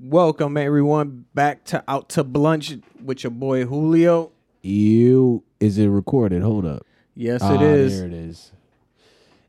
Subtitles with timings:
[0.00, 4.32] Welcome everyone back to Out to Blunch with your boy Julio.
[4.62, 6.42] You is it recorded?
[6.42, 6.84] Hold up.
[7.14, 7.98] Yes, Ah, it is.
[7.98, 8.50] There it is.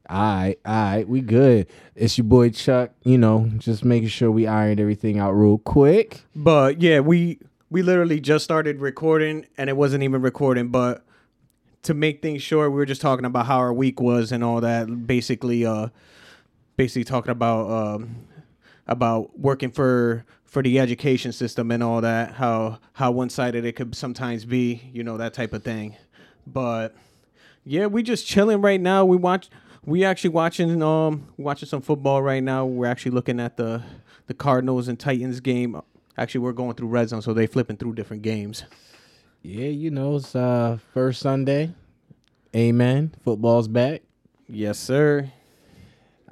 [0.07, 1.65] All right, all right, we good.
[1.95, 2.91] It's your boy Chuck.
[3.03, 6.21] You know, just making sure we ironed everything out real quick.
[6.35, 7.39] But yeah, we
[7.71, 11.03] we literally just started recording and it wasn't even recording, but
[11.83, 14.61] to make things short, we were just talking about how our week was and all
[14.61, 15.07] that.
[15.07, 15.89] Basically, uh
[16.77, 18.15] basically talking about um
[18.87, 23.73] about working for for the education system and all that, how how one sided it
[23.73, 25.95] could sometimes be, you know, that type of thing.
[26.47, 26.95] But
[27.63, 29.05] yeah, we just chilling right now.
[29.05, 29.49] We watch
[29.83, 32.65] we actually watching um watching some football right now.
[32.65, 33.83] We're actually looking at the
[34.27, 35.79] the Cardinals and Titans game.
[36.17, 38.63] Actually, we're going through red zone, so they flipping through different games.
[39.41, 41.73] Yeah, you know, it's uh first Sunday.
[42.55, 43.13] Amen.
[43.23, 44.01] Football's back.
[44.47, 45.31] Yes, sir.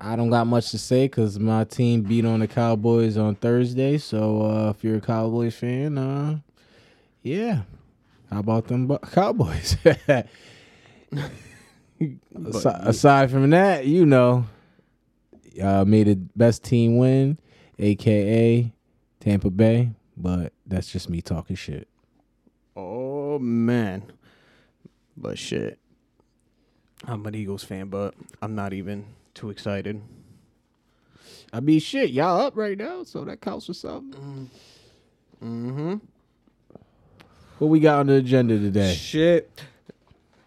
[0.05, 3.97] I don't got much to say because my team beat on the Cowboys on Thursday.
[3.97, 6.39] So uh, if you're a Cowboys fan, uh,
[7.21, 7.61] yeah,
[8.29, 9.77] how about them Bu- Cowboys?
[12.45, 14.45] aside, aside from that, you know,
[15.61, 17.39] uh, made the best team win,
[17.79, 18.73] aka
[19.21, 19.91] Tampa Bay.
[20.17, 21.87] But that's just me talking shit.
[22.75, 24.03] Oh man,
[25.15, 25.79] but shit,
[27.05, 30.01] I'm an Eagles fan, but I'm not even too excited.
[31.51, 34.49] I mean, shit, y'all up right now, so that counts for something.
[35.43, 35.95] Mm-hmm.
[37.59, 38.93] What we got on the agenda today?
[38.93, 39.61] Shit.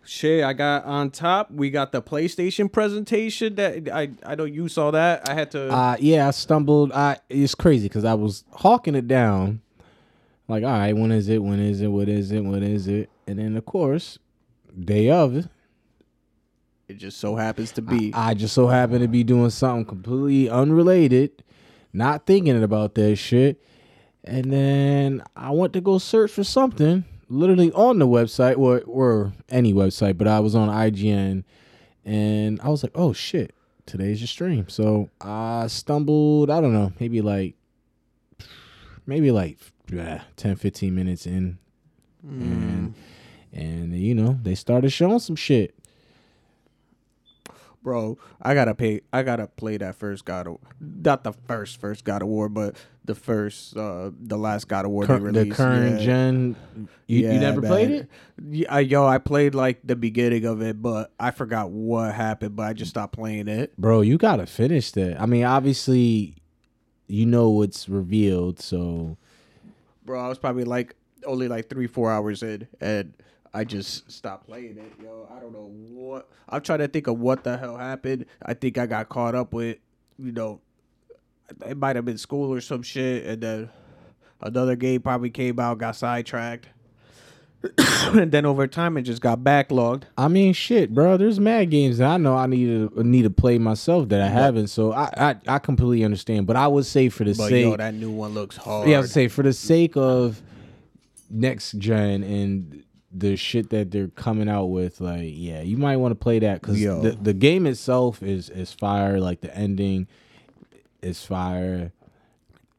[0.05, 1.51] Shit, I got on top.
[1.51, 5.29] We got the PlayStation presentation that I I know you saw that.
[5.29, 6.93] I had to Uh yeah, I stumbled.
[6.93, 9.63] I it's crazy because I was hawking it down.
[10.47, 11.43] Like, all right, when is it?
[11.43, 11.89] When is it?
[11.89, 12.41] What is it?
[12.41, 13.11] What is it?
[13.27, 14.21] And then of course,
[14.79, 15.49] day of,
[16.89, 18.13] it just so happens to be.
[18.15, 21.43] I just so happen to be doing something completely unrelated,
[21.93, 23.63] not thinking about that shit.
[24.23, 29.33] And then I went to go search for something, literally on the website or or
[29.49, 31.45] any website, but I was on IGN
[32.05, 33.55] and I was like, oh shit,
[33.87, 34.69] today's your stream.
[34.69, 37.57] So I stumbled, I don't know, maybe like
[39.07, 39.59] maybe like
[39.91, 41.59] yeah, 10, 15 minutes in.
[42.27, 42.41] Mm.
[42.41, 42.95] And
[43.53, 45.75] and you know, they started showing some shit.
[47.87, 52.03] Bro, I gotta pay I gotta play that first God of not the first first
[52.05, 52.75] God of War, but
[53.05, 55.57] the first uh the last God of War Cur- they the released.
[55.57, 56.05] current yeah.
[56.05, 56.57] gen
[57.07, 57.71] you, you never man.
[57.71, 58.11] played it?
[58.45, 62.65] Yeah, yo, I played like the beginning of it, but I forgot what happened, but
[62.65, 63.79] I just stopped playing it.
[63.79, 65.21] Bro, you gotta finish that.
[65.21, 66.35] I mean, obviously,
[67.07, 69.17] you know what's revealed, so
[70.05, 73.13] Bro, I was probably like only like three, four hours in, and
[73.57, 74.93] I just stopped playing it.
[75.03, 76.29] Yo, I don't know what.
[76.49, 78.27] I'm trying to think of what the hell happened.
[78.45, 79.79] I think I got caught up with,
[80.19, 80.61] you know,
[81.67, 83.71] it might have been school or some shit, and then
[84.43, 86.69] another game probably came out, got sidetracked,
[87.79, 90.03] and then over time it just got backlogged.
[90.19, 91.17] I mean, shit, bro.
[91.17, 94.29] There's mad games that I know I need to need to play myself that I
[94.29, 94.67] haven't.
[94.67, 96.47] So I, I I completely understand.
[96.47, 98.87] But I would say for the But sake, yo, that new one looks hard.
[98.89, 100.43] yeah, I would say for the sake of
[101.31, 106.13] next gen and the shit that they're coming out with, like, yeah, you might want
[106.13, 109.21] to play that because the the game itself is is fire.
[109.21, 110.09] Like the ending
[111.03, 111.93] is fire,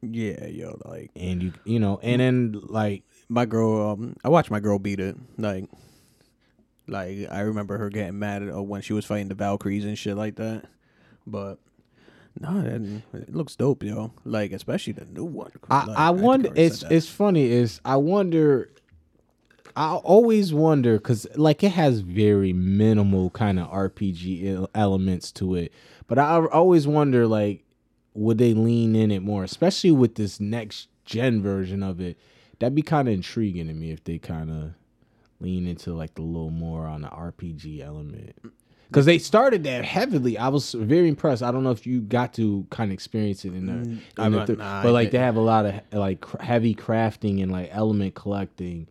[0.02, 4.52] yeah, yo, like and you you know, and then like my girl um I watched
[4.52, 5.16] my girl beat it.
[5.38, 5.66] Like
[6.88, 9.98] like I remember her getting mad at uh, when she was fighting the Valkyries and
[9.98, 10.66] shit like that.
[11.26, 11.60] But
[12.40, 14.14] no, it, it looks dope, yo.
[14.24, 15.52] Like especially the new one.
[15.70, 16.52] I, Like, I wonder.
[16.56, 17.50] It's it's funny.
[17.50, 18.70] Is I wonder.
[19.78, 25.72] I always wonder because like it has very minimal kind of RPG elements to it,
[26.08, 27.64] but I always wonder like
[28.16, 32.18] would they lean in it more, especially with this next gen version of it.
[32.58, 34.72] That'd be kind of intriguing to me if they kind of
[35.40, 38.36] lean into like the little more on the RPG element.
[38.88, 41.44] Because they started that heavily, I was very impressed.
[41.44, 44.30] I don't know if you got to kind of experience it in the, in the
[44.30, 48.16] not- nah, but like they have a lot of like heavy crafting and like element
[48.16, 48.88] collecting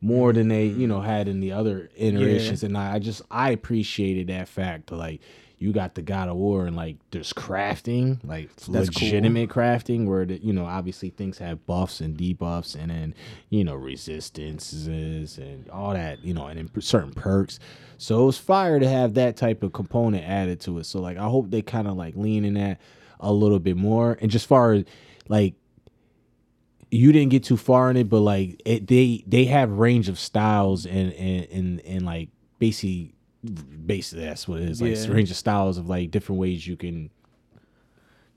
[0.00, 0.88] more than they you mm-hmm.
[0.88, 2.62] know had in the other iterations.
[2.62, 5.20] And I, I just i appreciated that fact like
[5.58, 8.78] you got the god of war and like there's crafting like That's cool.
[8.78, 13.14] legitimate crafting where the, you know obviously things have buffs and debuffs and then
[13.50, 17.58] you know resistances and all that you know and then certain perks.
[17.98, 20.84] So it was fire to have that type of component added to it.
[20.84, 22.80] So like i hope they kind of like lean in that
[23.20, 24.16] a little bit more.
[24.20, 24.84] And just far as
[25.28, 25.54] like
[26.90, 30.18] you didn't get too far in it, but like it, they they have range of
[30.18, 32.28] styles and and and, and like
[32.58, 33.14] basically
[33.86, 35.14] basically that's what it is like Yeah.
[35.14, 37.10] range of styles of like different ways you can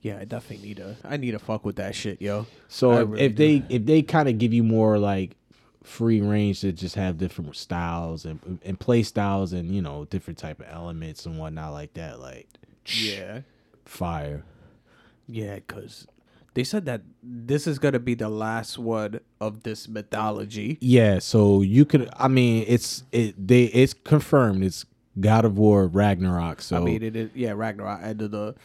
[0.02, 0.98] Yeah, I definitely need to.
[1.04, 2.42] I need to fuck with that shit, yo.
[2.42, 5.36] I So if, really if they if they kind of give you more like
[5.84, 10.38] free range to just have different styles and and play styles and you know different
[10.38, 12.48] type of elements and whatnot like that, like
[12.94, 13.42] Yeah,
[13.86, 14.44] fire.
[15.28, 16.08] yeah, because
[16.54, 20.78] they said that this is gonna be the last one of this mythology.
[20.82, 22.10] Yeah, so you could.
[22.18, 23.36] I mean, it's it.
[23.48, 24.64] They it's confirmed.
[24.64, 24.86] It's
[25.20, 26.62] God of War Ragnarok.
[26.62, 28.56] So I mean, it is yeah, Ragnarok end of the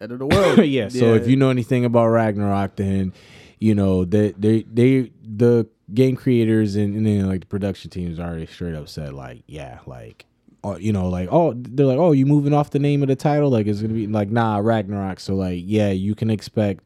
[0.00, 0.58] end of the world.
[0.64, 0.88] yeah.
[0.88, 3.12] So if you know anything about Ragnarok, then
[3.58, 8.20] you know that they, they the game creators and, and then like the production teams
[8.20, 10.24] already straight up said like yeah like.
[10.62, 13.16] uh, you know, like oh, they're like, oh, you moving off the name of the
[13.16, 13.48] title?
[13.48, 15.18] Like it's gonna be like nah, Ragnarok.
[15.18, 16.84] So like, yeah, you can expect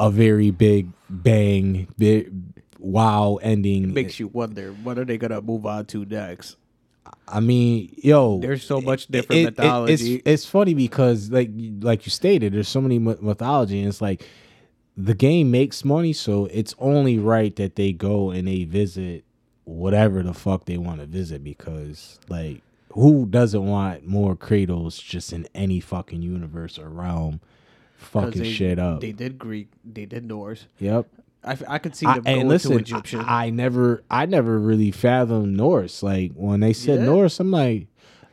[0.00, 2.32] a very big bang, big
[2.78, 3.92] wow ending.
[3.92, 6.56] makes you wonder what are they gonna move on to next.
[7.28, 10.22] I mean, yo, There's so much different it's, mythology.
[10.24, 11.50] it's funny because, like,
[11.80, 14.26] like you stated, there's so many mythology, and it's like
[14.96, 19.24] the game makes money, so it's only right that they go and they visit
[19.64, 22.62] whatever the fuck they want to visit because, like,
[22.92, 27.40] who doesn't want more Kratos just in any fucking universe or realm,
[28.00, 29.00] fucking they, shit up?
[29.00, 29.68] They did Greek.
[29.84, 30.66] They did Norse.
[30.78, 31.06] yep.
[31.42, 33.20] I, I could see I, them and going listen, to Egyptian.
[33.20, 36.02] I, I never, I never really fathomed Norse.
[36.02, 37.06] Like when they said Yeah.
[37.06, 37.86] Norse, I'm like,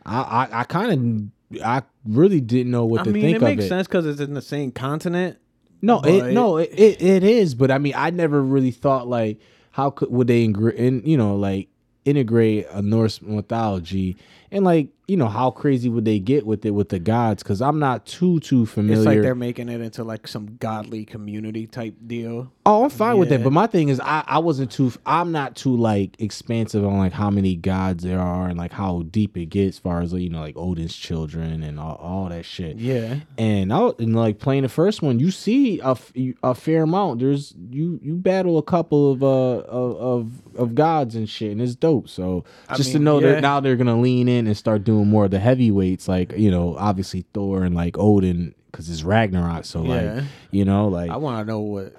[0.05, 3.43] I, I, I kind of, I really didn't know what I to mean, think of
[3.43, 5.37] it makes sense because it's in the same continent.
[5.81, 7.55] No, it, no, it, it, it is.
[7.55, 9.39] But I mean, I never really thought like,
[9.71, 11.69] how could would they ingre- in, you know, like
[12.03, 14.17] integrate a Norse mythology
[14.51, 17.41] and like, you know, how crazy would they get with it with the gods?
[17.41, 18.99] Because I'm not too too familiar.
[18.99, 22.51] It's like they're making it into like some godly community type deal.
[22.65, 23.41] Oh, I'm fine with that.
[23.41, 24.91] But my thing is, I, I wasn't too.
[25.05, 29.03] I'm not too like expansive on like how many gods there are and like how
[29.09, 32.43] deep it gets, as far as you know, like Odin's children and all, all that
[32.43, 32.75] shit.
[32.75, 33.19] Yeah.
[33.38, 35.97] And I and like playing the first one, you see a,
[36.43, 37.21] a fair amount.
[37.21, 41.61] There's you you battle a couple of uh of of, of gods and shit, and
[41.61, 42.09] it's dope.
[42.09, 43.33] So I just to know yeah.
[43.33, 46.51] that now they're gonna lean in and start doing more of the heavyweights, like you
[46.51, 49.66] know, obviously Thor and like Odin, because it's Ragnarok.
[49.66, 49.89] So Yeah.
[50.18, 51.95] like you know, like I want to know what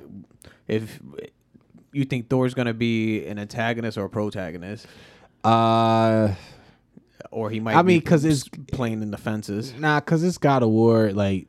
[0.68, 1.00] if
[1.92, 4.86] you think Thor's gonna be an antagonist or a protagonist,
[5.42, 6.34] uh.
[7.32, 7.74] or he might.
[7.76, 9.74] I mean, because it's- playing in the fences.
[9.78, 11.12] Nah, cause it's God of War.
[11.12, 11.48] Like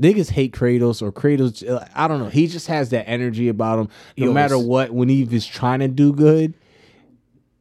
[0.00, 1.62] niggas hate Kratos or Kratos.
[1.94, 2.28] I don't know.
[2.28, 3.88] He just has that energy about him.
[4.16, 6.54] He No matter always- what, when he was trying to do good,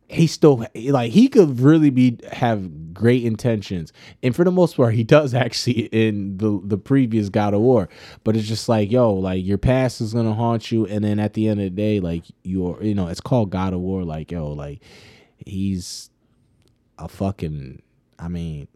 [0.09, 3.91] he still like he could really be have great intentions.
[4.23, 7.89] And for the most part, he does actually in the the previous God of War.
[8.23, 11.33] But it's just like yo, like your past is gonna haunt you, and then at
[11.33, 14.03] the end of the day, like you're you know it's called God of War.
[14.03, 14.81] Like yo, like
[15.45, 16.09] he's
[16.97, 17.81] a fucking.
[18.19, 18.67] I mean,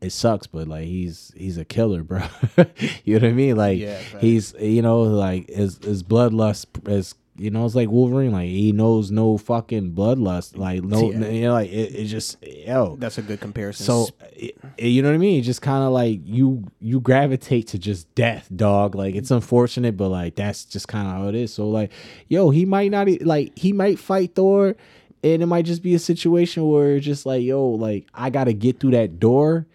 [0.00, 2.22] it sucks, but like he's he's a killer, bro.
[3.04, 3.56] you know what I mean?
[3.56, 8.32] Like Yeah, he's you know like his his bloodlust is you know it's like Wolverine.
[8.32, 10.56] Like he knows no fucking bloodlust.
[10.56, 11.28] Like no, Yeah.
[11.28, 12.96] you know like it, it just yo.
[12.96, 13.84] That's a good comparison.
[13.84, 15.40] So it, it- you know what I mean?
[15.40, 18.94] It just kind of like you you gravitate to just death, dog.
[18.94, 21.52] Like it's unfortunate, but like that's just kind of how it is.
[21.52, 21.90] So like,
[22.28, 24.76] yo, he might not like he might fight Thor,
[25.24, 28.78] and it might just be a situation where just like, yo, like I gotta get
[28.80, 29.66] through that door.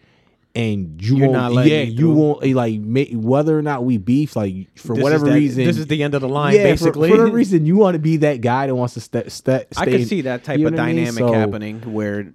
[0.58, 2.80] And you You're won't, not letting yeah, you won't eh, like
[3.14, 5.66] whether or not we beef, like for This whatever that- reason.
[5.66, 7.10] this is the end of the line, yeah, basically.
[7.10, 9.84] for, whatever reason, you want to be that guy that wants to step st- I
[9.84, 9.92] stay.
[10.00, 10.96] could see that type you of know I mean?
[11.06, 12.34] dynamic So- happening where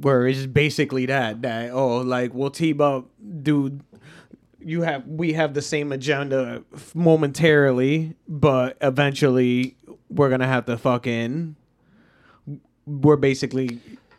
[0.00, 3.06] where it's basically that that oh like we'll team up
[3.42, 3.80] dude
[4.60, 6.64] you have we have the same agenda
[6.96, 9.76] momentarily but eventually
[10.10, 11.54] we're gonna have to fucking
[12.86, 13.78] we're basically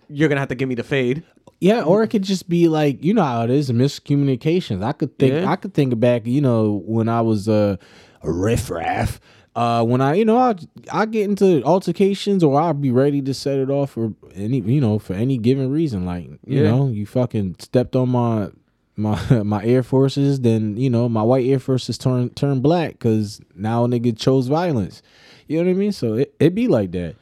[0.09, 1.24] you're gonna have to give me the fade
[1.62, 4.83] Yeah, or it could just be like you know how it is miscommunications.
[4.83, 5.50] I could think Yeah.
[5.50, 7.77] I could think back, you know, when I was uh,
[8.21, 9.19] a riffraff.
[9.55, 10.55] Uh, when I, you know, I
[10.91, 14.81] I get into altercations or I'll be ready to set it off for any, you
[14.81, 16.05] know, for any given reason.
[16.05, 16.71] Like, you Yeah.
[16.71, 18.50] know, you fucking stepped on my
[18.97, 23.39] my my Air Forces, then you know my white Air Forces turn turn black because
[23.55, 25.01] now a nigga chose violence.
[25.47, 25.91] You know what I mean?
[25.93, 27.15] So it it be like that.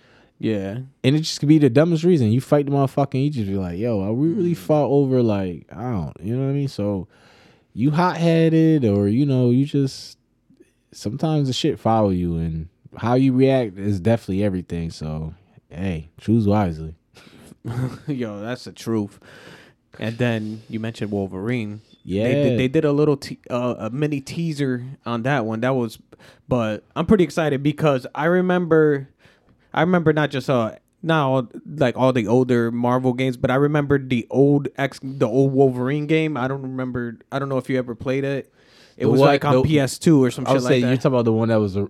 [0.44, 2.32] Yeah And it just could be the dumbest reason.
[2.32, 5.24] You fight the motherfucker, and you just be like, "Yo, are we really fought over
[5.24, 7.08] like I don't, you know what I mean?" So
[7.74, 10.18] you hot headed, or you know, you just
[10.92, 14.92] sometimes the shit follow you, and how you react is definitely everything.
[14.92, 15.34] So
[15.70, 16.96] hey, choose wisely.
[18.08, 19.20] yo that's the truth
[19.98, 23.90] and then you mentioned wolverine Yeah, they did, they did a little te- uh, a
[23.90, 25.62] mini teaser on that one.
[25.62, 25.98] That was,
[26.50, 29.08] but I'm pretty excited because I remember,
[29.74, 33.56] I remember not just uh not all, like all the older Marvel games, but I
[33.56, 36.38] remember the old X, the old Wolverine game.
[36.38, 37.18] I don't remember.
[37.32, 38.54] I don't know if you ever played it.
[38.96, 40.88] It The was what- like on the- PS2 or some I shit like say that.
[40.88, 41.88] you're talking about the one that was uh,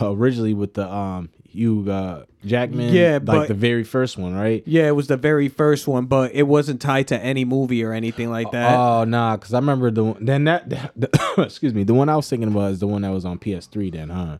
[0.00, 2.94] originally with the um Hugh uh, Jackman.
[2.94, 4.62] Yeah, like but- the very first one, right?
[4.66, 7.92] yeah, it was the very first one, but it wasn't tied to any movie or
[7.92, 8.74] anything like that.
[8.74, 11.10] Oh nah, because I remember the one- then that the,
[11.44, 13.92] excuse me, the one I was thinking about is the one that was on PS3
[13.92, 14.38] then, huh?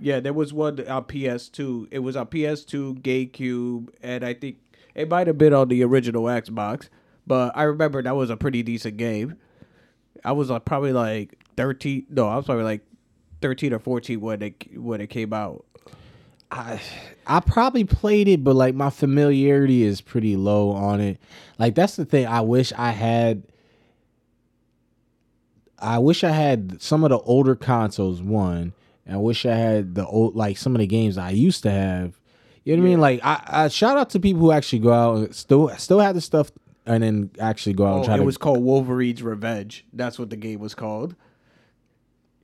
[0.00, 1.88] Yeah, there was one uh, on PS2.
[1.90, 4.56] It was on PS2, GameCube, and I think
[4.94, 6.88] it might have been on the original Xbox.
[7.26, 9.36] But I remember that was a pretty decent game.
[10.24, 12.06] I was like probably like thirteen.
[12.10, 12.82] No, I was probably like
[13.40, 15.64] thirteen or fourteen when it when it came out.
[16.50, 16.80] I
[17.26, 21.18] I probably played it, but like my familiarity is pretty low on it.
[21.58, 22.26] Like that's the thing.
[22.26, 23.44] I wish I had.
[25.78, 28.20] I wish I had some of the older consoles.
[28.20, 28.72] One,
[29.10, 32.20] I wish I had the old like some of the games I used to have.
[32.64, 33.00] You know what I mean?
[33.00, 36.14] Like I, I shout out to people who actually go out and still still have
[36.14, 36.50] the stuff
[36.86, 38.24] and then actually go out and Oh, try it to.
[38.24, 39.84] was called Wolverine's Revenge.
[39.92, 41.14] That's what the game was called.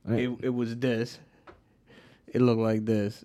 [0.05, 0.21] Right.
[0.21, 1.19] It it was this.
[2.27, 3.23] It looked like this.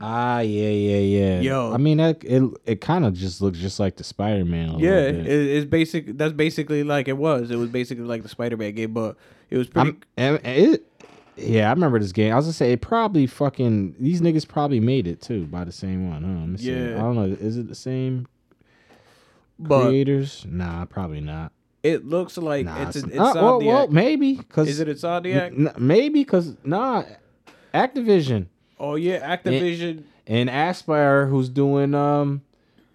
[0.00, 1.40] ah, yeah, yeah, yeah.
[1.40, 1.72] Yo.
[1.72, 4.78] I mean, that, it it kind of just looks just like the Spider Man.
[4.78, 6.16] Yeah, it, it's basic.
[6.16, 7.50] That's basically like it was.
[7.50, 9.16] It was basically like the Spider-Man game, but
[9.50, 9.96] it was pretty.
[10.16, 10.86] I'm, it,
[11.36, 12.32] yeah, I remember this game.
[12.32, 15.72] I was gonna say it probably fucking these niggas probably made it too by the
[15.72, 16.22] same one.
[16.22, 16.40] Huh?
[16.40, 16.72] Let me see.
[16.72, 16.96] Yeah.
[16.96, 17.24] I don't know.
[17.24, 18.26] Is it the same
[19.58, 20.44] but creators?
[20.48, 21.52] Nah, probably not.
[21.82, 25.46] it looks like Nah, it's some- it's uh, well, well, maybe because Is it Insomniac?
[25.58, 27.04] N- maybe because nah,
[27.74, 28.46] Activision
[28.78, 30.04] oh yeah, Activision.
[30.26, 32.42] and Aspyr, who's doing um.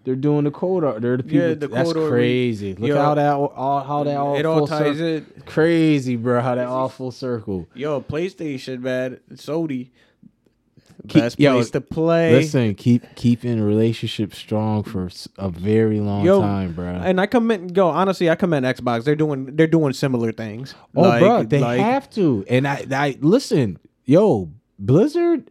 [0.08, 0.84] They're doing the code.
[0.84, 1.02] art.
[1.02, 1.48] They're the people.
[1.48, 2.74] Yeah, the that's crazy.
[2.74, 2.96] Look Yo.
[2.96, 5.06] how that all how that all it all ties circle.
[5.06, 5.42] in.
[5.44, 6.40] Crazy, bro.
[6.40, 7.66] How that all full circle.
[7.74, 9.90] Yo, PlayStation, man, Sony,
[11.08, 12.32] Keep- best yo, place to play.
[12.32, 16.86] Listen, keep keeping relationships strong for a very long Yo, time, bro.
[16.86, 19.04] And I commend, go honestly, I commend Xbox.
[19.04, 20.74] They're doing they're doing similar things.
[20.96, 22.46] oh, Like- bro, they like- have to.
[22.48, 25.50] And I, I listen, yo, Blizzard,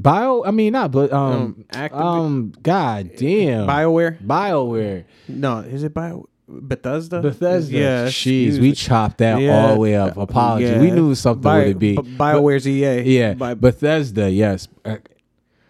[0.00, 0.44] Bio.
[0.44, 4.16] I mean, not but um, Um, um, god damn, Bioware.
[4.24, 7.20] Bioware, No, is it Bio Bethesda?
[7.20, 7.76] Bethesda.
[7.76, 9.66] Yeah, jeez, we chopped that Yeah.
[9.66, 10.16] all the way up.
[10.16, 10.80] Apology, Yeah.
[10.80, 11.96] we knew something Bio- would it be.
[11.96, 13.02] B- Bioware's EA.
[13.02, 14.68] Yeah, Bi- Bethesda, yes.
[14.84, 14.96] Uh,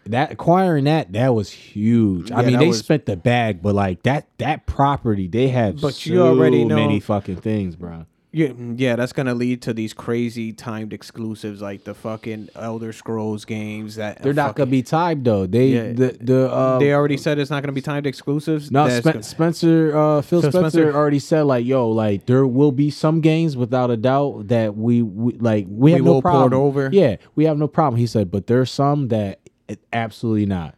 [0.06, 2.30] That acquiring that that was huge.
[2.32, 5.94] I mean, they was- spent the bag, but like that that property, they have But
[5.94, 8.06] so you already know- many fucking things, bro.
[8.38, 12.92] Yeah, mm, yeah, that's gonna lead to these crazy timed exclusives like the fucking Elder
[12.92, 15.44] Scrolls games that They're not gonna be timed though.
[15.46, 15.92] They Yeah.
[15.92, 18.70] the the uh, They already said it's not gonna be timed exclusives.
[18.70, 20.94] no That's Spen- go- Spencer uh, Phil, Phil Spencer, Spencer.
[20.96, 25.02] already said like yo like there will be some games without a doubt that we,
[25.02, 26.90] we like we have We no problem over.
[26.92, 27.98] Yeah, we have no problem.
[27.98, 29.40] He said, but there's some that
[29.92, 30.76] absolutely not.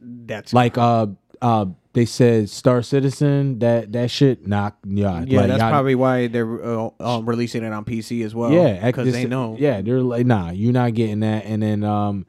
[0.00, 1.06] that's Like uh
[1.42, 5.94] uh they said Star Citizen that that shit knock yeah yeah, like, that's y'all- probably
[5.94, 8.52] why they're uh, um, releasing it on PC as well.
[8.52, 9.56] yeah because they know.
[9.58, 12.26] yeah they're like nah you're not getting that and then um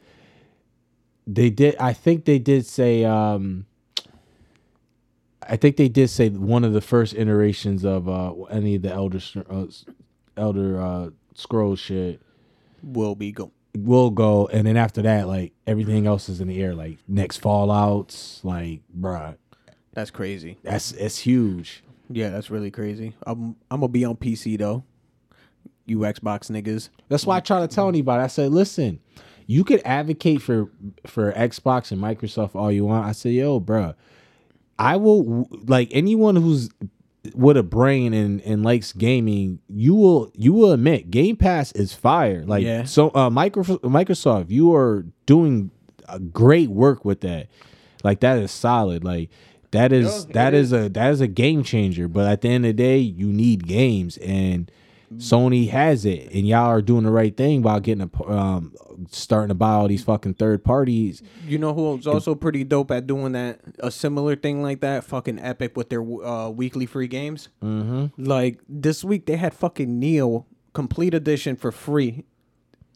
[1.27, 3.65] they did I think they did say um
[5.48, 8.91] I think they did say one of the first iterations of uh any of the
[8.93, 9.19] elder
[9.50, 9.65] uh,
[10.38, 12.22] elder uh scroll shit
[12.84, 13.51] will be go.
[13.75, 17.41] will go and then after that like everything else is in the air like next
[17.41, 19.36] fallouts like bruh
[19.96, 20.58] That's crazy.
[20.62, 23.16] that's it's huge Yeah, that's really crazy.
[23.25, 24.84] I'm I'm gonna be on PC though.
[25.88, 26.90] You Xbox niggas.
[27.10, 28.24] That's why I try to tell anybody.
[28.24, 29.00] I said, listen,
[29.48, 30.70] you could advocate for
[31.08, 33.06] for Xbox and Microsoft all you want.
[33.08, 33.94] I said, yo, bro,
[34.78, 36.70] I will like anyone who's
[37.34, 41.94] with a brain and, and likes gaming, you will you will admit Game Pass is
[41.94, 42.44] fire.
[42.46, 42.84] Like Yeah.
[42.84, 45.72] so uh Microsoft Microsoft, you are doing
[46.10, 47.48] a great work with that.
[48.04, 49.04] Like that is solid.
[49.04, 49.30] Like
[49.75, 52.08] that is Yeah, that it is a that is a game changer.
[52.08, 54.72] But at the end of the day, you need games and
[55.17, 58.74] Sony has it, and y'all are doing the right thing by getting a um
[59.10, 61.22] starting to buy all these fucking third parties.
[61.48, 63.60] You know who's also pretty dope at doing that?
[63.79, 65.03] A similar thing like that.
[65.03, 67.50] Fucking Epic with their uh, weekly free games.
[67.63, 68.24] Mm-hmm.
[68.24, 72.25] Like this week they had fucking Nioh complete edition for free.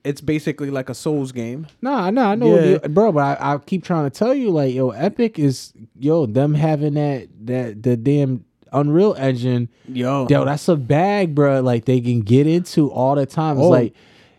[0.04, 1.68] It's basically like a Souls game.
[1.82, 2.66] Nah, nah, I know, Yeah.
[2.84, 3.12] you- bro.
[3.12, 6.94] But I, I keep trying to tell you, like, yo, Epic is yo them having
[6.96, 9.68] that that the damn Unreal Engine.
[9.88, 11.62] Yo, Yo, that's a bag, bro.
[11.62, 13.58] Like they can get into all the time.
[13.58, 13.70] It's Oh.
[13.70, 13.94] like,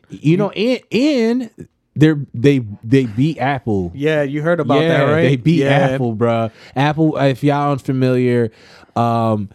[0.08, 1.50] you know, and and
[1.96, 3.90] they're they they beat Apple.
[3.94, 5.22] yeah, you heard about yeah, that, right?
[5.22, 5.88] They beat yeah.
[5.90, 6.50] Apple, bro.
[6.76, 8.50] Apple, if y'all unfamiliar,
[8.96, 9.48] um,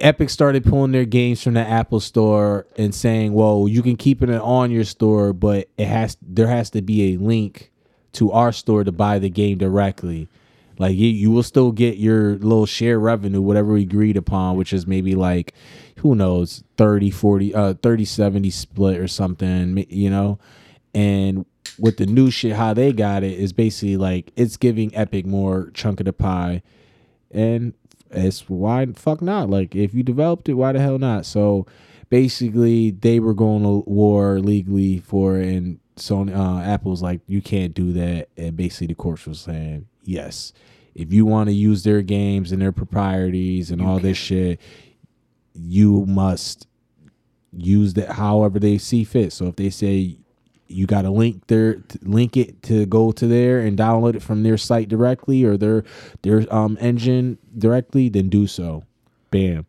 [0.00, 4.22] Epic started pulling their games from the Apple store and saying, "Well, you can keep
[4.22, 7.72] it on your store, but it has there has to be a link
[8.12, 10.28] to our store to buy the game directly.
[10.78, 14.72] Like you, you will still get your little share revenue, whatever we agreed upon, which
[14.72, 15.54] is maybe like,
[15.98, 20.38] who knows, 30, 40, uh, 30, 70 split or something, you know?
[20.94, 21.46] And
[21.78, 25.70] with the new shit, how they got it is basically like it's giving Epic more
[25.74, 26.62] chunk of the pie.
[27.30, 27.74] And
[28.12, 29.50] it's why fuck not?
[29.50, 31.26] Like if you developed it, why the hell not?
[31.26, 31.66] So
[32.10, 37.42] basically they were going to war legally for it and Sony uh Apple's like, you
[37.42, 38.28] can't do that.
[38.36, 40.52] And basically the courts was saying, Yes.
[40.94, 44.60] If you want to use their games and their proprieties and all this shit,
[45.54, 46.66] you must
[47.56, 49.32] use that however they see fit.
[49.32, 50.18] So if they say
[50.72, 54.42] you got to link their link it to go to there and download it from
[54.42, 55.84] their site directly or their
[56.22, 58.84] their um engine directly, then do so.
[59.30, 59.66] Bam.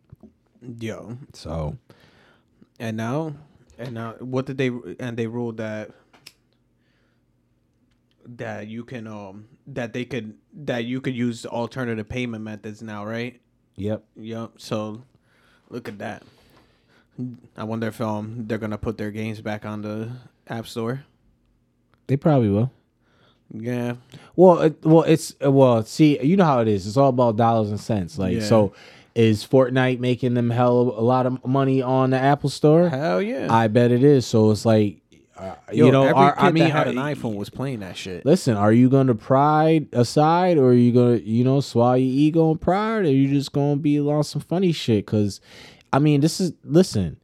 [0.80, 1.18] Yo.
[1.34, 1.78] So
[2.80, 3.34] And now,
[3.78, 4.70] and now, what did they?
[5.00, 5.92] And they ruled that
[8.26, 13.06] that you can um that they could that you could use alternative payment methods now,
[13.06, 13.42] right?
[13.76, 14.04] Yep.
[14.16, 14.52] Yep.
[14.58, 15.04] So
[15.70, 16.24] look at that.
[17.58, 20.12] I wonder if um they're gonna put their games back on the
[20.48, 21.04] App Store.
[22.08, 22.72] They probably will.
[23.54, 23.96] Yeah.
[24.36, 25.84] Well, it, well, it's uh, well.
[25.84, 26.88] See, you know how it is.
[26.88, 28.18] It's all about dollars and cents.
[28.18, 28.42] Like, Yeah.
[28.44, 28.74] so
[29.16, 32.90] is Fortnite making them hell a lot of money on the Apple Store?
[32.90, 33.48] Hell yeah.
[33.54, 34.26] I bet it is.
[34.26, 34.98] So it's like,
[35.38, 37.82] uh, Yo, you know, every are, kid I mean, that had an iPhone was playing
[37.82, 38.26] that shit.
[38.26, 42.52] Listen, are you gonna pride aside, or are you gonna, you know, swallow your ego
[42.52, 45.06] and pride, or you just gonna be on some funny shit?
[45.06, 45.42] Because,
[45.92, 47.18] I mean, this is listen.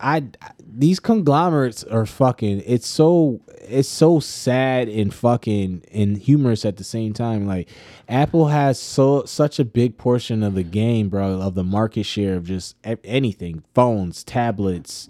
[0.00, 0.24] I
[0.60, 2.62] these conglomerates are fucking.
[2.66, 7.46] It's so it's so sad and fucking and humorous at the same time.
[7.46, 7.68] Like
[8.08, 12.34] Apple has so such a big portion of the game, bro, of the market share
[12.34, 15.08] of just anything, phones, tablets,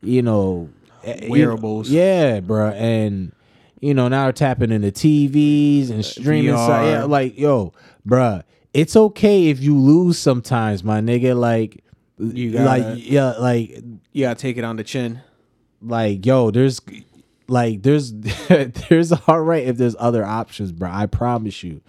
[0.00, 0.70] you know,
[1.04, 1.88] you know, Wearables.
[1.88, 3.32] yeah, bro, and
[3.80, 6.54] you know now they're tapping into TVs and uh, streaming.
[6.54, 6.66] VR.
[6.66, 6.90] side.
[6.90, 7.72] Yeah, like yo,
[8.04, 11.38] bro, it's okay if you lose sometimes, my nigga.
[11.38, 11.83] Like,
[12.18, 15.20] You gotta- like yeah, like You gotta take it on the chin.
[15.82, 16.80] like yo, there's
[17.48, 18.12] like there's
[18.88, 20.90] there's all right if there's other options, bro.
[20.92, 21.80] I promise you.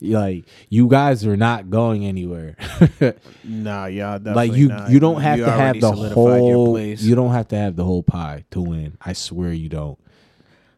[0.00, 2.56] Like you guys are not going anywhere.
[3.44, 4.90] Nah, yeah, like you not.
[4.90, 7.02] you don't have You to have the whole place.
[7.02, 8.96] you don't have to have the whole pie to win.
[9.00, 9.98] I swear you don't.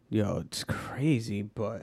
[0.09, 1.83] Yo, it's crazy, but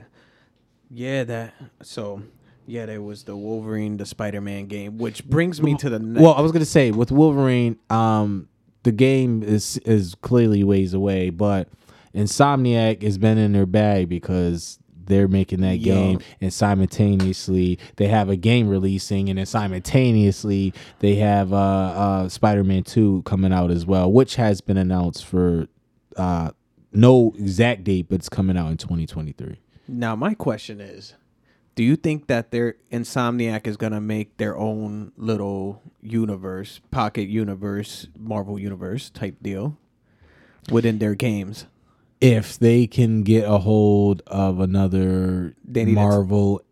[0.90, 2.22] yeah, that so
[2.68, 6.22] yeah, there was the Wolverine, the Spider Man game, which brings me to the next.
[6.22, 8.48] Well, I was gonna say with Wolverine, um,
[8.82, 11.68] the game is is clearly ways away, but
[12.14, 15.94] Insomniac has been in their bag because they're making that Yo.
[15.94, 22.28] game, and simultaneously they have a game releasing, and then simultaneously they have uh, uh,
[22.28, 25.68] Spider Man Two coming out as well, which has been announced for
[26.16, 26.50] uh,
[26.92, 29.58] no exact date, but it's coming out in 2023.
[29.88, 31.14] now my question is,
[31.78, 38.08] do you think that their Insomniac is gonna make their own little universe, pocket universe,
[38.18, 39.78] Marvel universe type deal
[40.72, 41.66] within their games?
[42.20, 45.54] if they can get a hold of another.
[45.94, 46.62] Marvel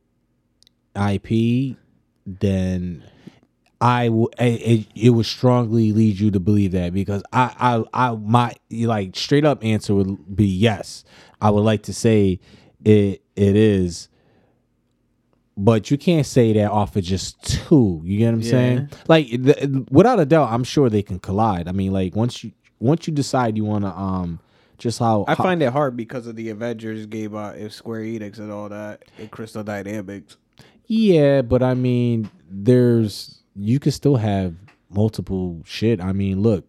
[0.97, 1.77] IP,
[2.27, 3.05] then
[3.81, 8.55] I it, it would strongly lead you to believe that because I I I my
[8.73, 11.05] like straight up answer would be yes.
[11.41, 12.41] I would like to say
[12.85, 14.09] it it is.
[15.59, 18.03] But you can't say that off of just two.
[18.05, 18.51] You get what I'm Yeah.
[18.51, 18.89] saying?
[19.09, 21.67] Like the, without a doubt, I'm sure they can collide.
[21.67, 24.39] I mean, like once you once you decide you want to um
[24.77, 28.03] just how I how- find it hard because of the Avengers game out if Square
[28.03, 30.37] Enix and all that and Crystal Dynamics.
[30.89, 34.55] Yeah, but I mean, there's you can still have
[34.91, 36.01] multiple shit.
[36.03, 36.67] I mean, look,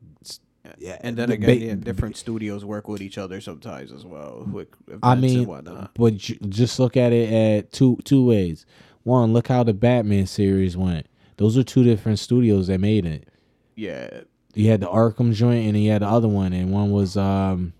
[0.82, 4.06] s- And then the again, ba- yeah, different studios work with each other sometimes as
[4.06, 4.46] well.
[4.52, 4.68] With
[5.04, 5.48] I mean,
[5.96, 8.66] but ju- just look at it at two two ways.
[9.04, 11.06] One, look how the Batman series went.
[11.38, 13.28] Those are two different studios that made it.
[13.76, 14.22] yeah,
[14.56, 17.74] You had the Arkham joint, and you had the other one, and one was um,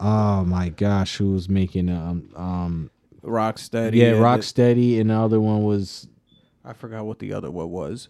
[0.00, 2.90] oh my gosh, who was making um um
[3.22, 3.96] Rocksteady.
[3.96, 6.08] yeah Rocksteady, and the other one was
[6.64, 8.08] I forgot what the other one was,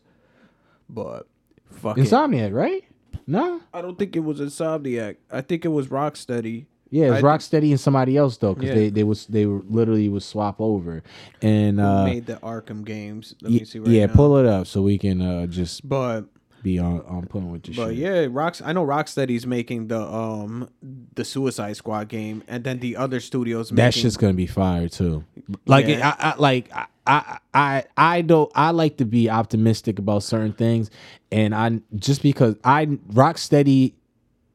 [0.88, 1.26] but
[1.72, 2.04] fucking.
[2.04, 2.84] Insomniac, right?
[3.26, 5.16] No, I don't think it was Insomniac.
[5.30, 6.66] I think it was Rocksteady.
[6.90, 8.74] Yeah, it's I- Rocksteady and somebody else though, because Yeah.
[8.74, 11.02] they they was they were literally would swap over,
[11.42, 13.34] and uh, made the Arkham games?
[13.42, 14.14] Let me see right yeah, now.
[14.14, 16.26] pull it up so we can uh just But
[16.62, 17.96] be on on point with the but shit.
[17.98, 18.62] yeah, Rocks.
[18.64, 20.68] I know Rocksteady's making the um
[21.14, 23.70] the Suicide Squad game, and then the other studios.
[23.70, 25.24] That's making, just gonna be fire too.
[25.66, 26.14] Like Yeah.
[26.18, 30.52] I, I like I, I I I don't I like to be optimistic about certain
[30.52, 30.90] things,
[31.30, 33.92] and I just because I Rocksteady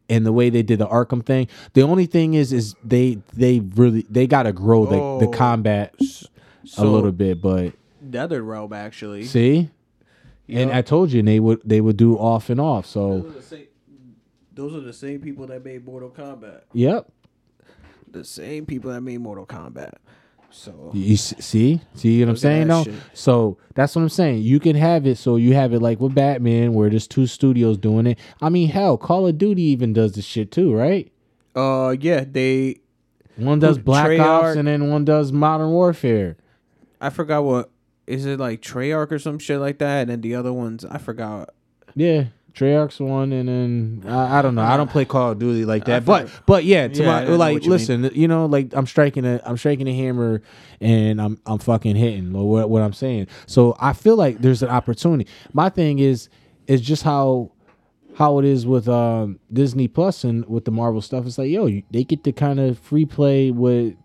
[0.10, 1.48] and the way they did the Arkham thing.
[1.74, 5.32] The only thing is, is they they really they got to grow the, the Oh.
[5.32, 5.94] combat
[6.78, 9.26] a little bit, but the NetherRealm actually.
[9.26, 9.70] see,
[10.48, 12.88] and I told you they would they would do off and off.
[12.88, 13.66] So Those are the same.
[14.56, 16.62] Those are the same people that made Mortal Kombat.
[16.74, 17.08] yep,
[18.12, 19.94] The same people that made Mortal Kombat.
[20.52, 22.84] So you see see what I'm saying though.
[22.84, 22.94] shit.
[23.14, 24.42] So that's what I'm saying.
[24.42, 27.78] You can have it so you have it like with Batman, where there's two studios
[27.78, 28.20] doing it.
[28.42, 31.12] I mean, hell, Call of Duty even does this shit too, right?
[31.56, 32.78] uh yeah, they
[33.36, 36.38] One does Black Treyarch- Ops and then one does Modern Warfare.
[37.02, 37.70] I forgot what
[38.08, 40.98] is it like Treyarch or some shit like that, and then the other ones I
[40.98, 41.50] forgot.
[41.96, 42.26] Yeah,
[42.60, 44.62] Treyarch's one, and then I, I don't know.
[44.62, 47.54] I don't play Call of Duty like that, but but yeah, to Yeah, my like,
[47.54, 47.80] what you mean.
[47.80, 50.42] listen, you know, like I'm striking a I'm striking a hammer,
[50.82, 53.28] and I'm I'm fucking hitting what what I'm saying.
[53.48, 55.30] So I feel like there's an opportunity.
[55.54, 56.30] My thing is
[56.68, 57.52] is just how
[58.16, 61.26] how it is with um Disney Plus and with the Marvel stuff.
[61.26, 63.96] It's like yo, they get to kind of free play with.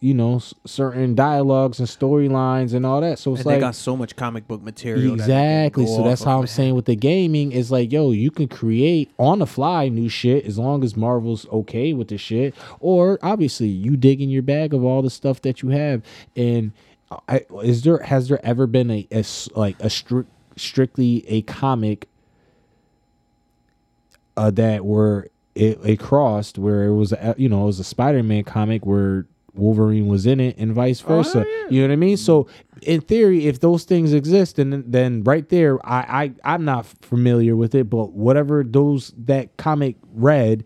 [0.00, 3.18] You know, s- certain dialogues and storylines and all that.
[3.18, 5.16] So it's And like they got so much comic book material.
[5.16, 5.86] that Exactly.
[5.86, 6.46] go So that's how I'm man.
[6.48, 10.44] saying with the gaming is like, yo, you can create on the fly new shit
[10.44, 12.54] as long as Marvel's okay with the shit.
[12.78, 16.02] Or obviously, you dig in your bag of all the stuff that you have.
[16.36, 16.72] And
[17.28, 22.08] I, is there has there ever been a, a like a strict strictly a comic
[24.36, 27.84] uh, that were it, it crossed where it was a, you know it was a
[27.84, 29.26] Spider-Man comic where
[29.56, 31.44] Wolverine was in it and vice oh, versa.
[31.70, 32.16] You know what I mean?
[32.16, 32.48] So
[32.82, 37.56] in theory, if those things exist, then then right there, I, I I'm not familiar
[37.56, 40.64] with it, but whatever those that comic read,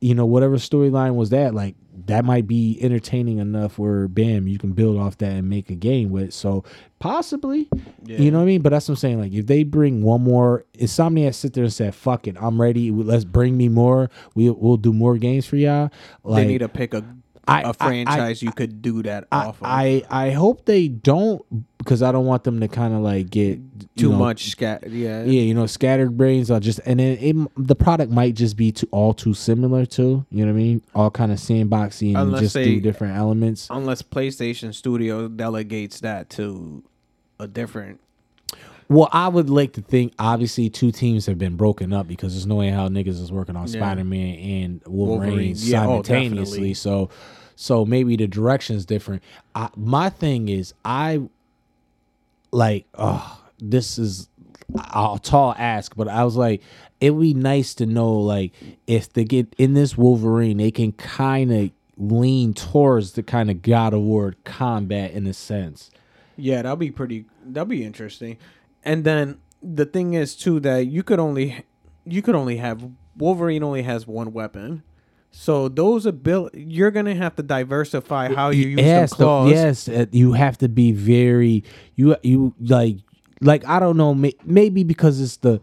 [0.00, 1.74] you know, whatever storyline was that, like
[2.06, 5.74] that might be entertaining enough where bam, you can build off that and make a
[5.74, 6.32] game with.
[6.32, 6.64] So
[6.98, 7.68] possibly,
[8.06, 8.62] you know what I mean?
[8.62, 9.20] But that's what I'm saying.
[9.20, 12.90] Like if they bring one more, Insomniac sit there and said, "Fuck it, I'm ready.
[12.90, 14.10] Let's bring me more.
[14.34, 15.90] We we'll do more games for y'all."
[16.24, 17.04] Like they need to pick a
[17.48, 19.66] I- I- a franchise you could do that I, off of.
[19.66, 21.42] I I hope they don't
[21.78, 23.58] because I don't want them to kind of like get
[23.96, 24.92] Too know, much scattered.
[24.92, 25.24] Yeah.
[25.24, 28.70] Yeah, you know, scattered brains are just, and then it, the product might just be
[28.70, 30.82] too all too similar to, you know what I mean?
[30.94, 33.66] All kind of sandboxy and just they- do different elements.
[33.70, 36.84] Unless PlayStation Studio delegates that to
[37.40, 37.98] a different.
[38.92, 42.46] Well, I would like to think, obviously, two teams have been broken up because there's
[42.46, 43.80] no way how niggas is working on Yeah.
[43.80, 46.34] Spider Man and Wolverine, Wolverine, yeah, oh, simultaneously.
[46.34, 46.74] definitely.
[46.74, 47.10] so,
[47.56, 49.22] so maybe the direction's different.
[49.54, 51.22] I, my thing is, I
[52.50, 54.28] like, oh, this is
[54.74, 56.60] a tall ask, but I was like,
[57.00, 58.52] it would be nice to know, like,
[58.86, 63.62] if they get in this Wolverine, they can kind of lean towards the kind of
[63.62, 65.90] God of War combat in a sense.
[66.36, 67.26] Yeah, that'll be pretty.
[67.44, 68.38] That'll be interesting.
[68.84, 71.64] And then the thing is too that you could only
[72.04, 74.82] you could only have Wolverine only has one weapon.
[75.30, 79.50] So those abil you're gonna have to diversify how you use yes, them the- claws.
[79.50, 81.64] yes, uh, you have to be very
[81.96, 82.98] you you like
[83.40, 84.14] like I don't know
[84.44, 85.60] maybe because it's the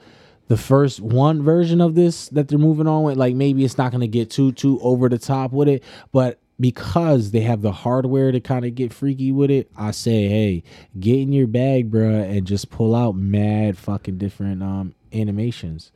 [0.48, 3.92] the first one version of this that they're moving on with like maybe it's not
[3.92, 7.72] going to get too too over the top with it but because they have the
[7.72, 10.64] hardware to kind of get freaky with it I say hey
[11.00, 15.92] get in your bag bruh and just pull out mad fucking different um animations.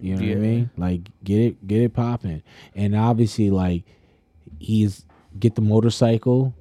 [0.00, 0.70] You know what I mean?
[0.76, 2.42] like get it get it popping
[2.74, 3.84] and obviously like
[4.58, 5.04] he's
[5.38, 6.54] get the motorcycle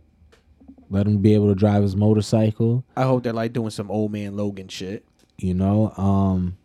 [0.90, 2.84] let him be able to drive his motorcycle.
[2.96, 5.06] I hope they're like doing some old man Logan shit.
[5.38, 6.58] you know um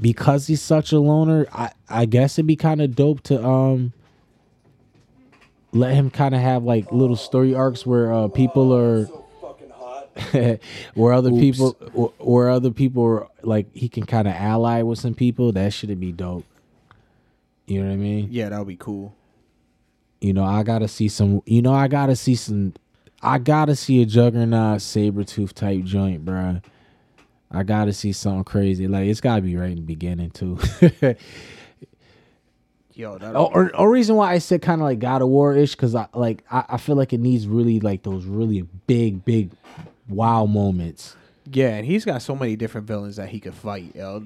[0.00, 3.92] because he's such a loner i i guess it'd be kind of dope to um
[5.72, 9.08] let him kind of have like little story arcs where uh people are
[10.94, 14.98] where other people where- where other people are like he can kind of ally with
[14.98, 16.44] some people that should be dope
[17.66, 19.14] you know what i mean Yeah, that would be cool.
[20.20, 21.40] you know, I gotta see some.
[21.46, 22.74] You know, I gotta see some.
[23.22, 26.62] I gotta see a juggernaut Sabretooth type joint, bruh.
[27.50, 28.86] I gotta see something crazy.
[28.86, 30.58] Like it's gotta be right in the beginning too.
[32.94, 35.72] Yo, that or, or, reason why I said kind of like God of War ish,
[35.72, 39.52] because I like I, I feel like it needs really like those really big, big,
[40.08, 41.16] wow moments.
[41.50, 43.94] yeah, and he's got so many different villains that he could fight.
[43.94, 44.22] Yo.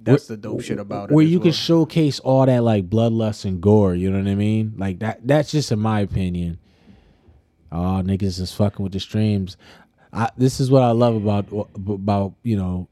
[0.00, 1.14] That's the dope shit about it.
[1.14, 1.44] Where you well.
[1.44, 3.94] can showcase all that like bloodlust and gore.
[3.94, 4.74] You know what I mean?
[4.76, 5.26] Like that.
[5.26, 6.58] That's just in my opinion.
[7.70, 9.56] Oh, niggas is fucking with the streams.
[10.12, 12.88] I, this is what I love about about you know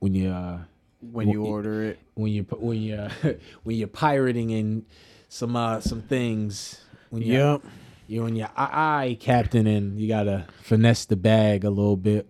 [0.00, 0.60] when you uh,
[1.00, 1.98] when you order it.
[2.14, 3.10] when you when you uh,
[3.62, 4.84] when you're pirating in
[5.28, 6.80] some uh, some things.
[7.10, 7.62] When you Yep.
[8.08, 12.26] you're on your eye captain and you gotta finesse the bag a little bit.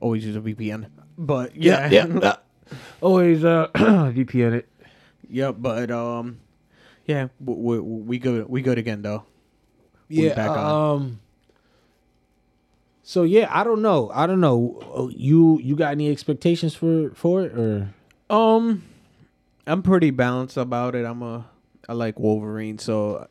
[0.00, 0.88] Always use a VPN.
[1.18, 2.36] But Yeah, yeah, yeah.
[3.00, 4.68] Always uh VPN it.
[5.30, 6.38] Yep, but um,
[7.04, 8.48] yeah, we, we, we good.
[8.48, 9.24] We good again though.
[10.08, 10.48] Yeah.
[10.48, 10.94] on.
[10.96, 11.20] um.
[13.08, 14.10] So yeah, I don't know.
[14.12, 14.82] I don't know.
[14.94, 17.88] Uh, You you got any expectations for for it or?
[18.28, 18.82] Um,
[19.66, 21.06] I'm pretty balanced about it.
[21.06, 21.46] I'm a
[21.88, 23.26] I like Wolverine, so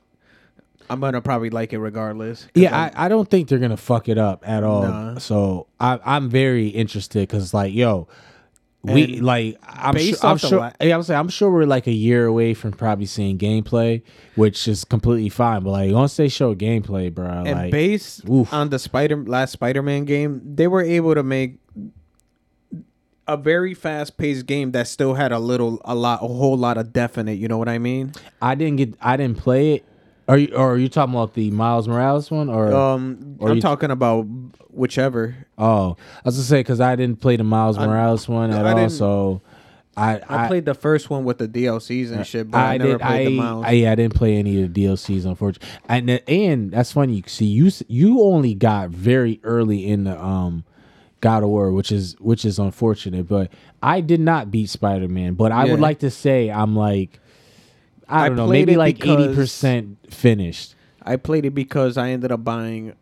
[0.90, 2.48] I'm gonna probably like it regardless.
[2.56, 4.82] Yeah, I, I don't think they're gonna fuck it up at all.
[4.82, 5.20] Nah.
[5.20, 8.08] So I I'm very interested because like yo,
[8.84, 11.92] we like I'm sure I'm sure la- yeah, I'm saying I'm sure we're like a
[11.92, 14.02] year away from probably seeing gameplay,
[14.36, 15.64] which is completely fine.
[15.64, 18.52] But like once they show gameplay, bro, and like based oof.
[18.54, 21.60] on the Spider last Spider-Man game, they were able to make
[23.28, 26.94] a very fast-paced game that still had a little, a lot, a whole lot of
[26.94, 27.38] definite.
[27.38, 28.14] You know what I mean?
[28.42, 29.86] I didn't get I didn't play it.
[30.28, 33.60] Are you or are you talking about the Miles Morales one or Um, Or I'm
[33.62, 34.26] talking about
[34.70, 35.36] whichever.
[35.58, 38.66] oh I was gonna say because I didn't play the Miles I- Morales one at
[38.66, 39.42] I all, so
[39.96, 42.92] I I, played the first one with the DLCs and shit, but I, I never
[42.92, 43.02] did.
[43.02, 43.66] played I, the Miles.
[43.66, 45.68] I yeah, I didn't play any of the DLCs, unfortunately.
[45.90, 47.14] And and that's funny.
[47.16, 50.66] You see, you you only got very early in the um
[51.22, 53.28] God of War, which is which is unfortunate.
[53.28, 55.34] But I did not beat Spider Man.
[55.34, 57.20] But I would like to say I'm like
[58.10, 60.76] I I don't know, played maybe it like eighty percent finished.
[61.04, 62.94] I played it because I ended up buying.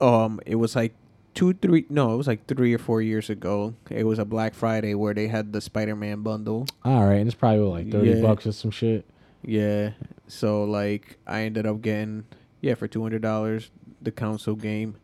[0.00, 0.94] Um, it was like
[1.34, 1.86] two, three.
[1.88, 3.74] No, it was like three or four years ago.
[3.90, 6.66] It was a Black Friday where they had the Spider-Man bundle.
[6.84, 8.20] All right, and it's probably like thirty Yeah.
[8.22, 9.04] bucks or some shit.
[9.42, 9.90] Yeah,
[10.26, 12.24] so like I ended up getting
[12.60, 13.70] yeah for two hundred dollars
[14.02, 14.96] the console game,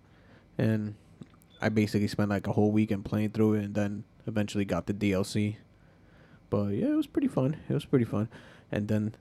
[0.58, 0.94] and
[1.60, 4.94] I basically spent like a whole weekend playing through it, and then eventually got the
[4.94, 5.56] DLC.
[6.50, 7.56] But yeah, it was pretty fun.
[7.68, 8.28] It was pretty fun,
[8.70, 9.14] and then.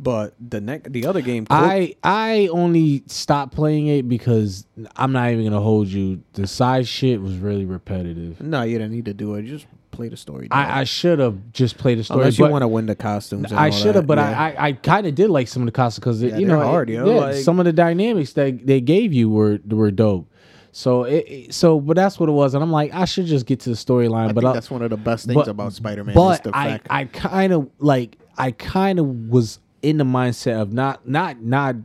[0.00, 5.12] But the next, the other game, Clo- I I only stopped playing it because I'm
[5.12, 6.20] not even gonna hold you.
[6.32, 8.40] The side shit was really repetitive.
[8.40, 9.44] no, you didn't need to do it.
[9.44, 10.48] Just play the story.
[10.50, 10.80] I.
[10.80, 12.20] I should have just played the story.
[12.22, 13.52] Unless you but want to win the costumes.
[13.52, 14.36] and I all should have, that, but yeah.
[14.40, 16.56] I I, I kind of did like some of the costumes because Yeah, you they're
[16.56, 19.60] know hard, it- yo, yeah, like- some of the dynamics that they gave you were
[19.68, 20.28] were dope.
[20.72, 23.46] So it, it- so but that's what it was, and I'm like I should just
[23.46, 24.30] get to the storyline.
[24.30, 26.10] I but think I, that's one of the best things but- about Spider-Man.
[26.10, 30.04] is but the I fact I kind of like I kind of was in the
[30.04, 31.76] mindset of not not not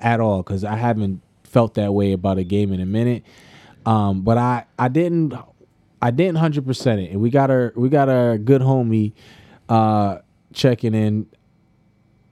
[0.00, 3.22] at all because I haven't felt that way about a game in a minute.
[3.86, 5.32] Um, but I I didn't
[6.02, 9.12] I didn't hundred percent it, and we got our we got our good homie
[9.68, 10.18] uh
[10.52, 11.26] checking in,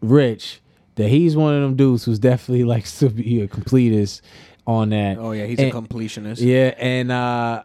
[0.01, 0.61] Rich.
[0.97, 4.21] That he's one of them dudes who's definitely likes to be a completist
[4.67, 5.19] on that.
[5.19, 6.41] oh yeah, he's and- a completionist.
[6.41, 7.63] Yeah, and uh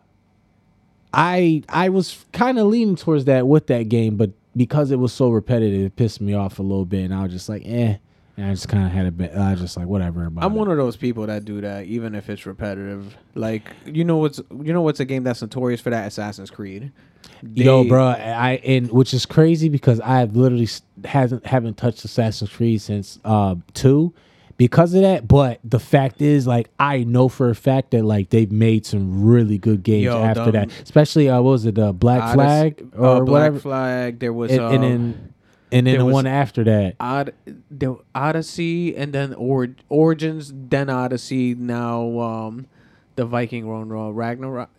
[1.12, 5.14] I I was kind of leaning towards that with that game, but because it was
[5.14, 7.98] so repetitive, it pissed me off a little bit, and I was just like, eh.
[8.38, 9.36] And I just kind of had a bit.
[9.36, 10.26] I was just like, whatever.
[10.26, 10.60] About I'm it.
[10.60, 13.18] one of those people that do that, even if it's repetitive.
[13.36, 16.08] Like you know what's you know what's a game that's notorious for that?
[16.08, 16.94] Assassin's Creed.
[17.54, 20.70] Yo, bro, I and which is crazy because I have literally
[21.04, 24.14] hasn't haven't touched Assassin's Creed since uh two,
[24.60, 25.28] because of that.
[25.28, 29.24] But the fact is, like, I know for a fact that like they've made some
[29.24, 30.70] really good games Yo, after that.
[30.84, 34.20] Especially uh, what was it the Black Odyssey- Flag uh, or Black whatever, Flag.
[34.20, 35.34] There was and, um, and then
[35.72, 36.96] and then the one after that.
[37.00, 37.34] Od-
[37.72, 41.56] the Odyssey, and then or- Origins, then Odyssey.
[41.56, 42.68] Now um,
[43.16, 44.70] the Viking Run Raw Ragnarok,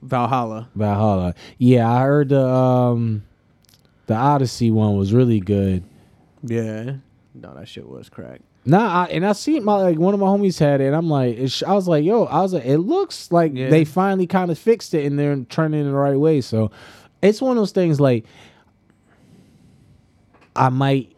[0.00, 0.70] Valhalla.
[0.74, 1.34] Valhalla.
[1.58, 3.24] Yeah, I heard the um
[4.06, 5.84] the Odyssey one was really good.
[6.42, 6.94] Yeah,
[7.34, 8.40] no, that shit was crack.
[8.64, 10.84] Nah, I, and I seen my like one of my homies had it.
[10.86, 13.70] And I'm like, I was like, yo, I was like, it looks like Yeah.
[13.70, 16.40] they finally kind of fixed it and they're turning it the right way.
[16.40, 16.70] So
[17.22, 18.24] it's one of those things like
[20.54, 21.12] I might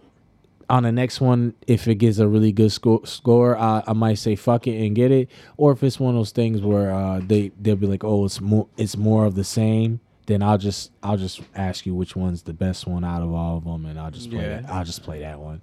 [0.70, 4.14] on the next one if it gets a really good score, score I, I might
[4.14, 5.28] say fuck it and get it.
[5.58, 8.40] Or if it's one of those things where uh, they they'll be like, oh, it's
[8.40, 10.00] more it's more of the same.
[10.26, 13.58] Then I'll just I'll just ask you which one's the best one out of all
[13.58, 14.60] of them, and I'll just play Yeah.
[14.62, 14.70] that.
[14.70, 15.60] I'll just play that one.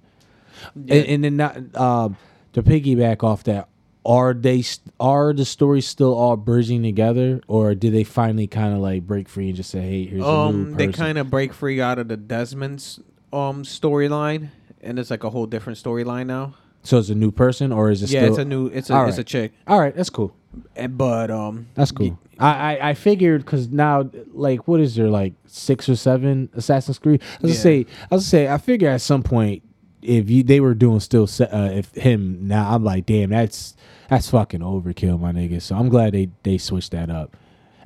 [0.74, 0.94] Yeah.
[0.96, 2.16] And, and then not, um,
[2.52, 3.68] to piggyback off that,
[4.04, 4.64] are they
[4.98, 9.28] are the stories still all bridging together, or did they finally kind of like break
[9.28, 11.98] free and just say, "Hey, here's a new um, they kind of break free out
[12.00, 12.98] of the Desmond's
[13.32, 14.48] um storyline,
[14.80, 16.54] and it's like a whole different storyline now.
[16.82, 18.28] so it's a new person, or is it yeah, still?
[18.32, 18.66] it's a new.
[18.66, 19.52] It's a All it's a chick.
[19.68, 20.34] all right, that's cool.
[20.76, 22.18] And, but um, That's cool.
[22.38, 26.98] I, I I figured because now like what is there like six or seven Assassin's
[26.98, 27.22] Creed?
[27.22, 27.54] I was Yeah.
[27.54, 29.62] gonna say I was gonna say I figure at some point
[30.02, 33.76] if you they were doing still uh, if him now I'm like damn that's
[34.08, 35.62] that's fucking overkill my nigga.
[35.62, 37.36] So I'm glad they they switched that up.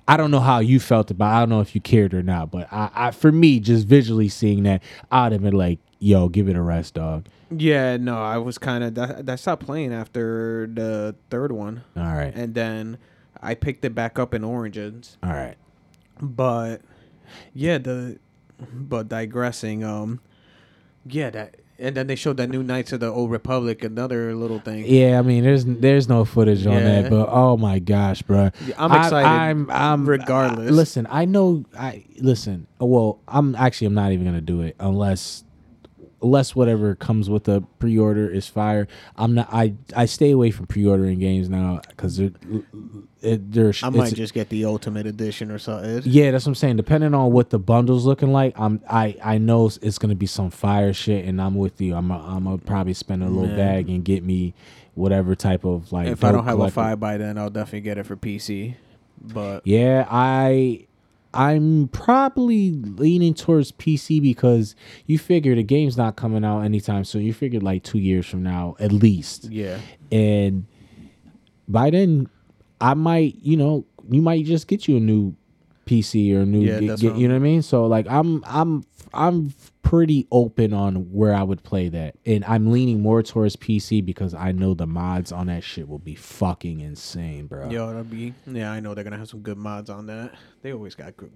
[0.09, 1.35] I don't know how you felt about.
[1.35, 4.29] I don't know if you cared or not, but I, I for me just visually
[4.29, 7.27] seeing that I'd have been like yo give it a rest dog.
[7.51, 9.29] yeah, no, I was kind of that.
[9.29, 12.99] I stopped playing after the third one, All right, and then
[13.43, 15.17] I picked it back up in Origins.
[15.23, 15.57] all right.
[16.21, 16.81] But
[17.53, 18.19] Yeah, the
[18.73, 20.21] but digressing, um
[21.05, 24.59] yeah, that and then they showed that new Knights of the Old Republic, another little
[24.61, 24.85] thing.
[24.87, 27.03] Yeah, I mean, there's there's no footage on Yeah.
[27.03, 30.69] that, but oh my gosh, bro, I'm excited I'm, I'm regardless.
[30.69, 31.65] I- listen, I know.
[31.79, 32.67] I listen.
[32.79, 35.45] Well, I'm actually I'm not even gonna do it unless
[36.27, 38.89] unless whatever comes with a pre-order is fire.
[39.17, 39.49] I'm not.
[39.53, 42.33] I I stay away from pre-ordering games now because they're
[43.23, 46.03] it, they're I might just get the Ultimate Edition or something.
[46.05, 46.77] Yeah, that's what I'm saying.
[46.77, 50.51] Depending on what the bundle's looking like, I'm I I know it's- gonna be some
[50.51, 51.95] fire shit, and I'm with you.
[51.95, 53.57] I'm a, I'm gonna probably spend a little Man.
[53.57, 54.53] bag and get me
[54.95, 56.09] whatever type of like.
[56.09, 56.73] If I don't have a collectible.
[56.73, 58.75] five by then, I'll definitely get it for PC.
[59.21, 60.86] But Yeah, I
[61.37, 64.75] I'm probably leaning towards PC because
[65.07, 67.23] you figure the game's not coming out anytime soon.
[67.23, 69.79] You figured like two years from now at least, yeah,
[70.11, 70.67] and
[71.69, 72.29] by then
[72.81, 75.35] I might you know you might just get you a new
[75.87, 77.63] PC or new Yeah, you know what I mean.
[77.63, 82.73] So like I'm I'm I'm pretty open on where I would play that, and I'm
[82.73, 86.81] leaning more towards PC because I know the mods on that shit will be fucking
[86.81, 87.71] insane, bro.
[87.71, 88.73] yo, that'll be yeah.
[88.73, 90.35] I know they're gonna have some good mods on that.
[90.63, 91.31] They always got good.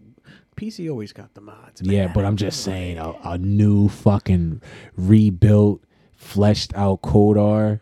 [0.57, 1.81] PC always got the mods.
[1.81, 4.61] Yeah, but I'm just saying a, a new fucking
[4.97, 5.85] rebuilt,
[6.17, 7.81] fleshed out KOTOR.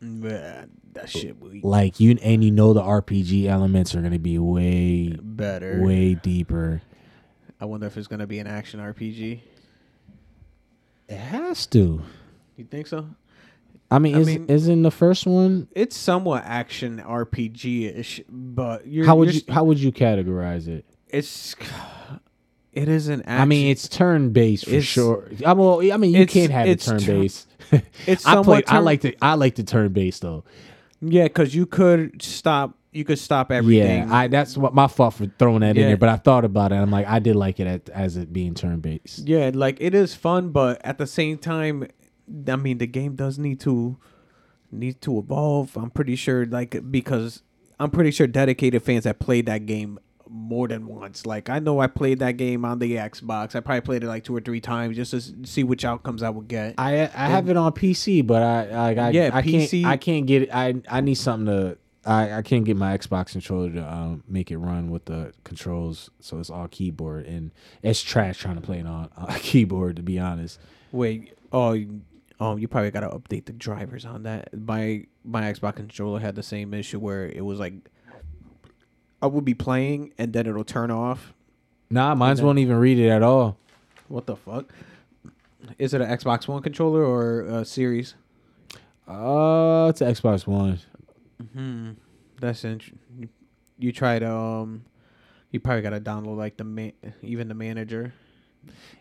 [0.00, 4.38] Man, that shit be Like you and you know the RPG elements are gonna be
[4.38, 5.80] way better.
[5.82, 6.82] way deeper.
[7.60, 9.40] I wonder if it's gonna be an action RPG.
[11.08, 12.02] It has to.
[12.56, 13.08] You think so?
[13.90, 15.68] I mean, I is, mean- isn't the first one?
[15.74, 20.84] It's somewhat action RPG ish, but you're, How would you how would you categorize it?
[21.08, 21.56] It's
[22.72, 23.40] it is an action.
[23.40, 25.30] I mean, it's turn based for It's- sure.
[25.46, 27.48] I mean, I mean, you can't have it turn turn- based.
[28.06, 28.62] it's I play.
[28.62, 30.44] somewhat I like the I like the turn based though.
[31.00, 32.74] Yeah, because you could stop.
[32.90, 34.08] You could stop everything.
[34.08, 35.86] Yeah, I that's what my fault for throwing that in Yeah.
[35.88, 35.96] there.
[35.98, 36.76] But I thought about it.
[36.76, 39.28] I'm like, I did like it at, as it being turn based.
[39.28, 41.86] Yeah, like it is fun, but at the same time,
[42.48, 43.98] I mean, the game does need to
[44.72, 45.76] need to evolve.
[45.76, 47.42] I'm pretty sure, like because
[47.78, 49.98] I'm pretty sure dedicated fans that played that game
[50.30, 51.26] more than once.
[51.26, 53.54] Like I know I played that game on the Xbox.
[53.54, 56.30] I probably played it like two or three times just to see which outcomes I
[56.30, 56.74] would get.
[56.78, 59.96] I I have it on PC, but I like I Yeah, I PC can't I
[59.96, 60.50] can't get it.
[60.52, 61.78] I I need something to.
[62.06, 66.08] I, I can't get my Xbox controller to um, make it run with the controls,
[66.20, 67.50] so it's all keyboard, and
[67.82, 69.96] it's trash trying to play it on a keyboard.
[69.96, 70.58] To be honest,
[70.90, 72.00] Wait, oh, you-
[72.40, 74.48] oh, you probably gotta update the drivers on that.
[74.58, 77.74] My my Xbox controller had the same issue where it was like
[79.20, 81.32] I would be playing and then it'll turn off.
[81.90, 83.56] nah, mine's then- won't even read it at all.
[84.08, 84.72] What the fuck?
[85.78, 88.14] Is it an Xbox One controller or a Series?
[89.06, 90.78] Uh, it's an Xbox One.
[91.52, 91.90] Hmm.
[92.40, 92.98] That's interesting.
[93.18, 93.28] You,
[93.78, 94.84] you tried um,
[95.50, 98.12] you probably gotta download like the man, even the manager.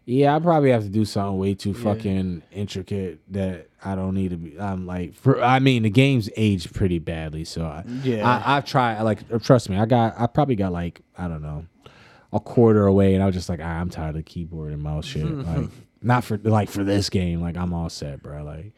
[0.05, 1.83] Yeah, I probably have to do something way too Yeah.
[1.83, 4.57] fucking intricate that I don't need to be.
[4.59, 8.25] I'm like, for I mean, the game's aged pretty badly, so I, Yeah.
[8.27, 9.01] I, I've tried.
[9.01, 11.65] Like, trust me, I got, I probably got like, I don't know,
[12.31, 15.05] a quarter away, and I was just like, ah, I'm tired of keyboard and mouse
[15.05, 15.25] shit.
[15.29, 15.69] like,
[16.01, 17.41] not for like for this game.
[17.41, 18.43] Like, I'm all set, bro.
[18.43, 18.71] Like,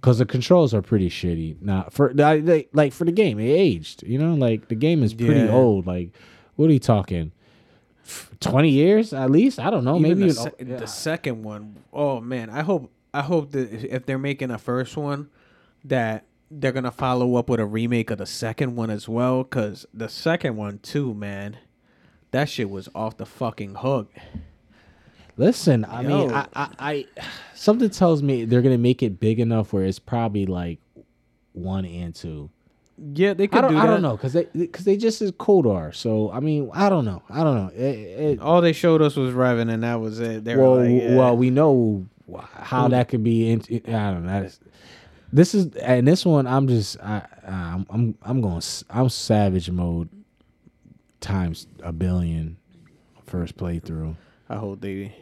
[0.00, 1.62] because the controls are pretty shitty.
[1.62, 4.02] Not for they, like for the game, it aged.
[4.02, 5.52] You know, like the game is pretty Yeah.
[5.52, 5.86] old.
[5.86, 6.10] Like,
[6.56, 7.32] what are you talking?
[8.40, 9.58] Twenty years at least.
[9.58, 9.96] I don't know.
[9.98, 10.76] Even maybe the, se- yeah.
[10.76, 11.76] the second one.
[11.92, 15.28] Oh man, I hope I hope that if- they're making a first one,
[15.84, 19.44] that they're gonna follow up with a remake of the second one as well.
[19.44, 21.56] Cause the second one too, man,
[22.30, 24.12] that shit was off the fucking hook.
[25.38, 27.06] Listen, I mean, I, I, I,
[27.54, 30.78] something tells me they're gonna make it big enough where it's probably like
[31.52, 32.50] one and two.
[33.14, 35.32] Yeah, they could I don't, do I don't know, cause they, cause they just is
[35.32, 35.94] KOTOR.
[35.94, 37.70] So I mean, I don't know, I don't know.
[37.74, 40.44] It, it, All they showed us was Revan, and that was it.
[40.44, 41.16] They were well, like, yeah.
[41.16, 42.06] well, we know
[42.54, 43.50] how that could be.
[43.50, 44.32] In, I don't know.
[44.32, 44.60] That is,
[45.32, 46.46] this is and this one.
[46.46, 48.58] I'm just, I, I'm, I'm, I'm going.
[48.58, 50.08] s- I'm savage mode
[51.20, 52.56] times a billion
[53.26, 54.14] first playthrough.
[54.48, 55.14] I hope they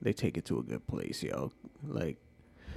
[0.00, 1.52] they take it to a good place, yo.
[1.86, 2.16] Like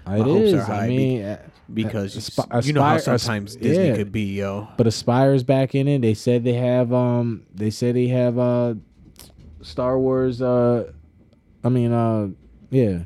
[0.08, 0.54] It hopes is.
[0.54, 1.42] are I high mean, uh,
[1.74, 3.96] because Aspi- you know how sometimes asp- Disney yeah.
[3.96, 4.68] could be, yo.
[4.78, 6.02] But Aspyr's back in it.
[6.02, 8.76] They said they have um they said they have uh
[9.62, 10.92] Star Wars uh
[11.64, 12.28] I mean uh
[12.70, 13.00] yeah.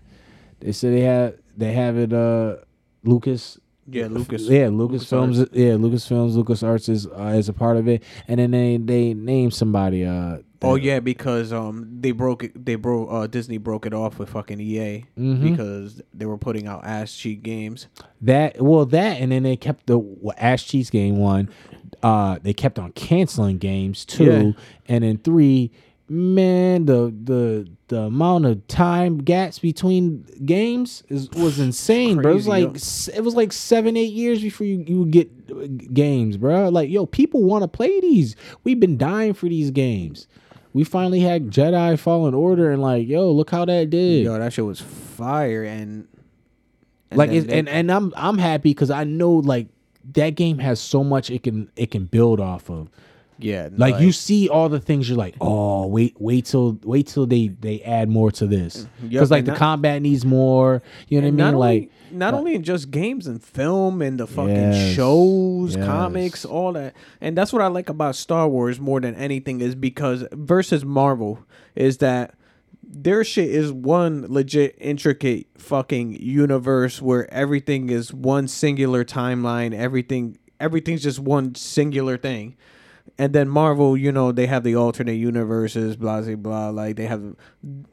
[0.60, 2.58] They said they have they have it uh
[3.04, 3.58] Lucas
[3.92, 4.44] Yeah, Lucas.
[4.44, 8.04] yeah, Lucasfilms yeah, Lucasfilms, LucasArts is uh, is a part of it.
[8.28, 12.66] And then they they named somebody uh Oh yeah, because um they broke it.
[12.66, 15.42] They broke uh Disney broke it off with fucking EA Mhm.
[15.52, 17.88] because they were putting out ass cheat games.
[18.22, 21.50] That well, that and then they kept the well, Ash Cheese game one.
[22.04, 24.52] Uh, they kept on canceling games two, Yeah.
[24.88, 25.72] and then three.
[26.10, 32.32] Man, the the the amount of time gaps between games is was insane, bro.
[32.32, 35.30] It was like s- it was like seven, eight years before you, you would get
[35.52, 36.70] uh, games, bro.
[36.70, 38.36] Like, yo, people want to play these.
[38.64, 40.28] We've been dying for these games.
[40.74, 44.24] We finally had Jedi Fallen Order, and like, yo, look how that did.
[44.26, 46.08] Yo, that shit was fire, and,
[47.10, 49.68] and like, it's, they- and and I'm I'm happy because I know like
[50.14, 52.90] that game has so much it can it can build off of.
[53.40, 57.26] Yeah, Like, you see all the things you're like, oh wait, wait till wait till
[57.26, 59.10] they they add more to this mm-hmm.
[59.10, 60.82] because like the not- combat needs more.
[61.08, 61.38] You know what I mean?
[61.38, 65.76] not like only, not only in just games and film and the fucking Yes, shows,
[65.76, 65.86] yes.
[65.86, 66.96] comics, all that.
[67.22, 71.46] And that's what I like about Star Wars more than anything is because versus Marvel
[71.76, 72.36] is that
[72.84, 80.38] their shit is one legit intricate fucking universe where everything is one singular timeline, everything
[80.60, 82.56] everything's just one singular thing.
[83.20, 86.70] And then Marvel, you know, they have the alternate universes, blah blah blah.
[86.70, 87.36] Like they have,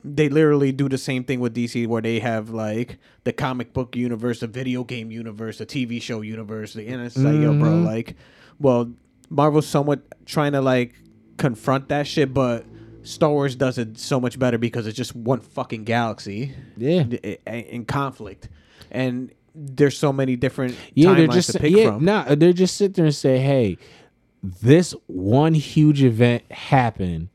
[0.05, 3.97] they literally do the same thing with DC, where they have like the comic book
[3.97, 6.75] universe, the video game universe, the TV show universe.
[6.75, 7.85] The and it's like, yo, bro, Mhm.
[7.85, 8.15] like,
[8.61, 8.93] well,
[9.29, 10.95] Marvel's somewhat trying to like
[11.39, 12.65] confront that shit, but
[13.03, 17.03] Star Wars does it so much better because it's just one fucking galaxy yeah,
[17.47, 18.49] in conflict,
[18.93, 22.05] and there's so many different yeah, they're timelines just to pick yeah, from.
[22.05, 23.79] nah, they're just sit there and say, hey,
[24.63, 27.29] this one huge event happened,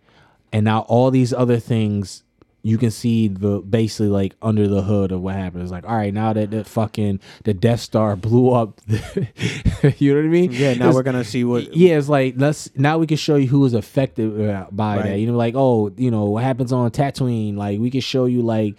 [0.53, 2.23] and now all these other things.
[2.63, 5.63] You can see the basically like under the hood of what happened.
[5.63, 10.19] It's like, all right, now that the fucking the Death Star blew up, you know
[10.19, 10.51] what I mean?
[10.51, 11.75] Yeah, now It's- we're gonna see what.
[11.75, 15.05] yeah, it's like let's now we can show you who was affected uh, by Right.
[15.07, 15.17] that.
[15.19, 17.55] You know, like oh, you know what happens on Tatooine.
[17.57, 18.75] Like we can show you like,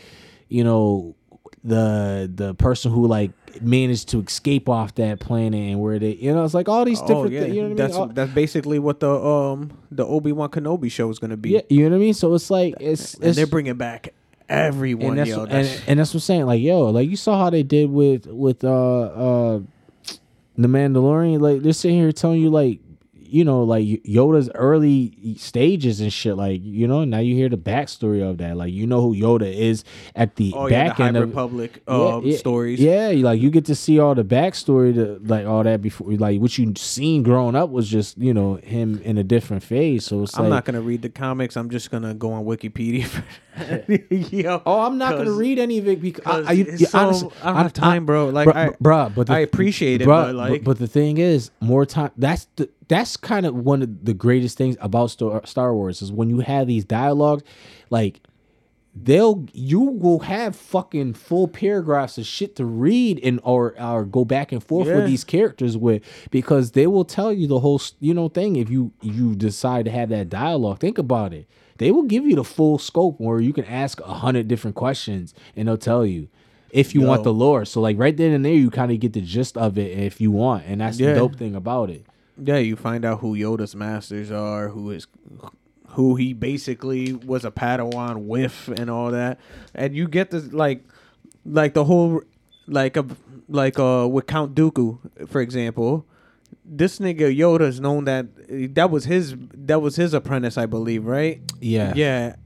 [0.49, 1.17] you know,
[1.65, 6.33] the the person who like managed to escape off that planet and where they, you
[6.35, 7.33] know, it's like all these Oh different.
[7.33, 8.09] yeah, thi- you know what that's I mean?
[8.09, 11.51] All- that's basically what the um the Obi Wan Kenobi show is gonna be.
[11.51, 12.15] yeah, you know what I mean.
[12.15, 14.15] So it's like it's and it's they're bringing back
[14.49, 15.11] everyone.
[15.11, 16.47] and that's, yo, and, and that's what I'm saying.
[16.47, 18.69] Like yo, like you saw how they did with with uh
[19.01, 19.61] uh
[20.57, 21.41] the Mandalorian.
[21.41, 22.81] Like they're sitting here telling you like
[23.33, 26.37] you know like Yoda's early stages and shit.
[26.37, 28.57] Like you know now you hear the backstory of that.
[28.57, 31.29] Like you know who Yoda is at the oh yeah, back the High end of.
[31.29, 32.81] Republic Yeah, um, yeah, stories.
[32.81, 36.41] Yeah, like you get to see all the backstory, to like all that before, like
[36.41, 40.05] what you seen growing up was just you know him in a different phase.
[40.05, 41.57] So it's I'm like, not gonna read the comics.
[41.57, 43.09] I'm just gonna go on Wikipedia.
[43.57, 43.85] For
[44.15, 46.99] yo, Oh, I'm not gonna read any of it because I, 'cause I, you- so-
[46.99, 48.29] honestly- I don't have time, bro.
[48.31, 51.19] Like, bruh, I- bruh, but the, I appreciate it, bruh, but, like- but, the thing
[51.19, 52.11] is, more time.
[52.17, 56.11] That's the that's kind of one of the greatest things about Star, Star Wars is
[56.13, 57.43] when you have these dialogues,
[57.91, 58.21] like
[58.95, 64.23] they'll you will have fucking full paragraphs of shit to read and or or go
[64.25, 64.97] back and forth Yeah.
[64.97, 68.69] with these characters with because they will tell you the whole you know thing if
[68.69, 71.49] you you decide to have that dialogue think about it
[71.83, 75.35] they will give you the full scope where you can ask a hundred different questions
[75.57, 76.29] and they'll tell you
[76.71, 79.13] if you want the lore so like right then and there you kind of get
[79.13, 81.09] the gist of it if you want and that's Yeah.
[81.13, 82.07] the dope thing about it
[82.43, 85.07] yeah, you find out who Yoda's masters are, who is
[85.89, 89.39] who he basically was a Padawan with, and all that,
[89.75, 90.83] and you get this like
[91.45, 92.23] like the whole
[92.67, 93.05] like a
[93.49, 96.07] like uh with Count Dooku, for example.
[96.65, 98.27] This nigga Yoda's known that
[98.75, 99.35] that was his
[99.67, 101.41] that was his apprentice, I believe, right?
[101.61, 102.37] yeah Yeah.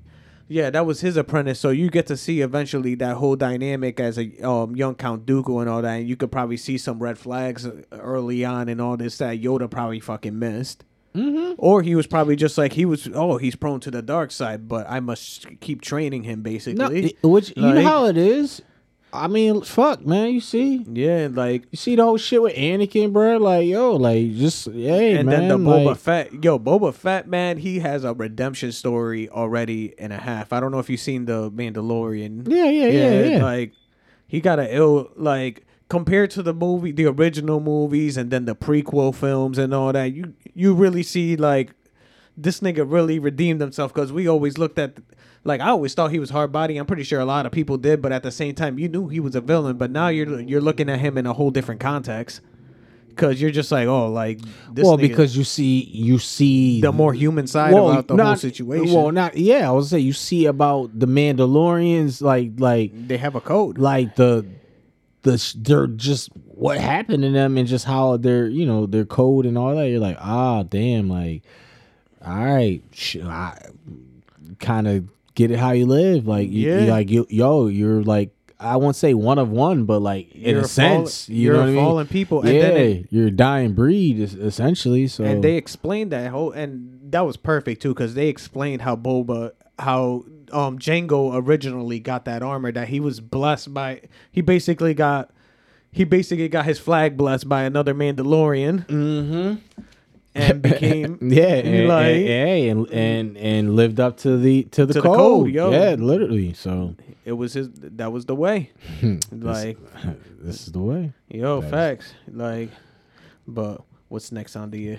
[0.49, 1.59] Yeah, that was his apprentice.
[1.59, 5.61] So you get to see eventually that whole dynamic as a um, young Count Dooku
[5.61, 5.95] and all that.
[5.95, 9.41] And you could probably see some red flags uh, early on and all this that
[9.41, 10.85] Yoda probably fucking missed.
[11.17, 11.55] Mm-hmm.
[11.59, 13.09] Or he was probably just like he was.
[13.13, 16.43] Oh, he's prone to the dark side, but I must keep training him.
[16.43, 18.61] Basically, no, which you know how it is
[19.17, 23.13] i mean fuck man you see yeah, like You see the whole shit with Anakin,
[23.13, 23.37] bro?
[23.39, 25.49] Like, yo, like just hey, and man.
[25.49, 29.95] then the Boba like, Fett, yo, Boba Fett, man, he has a redemption story already
[29.99, 30.53] and a half.
[30.53, 32.49] I don't know if you've seen the Mandalorian.
[32.49, 33.45] yeah, yeah, yeah, yeah.
[33.45, 33.73] Like
[34.27, 38.55] he got a ill like compared to the movie, the original movies, and then the
[38.55, 40.13] prequel films and all that.
[40.13, 41.73] You you really see like
[42.37, 44.99] this nigga really redeemed himself because we always looked at.
[45.47, 46.77] Like I always thought he was hard body.
[46.77, 49.09] I'm pretty sure a lot of people did, but at the same time, you knew
[49.09, 49.77] he was a villain.
[49.77, 52.41] But now you're you're looking at him in a whole different context,
[53.09, 54.41] because you're just like, oh, like
[54.71, 54.85] this.
[54.85, 58.37] well, nigga- because you see, you see the more human side well, about the whole
[58.37, 58.95] situation.
[58.95, 59.69] Well, not yeah.
[59.69, 63.79] I was say you see about the Mandalorians, like like they have a code.
[63.79, 64.45] like the
[65.23, 69.47] the they're just what happened to them and just how their you know their code
[69.47, 69.89] and all that.
[69.89, 71.43] You're like, ah, damn, like,
[72.25, 72.83] all right,
[73.23, 73.59] I
[74.59, 76.27] kind of get it how you live.
[76.27, 76.81] Like, you, Yeah.
[76.81, 80.53] you like you, yo, you're like I won't say one of one, but like in
[80.53, 81.85] You're a a sense, fallen- you you're know a what I mean?
[81.85, 85.07] fallen people, and yeah, then it- you're a dying breed essentially.
[85.09, 88.97] So and they explained that whole and that was perfect too because they explained how
[88.97, 94.01] Boba how um Jango originally got that armor that he was blessed by
[94.33, 95.31] he basically got
[95.93, 99.55] he basically got his flag blessed by another Mandalorian mm-hmm.
[100.37, 104.93] And became yeah, and, like- and, and, and and lived up to the to the
[104.95, 105.17] To the code.
[105.19, 105.71] code, yo.
[105.73, 106.53] Yeah, literally.
[106.53, 108.71] So it was his that was the way
[109.33, 109.79] like
[110.41, 111.13] this is the way.
[111.29, 111.71] yo Facts.
[111.73, 112.71] facts like
[113.49, 114.99] but what's next on the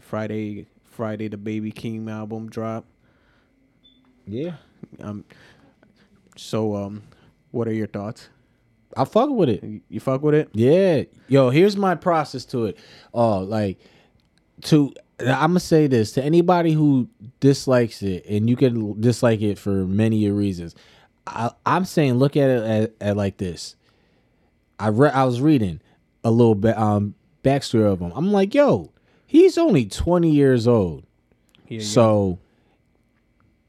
[0.00, 2.84] Friday Friday the Baby Keem album drop
[4.26, 4.54] Yeah,
[5.00, 5.24] um
[6.36, 7.02] so um
[7.50, 8.28] what are your thoughts
[8.96, 9.64] I fuck with it.
[9.88, 10.48] You- fuck with it?
[10.52, 11.02] Yeah.
[11.28, 12.78] Yo, here's my process to it.
[13.14, 13.78] Oh, like
[14.64, 17.08] to I'm gonna say this to anybody who
[17.40, 20.74] dislikes it, and you can dislike it for many reasons.
[21.26, 23.76] I, I'm saying look at it at, at like this.
[24.78, 25.80] I read I was reading
[26.24, 27.14] a little bit um
[27.44, 28.12] backstory of him.
[28.14, 28.92] I'm like, yo,
[29.26, 31.04] he's only 20 years old.
[31.68, 32.38] Yeah, So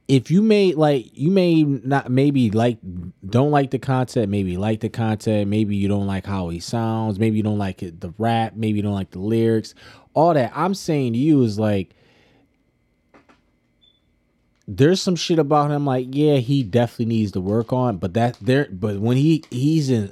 [0.08, 2.78] if you may like you may not maybe like
[3.26, 7.20] don't like the content, maybe like the content, maybe you don't like how he sounds,
[7.20, 9.74] maybe you don't like it, the rap, maybe you don't like the lyrics,
[10.14, 10.52] all that.
[10.56, 11.96] I'm saying to you is like
[14.68, 18.38] there's some shit about him like yeah he definitely needs to work on but that
[18.40, 20.10] there but when he he's in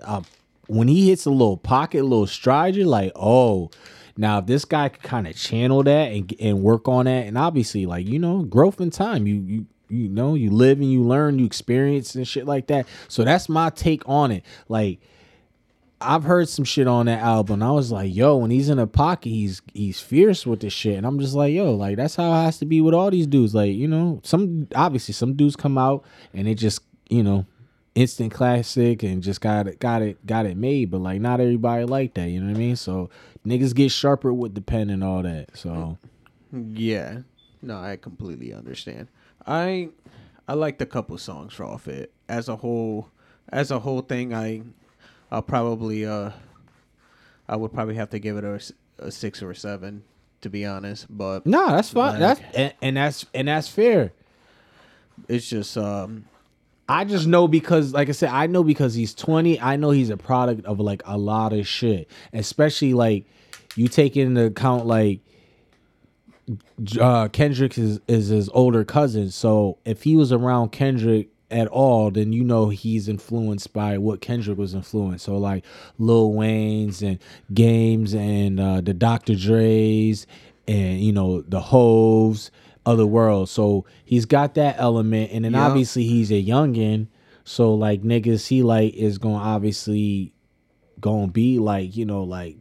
[0.68, 3.70] when he hits a little pocket a little stride you're like oh
[4.18, 7.38] now if this guy could kind of channel that and and work on that and
[7.38, 11.04] obviously like you know growth in time you you you know you live and you
[11.04, 15.00] learn you experience and shit like that so that's my take on it like
[16.02, 17.62] I've heard some shit on that album.
[17.62, 20.98] I was like, yo, when he's in a pocket, he's he's fierce with this shit.
[20.98, 23.28] And I'm just like, yo, like that's how it has to be with all these
[23.28, 23.54] dudes.
[23.54, 27.46] Like, you know, some obviously some dudes come out and it just, you know,
[27.94, 30.90] instant classic and just got it got it got it made.
[30.92, 32.76] But like not everybody like that, you know what I mean?
[32.76, 33.10] So
[33.46, 35.56] niggas get sharper with the pen and all that.
[35.56, 35.98] So
[36.52, 37.20] Yeah.
[37.62, 39.08] No, I completely understand.
[39.48, 39.90] I
[40.48, 42.12] I liked a couple songs off it.
[42.30, 43.10] As a whole
[43.50, 44.62] as a whole thing I
[45.32, 46.32] I'll probably uh
[47.48, 48.44] I would probably have to give it
[49.00, 50.04] a 6 or a 7
[50.42, 52.20] to be honest, but No, that's fine.
[52.20, 54.12] Like- that's and, and that's and that's fair.
[55.28, 56.26] it's just um
[56.90, 59.62] I just know because, like I said, I know because he's 20.
[59.62, 63.24] I know he's a product of like a lot of shit, especially like
[63.78, 65.22] you take into account like
[67.00, 69.30] uh, Kendrick is is his older cousin.
[69.32, 74.22] So if he was around Kendrick at all, then you know he's influenced by what
[74.22, 75.26] Kendrick was influenced.
[75.26, 75.66] So like
[75.98, 77.20] Lil Wayne's and
[77.54, 79.36] Games and uh, the Dr.
[79.36, 80.26] Dre's
[80.68, 82.52] and you know the Hoves
[82.86, 83.50] other the world.
[83.50, 85.68] So he's got that element, and then Yeah.
[85.68, 87.08] obviously he's a youngin.
[87.44, 90.32] So like niggas, he like is gonna obviously
[91.00, 92.58] gonna be like you know like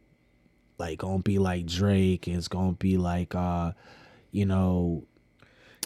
[0.81, 2.26] like gonna be like Drake.
[2.26, 3.72] It's gonna be like uh
[4.33, 5.05] you know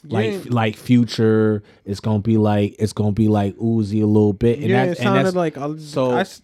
[0.06, 0.40] like Yeah.
[0.48, 1.62] like Future.
[1.84, 4.58] It's gonna be like it's gonna be like Uzi a little bit.
[4.60, 6.42] And yeah, that's, it and sounded that's, like I, so- I s-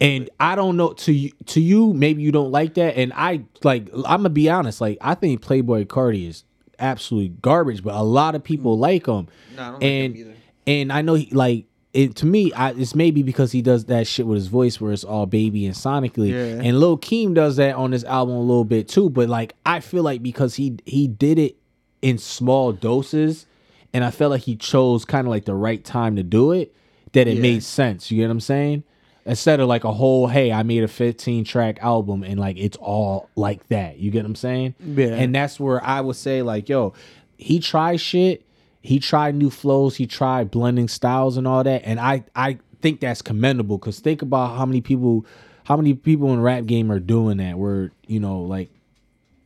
[0.00, 3.42] and I don't know to you to you maybe you don't like that and I
[3.62, 6.44] like I'm gonna be honest like I think Playboi Carti is
[6.78, 10.20] absolutely garbage but a lot of people like him No, I don't like and him
[10.22, 10.34] either.
[10.66, 14.06] and I know he like it to me I, it's maybe because he does that
[14.06, 16.62] shit with his voice where it's all baby and sonically Yeah.
[16.64, 19.80] and Lil Keem does that on this album a little bit too but like I
[19.80, 21.56] feel like because he he did it
[22.02, 23.46] in small doses
[23.92, 26.72] and I felt like he chose kind of like the right time to do it
[27.12, 27.42] that it Yeah.
[27.42, 28.84] made sense you get what I'm saying
[29.26, 32.76] instead of like a whole hey I made a 15 track album and like it's
[32.76, 35.08] all like that you get what I'm saying Yeah.
[35.14, 36.92] and that's where I would say like yo
[37.36, 38.44] he tried shit
[38.82, 43.00] he tried new flows he tried blending styles and all that and I I think
[43.00, 45.26] that's commendable because think about how many people
[45.64, 48.70] how many people in rap game are doing that where you know like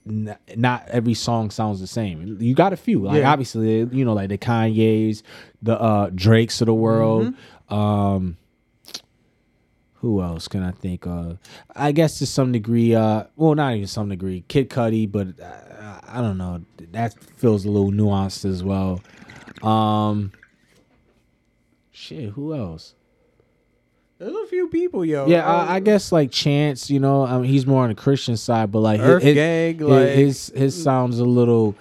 [0.09, 2.37] n- not every song sounds the same.
[2.41, 3.33] You got a few, like Yeah.
[3.33, 5.23] obviously, you know, like the Kanyes,
[5.63, 7.35] the uh Drakes of the world.
[7.69, 8.37] Um
[10.05, 11.39] who else can I think of?
[11.75, 16.01] I guess to some degree, uh well not even some degree, Kid Cudi, but uh,
[16.07, 16.61] I don't know.
[16.93, 19.01] That feels a little nuanced as well.
[19.63, 20.33] Um
[21.91, 22.95] shit, who else?
[24.19, 25.27] There's a few people, yo.
[25.27, 27.95] Yeah, Uh, I, I guess like Chance, you know, I mean, he's more on the
[27.95, 31.75] Christian side, but like Earth his, Gang, his, like- his his sounds a little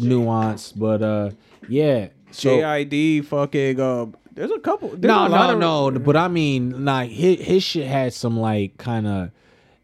[0.00, 1.30] nuanced, but uh,
[1.68, 2.08] yeah.
[2.30, 6.28] So JID fucking um there's a couple there's no, a no, of, no, but I
[6.28, 9.30] mean, like his his shit had some like kind of,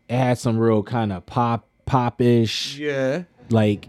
[0.09, 3.25] it had some real kind of pop popish, Yeah.
[3.51, 3.89] like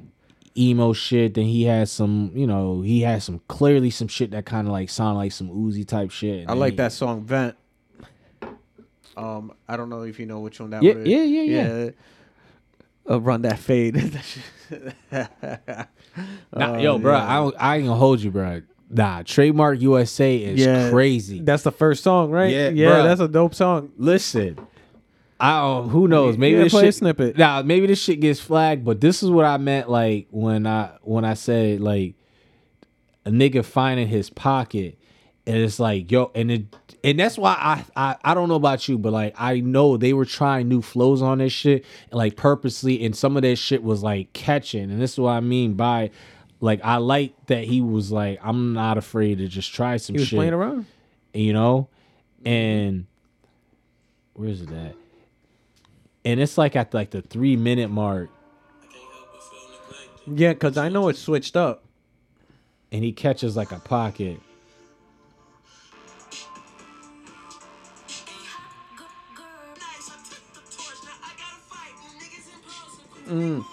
[0.58, 1.36] emo shit.
[1.36, 4.72] Then he has some, you know, he has some clearly some shit that kind of
[4.74, 6.50] like sound like some Uzi type shit.
[6.50, 7.56] I like he- that song Vent.
[9.18, 11.08] Um, I don't know if you know which one that Yeah, was.
[11.08, 11.90] yeah, yeah, yeah.
[13.10, 13.96] Uh, run that fade.
[16.56, 17.30] Nah, yo, bro, yeah.
[17.30, 18.62] I don't, I ain't gonna hold you, bro.
[18.90, 21.42] Nah, trademark USA is Yeah, crazy.
[21.42, 22.52] That's the first song, right?
[22.52, 23.04] Yeah, yeah, bruh.
[23.04, 23.92] that's a dope song.
[23.98, 24.60] Listen,
[25.40, 26.38] I don't, who knows?
[26.38, 27.38] Maybe Yeah, this play a shit, snippet.
[27.38, 29.90] Nah, maybe this shit gets flagged, but this is what I meant.
[29.90, 32.16] Like when I when I said like
[33.26, 34.98] a nigga finding his pocket,
[35.48, 38.88] and it's like yo, and it and that's why I I I don't know about
[38.88, 42.36] you, but like I know they were trying new flows on this shit, and like
[42.36, 45.74] purposely, and some of that shit was like catching, and this is what I mean
[45.74, 46.12] by.
[46.62, 50.20] Like I like that he was like I'm not afraid to just try some He
[50.20, 50.86] was shit playing around.
[51.34, 51.90] you know
[52.46, 53.06] and
[54.34, 54.96] where's it at
[56.24, 58.30] and it's like at like the three minute mark
[60.28, 61.84] Yeah, because I know it switched up.
[62.92, 64.40] and he catches like a pocket
[73.28, 73.64] Mm.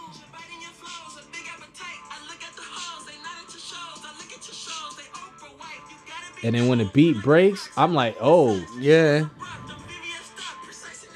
[6.42, 9.26] And then when the beat breaks i'm like oh Yeah.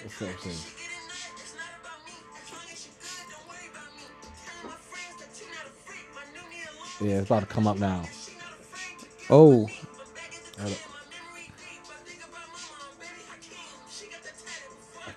[0.03, 0.53] What's up, son?
[7.01, 8.03] yeah it's about to come up now
[9.29, 9.68] Oh.
[10.61, 10.70] i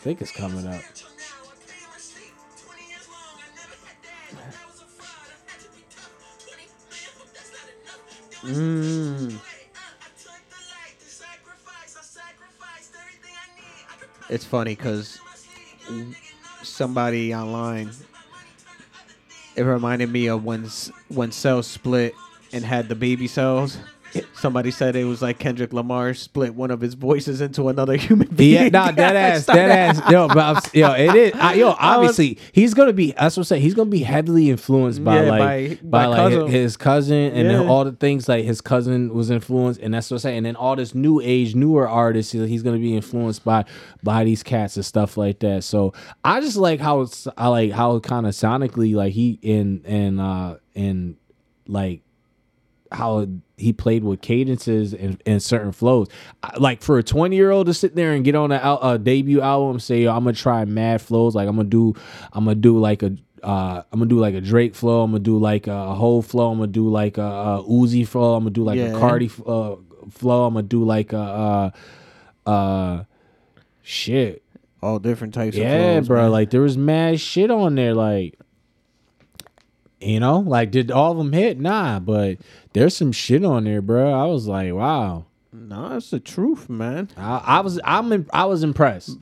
[0.01, 0.81] think it's coming up
[8.43, 9.37] Mm.
[14.29, 15.19] It's funny because
[16.61, 17.91] somebody online
[19.55, 20.69] it reminded me of when
[21.09, 22.13] when cells split
[22.53, 23.77] and had the baby cells.
[24.33, 28.27] Somebody said it was like Kendrick Lamar split one of his voices into another human
[28.27, 28.49] being.
[28.63, 32.39] Yeah, nah, that ass, that ass, yo, but I'm, yo, it is, I, yo, obviously
[32.51, 33.11] he's gonna be.
[33.11, 33.61] That's what I'm saying.
[33.61, 36.47] He's gonna be heavily influenced by Yeah, like by- by, by like cousin.
[36.47, 37.69] his cousin and then Yeah.
[37.69, 40.37] all the things like his cousin was influenced, and that's what I'm saying.
[40.37, 43.65] And then all this new age, newer artists, he's gonna be influenced by
[44.01, 45.63] by these cats and stuff like that.
[45.63, 45.93] So
[46.23, 50.19] I just like how it's, I like how kind of sonically like he in and
[50.19, 51.17] uh and
[51.67, 52.01] like
[52.91, 53.27] how
[53.57, 56.07] he played with cadences and, and certain flows.
[56.57, 59.41] Like for a 20 year old to sit there and get on a, a debut
[59.41, 61.35] album say, I'm gonna try mad flows.
[61.35, 61.93] Like I'm gonna do,
[62.33, 65.03] I'm gonna do like a, uh, I'm gonna do like a Drake flow.
[65.03, 66.51] I'm gonna do like a, whole flow.
[66.51, 68.35] I'm gonna do like a, a Uzi flow.
[68.35, 68.85] I'm gonna do like Yeah.
[68.87, 69.75] a Carti uh,
[70.09, 70.45] flow.
[70.45, 71.71] I'm gonna do like a,
[72.45, 73.03] uh, uh,
[73.81, 74.43] shit.
[74.81, 76.21] all different types of Yeah, flows, bro.
[76.23, 76.31] man.
[76.31, 77.93] Like there was mad shit on there.
[77.93, 78.39] Like,
[80.01, 81.59] you know, like did all of them hit?
[81.59, 82.37] Nah, but
[82.73, 84.11] there's some shit on there, bro.
[84.13, 85.25] I was like, wow.
[85.51, 87.09] no, it's the truth, man.
[87.17, 89.17] I, I was I'm in, I was impressed.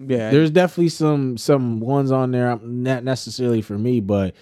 [0.00, 4.32] Yeah, There's definitely some some ones on there, um, not necessarily for me, but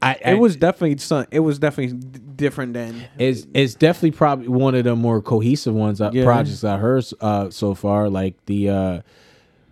[0.00, 1.26] I it was definitely some.
[1.30, 3.04] It was definitely d- different than.
[3.18, 6.24] it's it's definitely probably one of the more cohesive ones uh, Yeah.
[6.24, 8.08] projects I heard uh, so far.
[8.08, 9.00] Like the uh,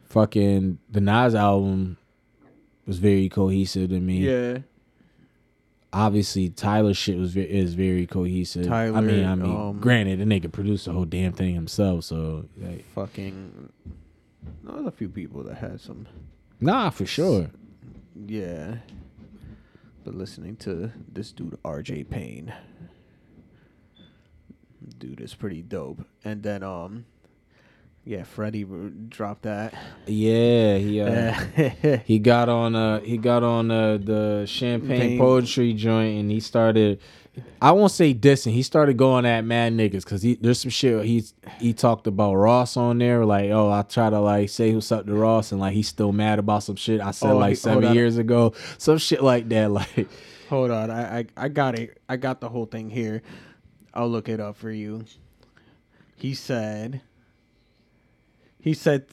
[0.04, 1.96] fucking the Nas album
[2.86, 4.18] was very cohesive to me.
[4.18, 4.58] Yeah,
[5.92, 8.66] obviously Tyler shit was ve- is very cohesive.
[8.66, 12.04] Tyler, I mean, I mean, um, granted, the nigga produced the whole damn thing himself,
[12.04, 13.70] so like, fucking.
[14.64, 16.06] No, there's a few people that had some.
[16.60, 17.50] nah, for sure.
[18.26, 18.76] Yeah,
[20.04, 22.04] but listening to this dude R.J.
[22.04, 22.52] Payne,
[24.98, 26.04] dude is pretty dope.
[26.24, 27.04] And then um,
[28.04, 28.64] yeah, Freddie
[29.08, 29.74] dropped that.
[30.06, 31.32] Yeah, he uh,
[32.04, 35.18] he got on uh he got on uh, the champagne Pain.
[35.18, 37.00] poetry joint and he started.
[37.62, 38.52] I won't say dissing.
[38.52, 42.34] He started going at mad niggas because he there's some shit he's he talked about
[42.34, 43.24] Ross on there.
[43.24, 46.12] Like, oh, I try to like say what's up to Ross and like he's still
[46.12, 48.52] mad about some shit I said Oh, like he- seven years ago.
[48.78, 49.70] Some shit like that.
[49.70, 50.08] Like,
[50.50, 51.98] Hold on, I, I I got it.
[52.10, 53.22] I got the whole thing here.
[53.94, 55.04] I'll look it up for you.
[56.16, 57.00] He said.
[58.62, 59.06] He said,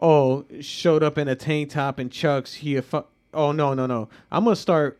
[0.00, 2.54] "Oh, showed up in a tank top and chucks.
[2.54, 4.08] He a fu- Oh no no no.
[4.32, 4.98] I'm gonna start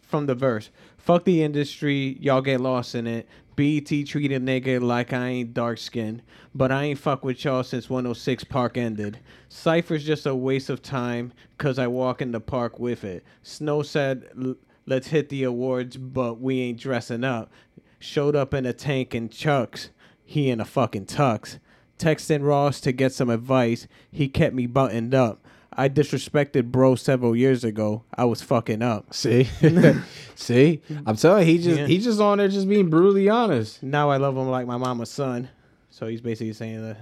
[0.00, 0.70] from the verse.
[0.96, 2.16] Fuck the industry.
[2.18, 3.28] Y'all get lost in it.
[3.56, 6.22] BET treat a nigga like I ain't dark skinned,
[6.54, 9.18] but I ain't fuck with y'all since 106 Park ended.
[9.48, 13.24] Cypher's just a waste of time, cause I walk in the park with it.
[13.42, 14.56] Snow said,
[14.86, 17.50] let's hit the awards, but we ain't dressing up.
[17.98, 19.90] Showed up in a tank and chucks.
[20.22, 21.58] He in a fucking tux.
[21.98, 23.86] Texting Ross to get some advice.
[24.10, 25.44] He kept me buttoned up.
[25.78, 28.02] I disrespected bro several years ago.
[28.14, 29.12] I was fucking up.
[29.12, 29.44] See,
[30.34, 31.86] see, I'm telling you, he just Yeah.
[31.86, 33.82] he just on there just being brutally honest.
[33.82, 35.50] Now I love him like my mama's son.
[35.90, 36.98] So he's basically saying that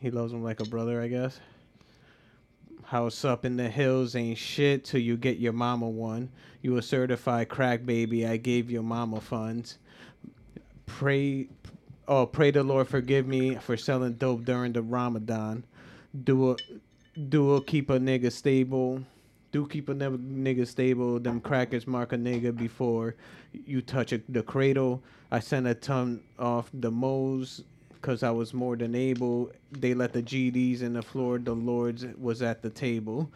[0.00, 1.38] he loves him like a brother, I guess.
[2.84, 6.28] House up in the hills ain't shit till you get your mama one.
[6.60, 8.26] You a certified crack baby.
[8.26, 9.78] I gave your mama funds.
[10.84, 11.48] Pray,
[12.08, 15.64] oh pray the Lord forgive me for selling dope during the Ramadan.
[16.24, 16.56] Do a,
[17.28, 19.02] do a keep a nigga stable.
[19.52, 21.20] Do keep a nigga stable.
[21.20, 23.14] Them crackers mark a nigga before
[23.52, 25.02] you touch a, the cradle.
[25.30, 29.50] I sent a ton off the moles because I was more than able.
[29.70, 31.38] They let the GDs in the floor.
[31.38, 33.30] The Lords was at the table.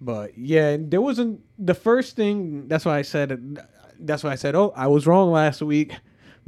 [0.00, 2.68] But yeah, there wasn't the first thing.
[2.68, 3.58] That's why I said.
[3.98, 4.54] That's why I said.
[4.54, 5.94] Oh, I was wrong last week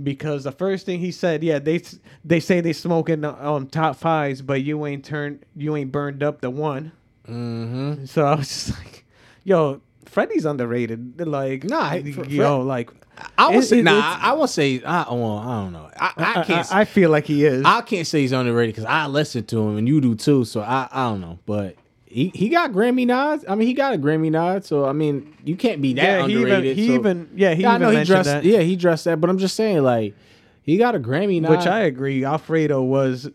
[0.02, 1.80] because the first thing he said, yeah, they
[2.24, 6.40] they say they smoking um top fives, but you ain't turned, you ain't burned up
[6.40, 6.92] the one.
[7.28, 8.04] Mm-hmm.
[8.06, 9.04] So I was just like,
[9.44, 11.26] yo, Freddie's underrated.
[11.26, 12.90] Like, Nah, yo, like,
[13.38, 14.82] I would It- say, it- nah, I, won't say.
[14.82, 15.90] I, well, I don't know.
[15.98, 16.72] I, I I, can't.
[16.74, 17.64] I, I feel like he is.
[17.64, 20.44] I can't say he's underrated because I listen to him and you do too.
[20.44, 21.76] So I, I don't know, but
[22.06, 23.44] he, he got Grammy nods.
[23.48, 24.64] I mean, he got a Grammy nod.
[24.64, 26.76] So I mean, you can't be that yeah, he even, underrated.
[26.76, 28.26] he so- even, yeah, he yeah, I even know he dressed.
[28.26, 28.44] that.
[28.44, 29.20] Yeah, he dressed that.
[29.20, 30.14] But I'm just saying, like,
[30.62, 31.50] he got a Grammy nod.
[31.50, 32.24] Which I agree.
[32.24, 33.28] Alfredo was.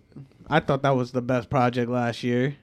[0.49, 2.55] I thought that was the best project last year.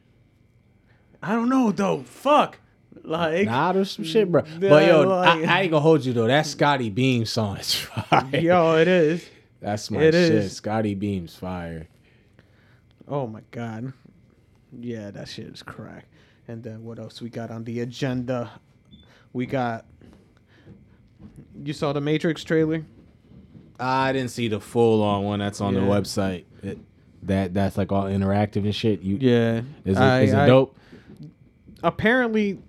[1.22, 2.02] I don't know though.
[2.02, 2.58] Fuck.
[3.02, 4.42] Like, Nah, there's some shit, bro.
[4.60, 6.26] But yo, like- I, I ain't gonna hold you though.
[6.26, 8.28] That Scottie Beam song is fire.
[8.32, 9.24] yo, it is.
[9.60, 10.32] That's my it shit.
[10.32, 10.56] is.
[10.56, 11.88] Scottie Beam's fire.
[13.06, 13.92] Oh my god.
[14.72, 16.06] Yeah, that shit is crack.
[16.46, 18.50] And then what else we got on the agenda?
[19.32, 19.84] We got.
[21.62, 22.84] You saw the Matrix trailer?
[23.80, 26.44] I didn't see the full on one that's on the website.
[26.62, 26.78] It-
[27.24, 29.00] that that's like all interactive and shit.
[29.02, 29.62] You Yeah.
[29.84, 30.78] is it, I- is it I- dope?
[31.82, 32.60] Apparently,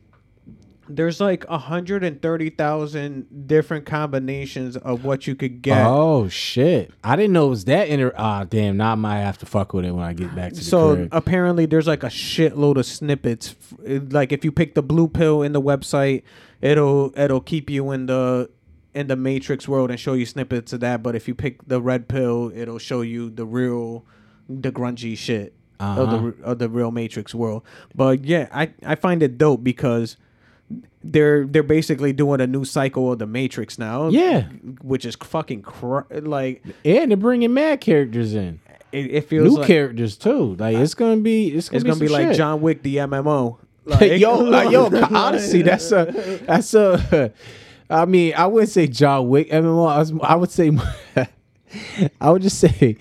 [0.89, 5.85] there's like 130,000 different combinations of what you could get.
[5.85, 6.91] Oh shit!
[7.03, 8.13] I didn't know it was that inter.
[8.17, 8.77] Ah, damn!
[8.77, 10.95] Now I might have to fuck with it when I get back to the So
[10.95, 11.09] crib.
[11.11, 13.55] apparently, there's like a shitload of snippets.
[13.85, 16.23] Like if you pick the blue pill in the website,
[16.61, 18.49] it'll it'll keep you in the
[18.93, 21.03] in the Matrix world and show you snippets of that.
[21.03, 24.03] But if you pick the red pill, it'll show you the real,
[24.49, 26.31] the grungy shit of Uh-huh.
[26.37, 27.63] the of the real Matrix world.
[27.95, 30.17] But yeah, I I find it dope because
[31.03, 34.09] they're they're basically doing a new cycle of the Matrix now.
[34.09, 34.43] Yeah.
[34.81, 38.59] which is fucking cr- like and they're bringing mad characters in,
[38.91, 40.55] it, it feels new like, characters too.
[40.55, 42.37] Like it's gonna be it's gonna It's be, gonna be like shit.
[42.37, 43.57] John Wick, the MMO.
[43.85, 44.85] Like, yo, like, yo,
[45.15, 47.33] honestly, that's a that's a.
[47.89, 49.89] I mean, I wouldn't say John Wick MMO.
[49.89, 50.69] I, was, I would say,
[52.21, 52.97] I would just say,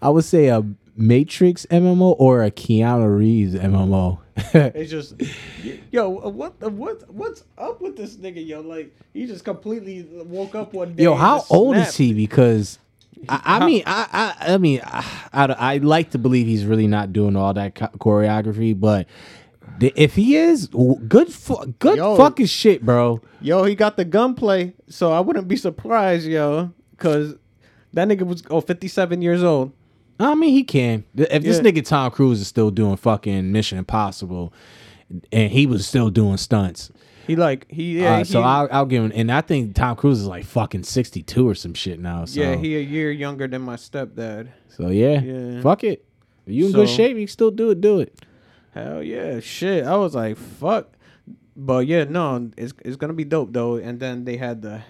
[0.00, 0.64] I would say a
[0.96, 4.18] Matrix MMO or a Keanu Reeves MMO.
[4.54, 5.14] It's just,
[5.90, 8.60] yo, uh, what, what, what's up with this nigga, yo?
[8.60, 11.04] Like, he just completely woke up one day.
[11.04, 12.14] Yo, how old is he?
[12.14, 12.78] Because
[13.28, 16.86] I, I mean, I, I, I mean, I, I, I like to believe he's really
[16.86, 19.06] not doing all that choreography, but
[19.78, 20.68] the, if he is,
[21.08, 22.16] good, fu- good Yo.
[22.16, 23.20] fucking shit, bro.
[23.40, 27.34] Yo, he got the gunplay, so I wouldn't be surprised, yo, because
[27.92, 29.72] that nigga was oh 57 years old.
[30.20, 31.04] I mean, he can.
[31.16, 31.62] If this Yeah.
[31.62, 34.52] nigga Tom Cruise is still doing fucking Mission Impossible,
[35.32, 36.90] and he was still doing stunts,
[37.26, 39.12] He like he yeah uh, so I'll, I'll give him.
[39.14, 42.24] And I think Tom Cruise is like fucking sixty two or some shit now.
[42.26, 44.48] So yeah he a year younger than my stepdad.
[44.68, 45.60] so yeah, Yeah.
[45.62, 46.04] fuck it.
[46.46, 47.80] If you in good shape, you can still do it.
[47.80, 48.18] Do it.
[48.72, 49.84] Hell yeah, shit.
[49.84, 50.88] I was like, fuck.
[51.56, 53.76] But yeah, no, it's it's gonna be dope though.
[53.76, 54.82] And then they had the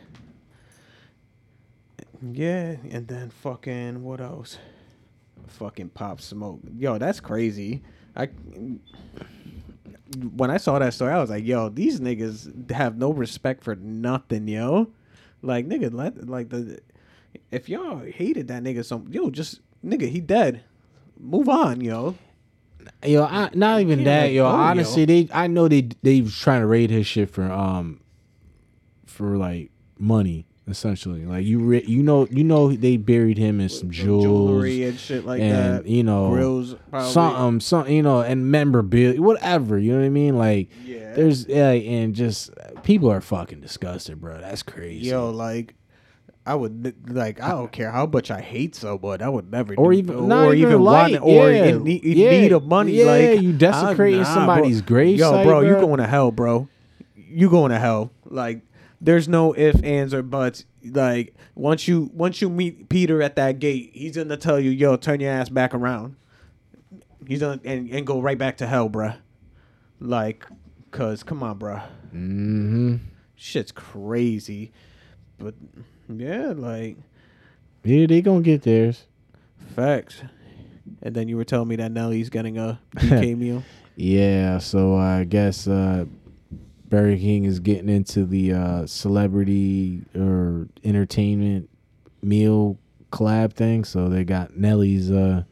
[2.22, 4.58] yeah, and then fucking what else?
[5.50, 6.60] Fucking pop smoke.
[6.78, 7.82] Yo, that's crazy.
[8.16, 8.28] I
[10.34, 13.76] when I saw that story, I was like, yo, these niggas have no respect for
[13.76, 14.90] nothing, yo.
[15.42, 16.80] Like nigga, let like the
[17.50, 20.62] if y'all hated that nigga, some yo just nigga, he dead.
[21.18, 22.16] Move on, yo.
[23.04, 24.44] Yo, I, not even that, yo.
[24.44, 24.56] go, yo.
[24.56, 28.00] Honestly, they I know they they was trying to raid his shit for um
[29.06, 31.24] for like money essentially.
[31.24, 34.98] Like you re, you know you know they buried him in some jewels jewelry and
[34.98, 35.86] shit like and that.
[35.86, 37.10] you know grills, probably.
[37.12, 41.14] something something you know and memorabilia whatever you know what I mean like Yeah.
[41.14, 42.50] there's yeah and just
[42.82, 44.40] people are fucking disgusted, bro.
[44.40, 45.08] That's crazy.
[45.08, 45.74] Yo, like,
[46.46, 47.40] I would like.
[47.42, 49.20] I don't care how much I hate someone.
[49.22, 51.84] I would never, or do- even not or even, even like, want, or yeah, in,
[51.84, 52.92] need, yeah, need of money.
[52.92, 54.94] Yeah, like you desecrating nah, somebody's bro.
[54.96, 55.18] grave.
[55.18, 56.68] Yo, site, bro, you going to hell, bro.
[57.14, 58.10] You going to hell.
[58.24, 58.62] Like,
[59.00, 60.64] there's no ifs, ands, or buts.
[60.84, 64.96] Like, once you once you meet Peter at that gate, he's gonna tell you, "Yo,
[64.96, 66.16] turn your ass back around."
[67.26, 69.16] He's gonna and, and go right back to hell, bruh.
[70.00, 70.46] Like,
[70.90, 71.82] cause come on, bruh.
[72.14, 72.96] Mm-hmm.
[73.36, 74.72] Shit's crazy.
[75.38, 75.54] But
[76.08, 76.96] yeah, like
[77.84, 79.04] Yeah, they gonna get theirs.
[79.76, 80.22] facts.
[81.02, 83.62] And then you were telling me that Nelly's getting a BK meal.
[83.96, 86.06] Yeah, so I guess uh,
[86.90, 91.70] Burger King is getting into the uh, celebrity or entertainment
[92.20, 92.78] meal
[93.12, 93.84] collab thing.
[93.84, 95.44] So they got Nelly's uh,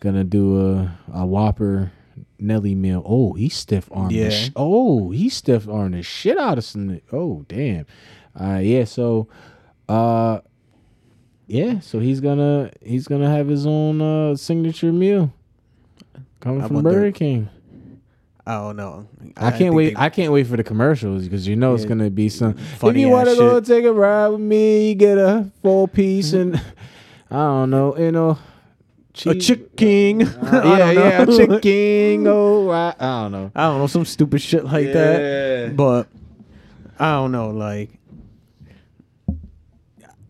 [0.00, 1.92] gonna do a, a Whopper
[2.38, 3.02] Nelly meal.
[3.04, 4.12] Oh, he stiff armed.
[4.12, 4.24] Yeah.
[4.24, 7.00] The sh- oh, he stiff armed the shit out of some.
[7.12, 7.86] Oh, damn.
[8.38, 8.84] Uh, yeah.
[8.84, 9.28] So,
[9.88, 10.38] uh,
[11.48, 11.80] yeah.
[11.80, 15.32] So he's gonna he's gonna have his own uh, signature meal
[16.40, 17.48] coming I from Burger King.
[18.46, 19.08] I don't know.
[19.38, 19.94] I, can't wait.
[19.94, 22.54] they- I can't wait for the commercials because you know it's gonna be some.
[22.54, 25.88] Funny if you want to go take a ride with me, you get a full
[25.88, 26.56] piece and
[27.30, 28.38] I don't know, you know, a
[29.14, 30.22] cheese- chicken.
[30.28, 32.26] Uh, yeah, yeah, a chicken.
[32.26, 33.50] Oh, I, I don't know.
[33.54, 34.92] I don't know, some stupid shit like Yeah.
[34.92, 35.76] that.
[35.76, 36.08] But
[36.98, 37.90] I don't know, like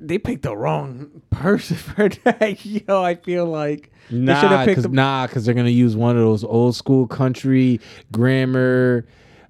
[0.07, 2.65] they picked the wrong person for that.
[2.65, 5.97] Yo, I feel like they should Nah, have picked cause, nah, because they're gonna use
[5.97, 7.81] one of those old school country
[8.13, 9.07] grammar.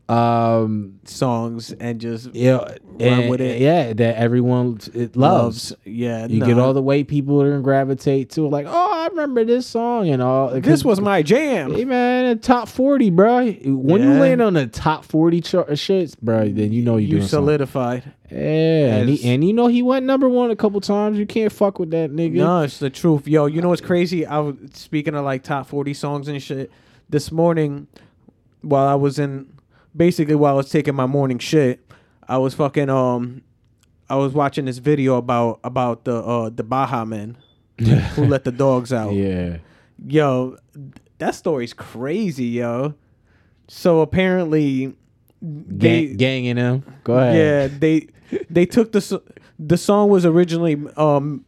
[0.07, 3.59] Um, songs and just yeah, Run and- with it.
[3.59, 5.73] Yeah, that everyone it loves.
[5.87, 6.47] Yeah, You nah.
[6.47, 10.21] get all the white people that gravitate to, like, oh, I remember this song and
[10.21, 10.61] all.
[10.61, 11.73] This was my jam.
[11.73, 13.51] Hey man, the top forty, bro.
[13.65, 17.09] When you land on the top forty chart shits, bro, then you know you're you
[17.17, 18.07] doing something.
[18.35, 21.19] Yeah, and, he, and you know he went number one a couple times.
[21.19, 22.33] You can't fuck with that nigga.
[22.35, 23.29] No, it's the truth.
[23.29, 24.27] Yo, you know what's crazy?
[24.27, 26.71] I was speaking of like top 40 songs and shit.
[27.09, 27.87] This morning,
[28.63, 29.53] while I was in,
[29.95, 31.89] basically while I was taking my morning shit,
[32.27, 33.43] I was fucking um,
[34.11, 37.37] I was watching this video about about the uh the Baha Men
[37.79, 39.13] who let the dogs out.
[39.13, 39.59] Yeah,
[40.05, 40.57] Yo,
[41.19, 42.95] that story's crazy, yo.
[43.69, 44.95] So apparently,
[45.41, 46.85] they gang, ganging him.
[47.05, 47.37] Go ahead.
[47.73, 48.09] yeah, they
[48.51, 49.23] they took the
[49.59, 51.45] the song was originally um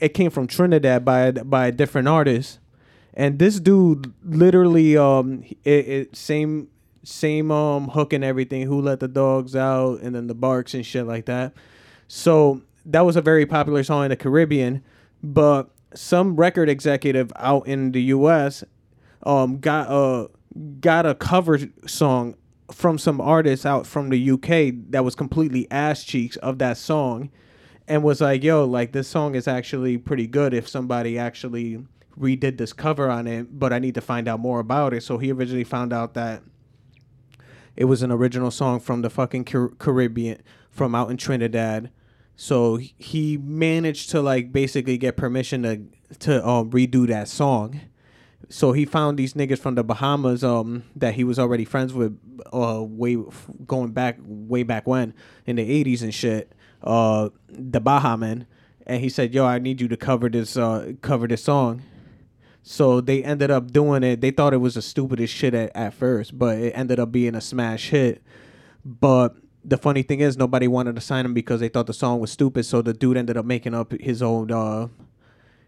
[0.00, 2.58] it came from Trinidad by by a different artist.
[3.14, 6.68] And this dude literally um it, it same
[7.02, 10.84] same um hook and everything, who let the dogs out and then the barks and
[10.84, 11.52] shit like that.
[12.08, 14.82] So that was a very popular song in the Caribbean,
[15.22, 18.64] but some record executive out in the US
[19.22, 20.28] um got a
[20.80, 22.34] got a cover song
[22.72, 27.30] from some artist out from the UK that was completely ass cheeks of that song
[27.88, 31.84] and was like, yo, like this song is actually pretty good if somebody actually
[32.18, 35.02] redid this cover on it, but I need to find out more about it.
[35.02, 36.42] So he originally found out that
[37.76, 41.90] it was an original song from the fucking Car- Caribbean from out in Trinidad.
[42.34, 45.82] So he managed to like basically get permission to
[46.18, 47.80] to um, redo that song.
[48.48, 52.18] So he found these niggas from the Bahamas um that he was already friends with
[52.52, 53.16] uh way
[53.66, 55.14] going back way back when
[55.46, 58.46] in the 80s and shit uh the Baha Men
[58.86, 61.82] and he said yo I need you to cover this uh cover this song.
[62.62, 64.20] So they ended up doing it.
[64.20, 67.34] They thought it was the stupidest shit at, at first but it ended up being
[67.34, 68.22] a smash hit.
[68.84, 69.34] But
[69.64, 72.30] the funny thing is nobody wanted to sign him because they thought the song was
[72.30, 74.86] stupid so the dude ended up making up his own uh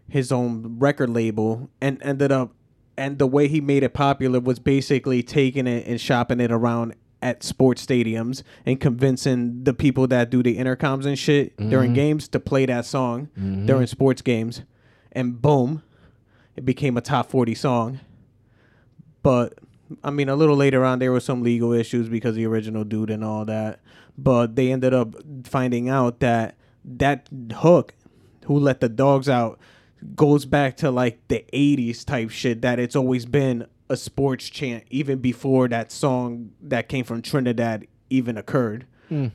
[0.07, 2.53] his own record label and ended up
[2.99, 6.95] and the way he made it popular was basically taking it and shopping it around
[7.21, 11.95] at sports stadiums and convincing the people that do the intercoms and shit during mm-hmm.
[11.95, 13.65] games to play that song mm-hmm.
[13.65, 14.61] during sports games.
[15.11, 15.83] And boom
[16.59, 17.99] it became a top 40 song.
[19.23, 19.57] But
[20.03, 23.09] I mean, a little later on, there were some legal issues because the original dude
[23.09, 23.79] and all that.
[24.17, 27.95] But they ended up finding out that that hook,
[28.45, 29.57] who let the dogs out,
[30.15, 34.83] goes back to like the 80s type shit, that it's always been a sports chant,
[34.89, 38.85] even before that song that came from Trinidad even occurred.
[39.11, 39.31] S-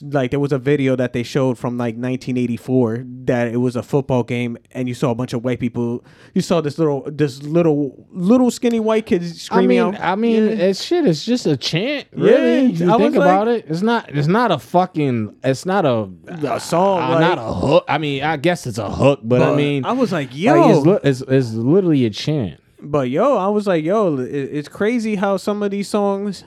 [0.00, 3.82] Like there was a video that they showed from like 1984 that it was a
[3.82, 6.04] football game and you saw a bunch of white people.
[6.34, 10.00] You saw this little this little little skinny white kid I screaming mean, out.
[10.00, 10.66] I mean, Yeah.
[10.66, 11.04] it's shit.
[11.04, 12.66] It's just a chant, really.
[12.66, 13.70] Yeah, you I think about like- it.
[13.70, 14.08] It's not.
[14.10, 15.34] It's not a fucking.
[15.42, 17.84] It's not a, A song, uh, like- not a hook.
[17.88, 20.94] I mean, I guess it's a hook, but, I mean, I was like, like, yo,
[21.02, 22.60] it's, it's, it's literally a chant.
[22.80, 26.44] but yo, I was like, yo, it, it's crazy how some of these songs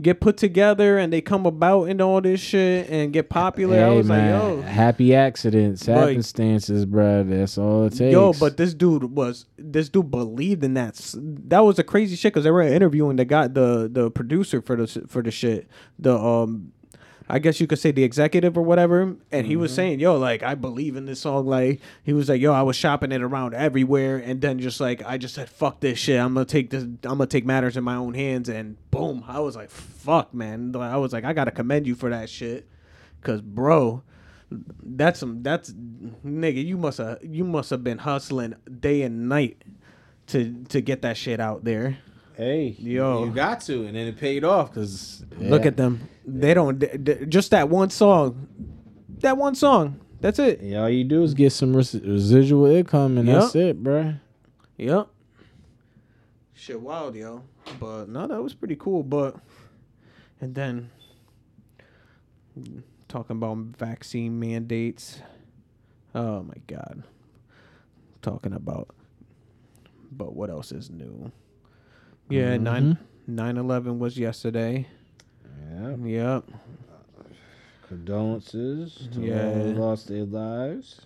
[0.00, 3.82] get put together and they come about and all this shit and get popular.
[3.82, 7.28] I was man, like, yo, happy accidents, But- happenstances, bruh.
[7.28, 8.12] That's all it takes.
[8.12, 11.00] Yo, but this dude was this dude believed in that.
[11.16, 14.76] That was a crazy shit because they were interviewing the guy, the the producer for
[14.76, 15.68] the for the shit,
[15.98, 16.72] the um,
[17.28, 19.76] I guess you could say the executive or whatever, and he was mm-hmm.
[19.76, 22.76] saying, "Yo, like I believe in this song." Like he was like, "Yo, I was
[22.76, 26.20] shopping it around everywhere, and then just like I just said, fuck this shit.
[26.20, 26.84] I'm gonna take this.
[26.84, 30.74] I'm gonna take matters in my own hands." And boom, I was like, "Fuck, man!"
[30.76, 32.68] I was like, "I gotta commend you for that shit,"
[33.22, 34.02] cause bro,
[34.50, 36.64] that's some that's nigga.
[36.64, 39.62] You must have you must have been hustling day and night
[40.28, 41.98] to to get that shit out there.
[42.36, 43.24] Hey, Yo.
[43.24, 46.06] you got to, and then it paid off because Look at them.
[46.26, 48.46] They don't th- th- just that one song.
[49.20, 50.00] That one song.
[50.20, 50.60] That's it.
[50.62, 53.40] Yeah, all you do is get some res- residual income, and Yep.
[53.40, 54.20] that's it, bruh.
[54.76, 55.08] Yep.
[56.52, 57.42] Shit wild, yo.
[57.80, 59.02] But no, that was pretty cool.
[59.02, 59.36] But
[60.40, 60.90] and then
[63.08, 65.20] talking about vaccine mandates.
[66.14, 67.02] Oh my god.
[68.20, 68.94] Talking about
[70.12, 71.30] but what else is new?
[72.28, 74.86] Yeah, nine nine eleven was yesterday.
[75.70, 75.96] Yeah.
[75.96, 76.44] Yep.
[77.88, 79.46] Condolences to Yeah.
[79.46, 81.00] all who lost their lives.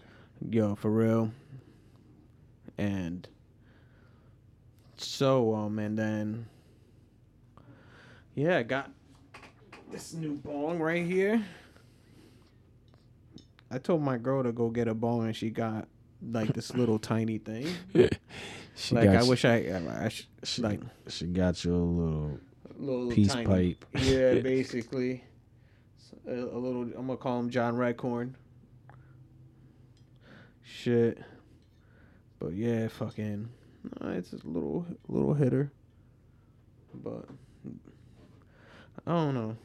[0.49, 1.31] Yo, for real.
[2.79, 3.29] And
[4.97, 6.47] so um and then
[8.35, 8.91] yeah, I got
[9.91, 11.45] this new bong right here.
[13.71, 15.87] I told my girl to go get a bong and she got
[16.33, 17.66] like this little tiny thing.
[18.81, 19.57] She like got I you- wish I,
[20.05, 22.39] I sh- she, like she got you a little
[22.78, 23.85] little peace tiny- pipe.
[24.03, 25.22] Yeah, basically.
[26.26, 26.83] A, a little.
[26.97, 28.35] I'm gonna call him John Redcorn.
[30.62, 31.18] Shit.
[32.39, 33.49] But yeah, fucking.
[34.03, 35.72] uh, it's a little little hitter.
[36.95, 37.26] But
[39.07, 39.57] I don't know.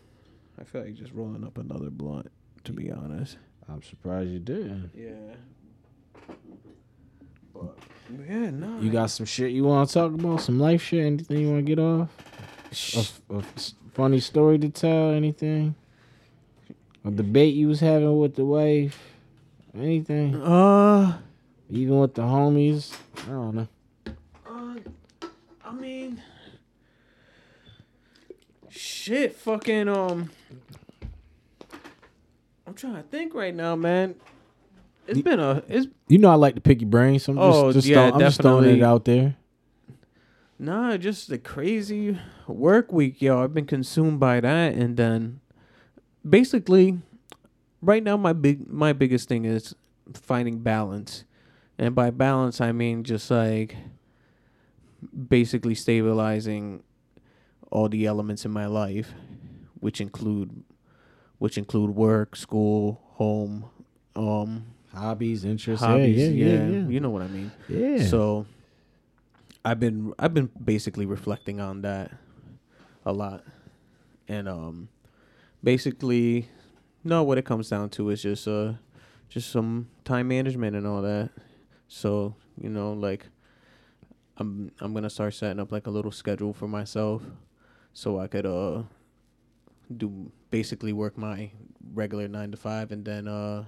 [0.59, 2.31] I feel like just rolling up another blunt.
[2.65, 3.37] To be honest.
[3.69, 4.91] I'm surprised you didn't.
[4.93, 5.35] Yeah.
[8.09, 8.79] Yeah, no.
[8.79, 10.41] You got some shit you want to talk about?
[10.41, 11.05] Some life shit?
[11.05, 12.09] Anything you want to get off?
[13.29, 13.43] A, a
[13.93, 15.11] funny story to tell?
[15.11, 15.75] Anything?
[17.03, 18.99] A debate you was having with the wife?
[19.75, 20.35] Anything?
[20.41, 21.17] Uh.
[21.69, 22.95] Even with the homies?
[23.23, 23.67] I don't know.
[24.47, 24.75] Uh,
[25.63, 26.21] I mean,
[28.69, 30.29] shit, fucking um.
[32.67, 34.15] I'm trying to think right now, man.
[35.07, 37.57] It's been a it's You know I like to pick your brain, so I'm just,
[37.63, 39.35] Oh, just, yeah, throw- I'm just throwing it out there.
[40.57, 43.43] nah, just the crazy work week, yo.
[43.43, 45.39] I've been consumed by that, and then
[46.27, 46.99] basically,
[47.81, 49.75] right now my big my biggest thing is
[50.13, 51.23] finding balance,
[51.77, 53.75] and by balance I mean just like
[55.27, 56.83] basically stabilizing
[57.71, 59.13] all the elements in my life,
[59.79, 60.63] which include
[61.37, 63.65] which include work, school, home,
[64.15, 64.65] um,
[64.95, 65.85] Hobbies, interests.
[65.85, 66.17] hobbies.
[66.17, 66.87] yeah, yeah, yeah.
[66.87, 67.51] you know what I mean.
[67.67, 68.05] yeah.
[68.07, 68.45] So
[69.63, 72.11] I've been I've been basically reflecting on that
[73.05, 73.43] a lot.
[74.27, 74.89] And um
[75.63, 76.49] basically
[77.03, 78.73] no what it comes down to is just uh
[79.29, 81.31] just some time management and all that.
[81.87, 83.27] So, you know, like
[84.37, 87.21] I'm I'm going to start setting up like a little schedule for myself
[87.93, 88.83] so I could uh
[89.95, 91.51] do basically work my
[91.93, 93.65] regular 9 to 5 and then uh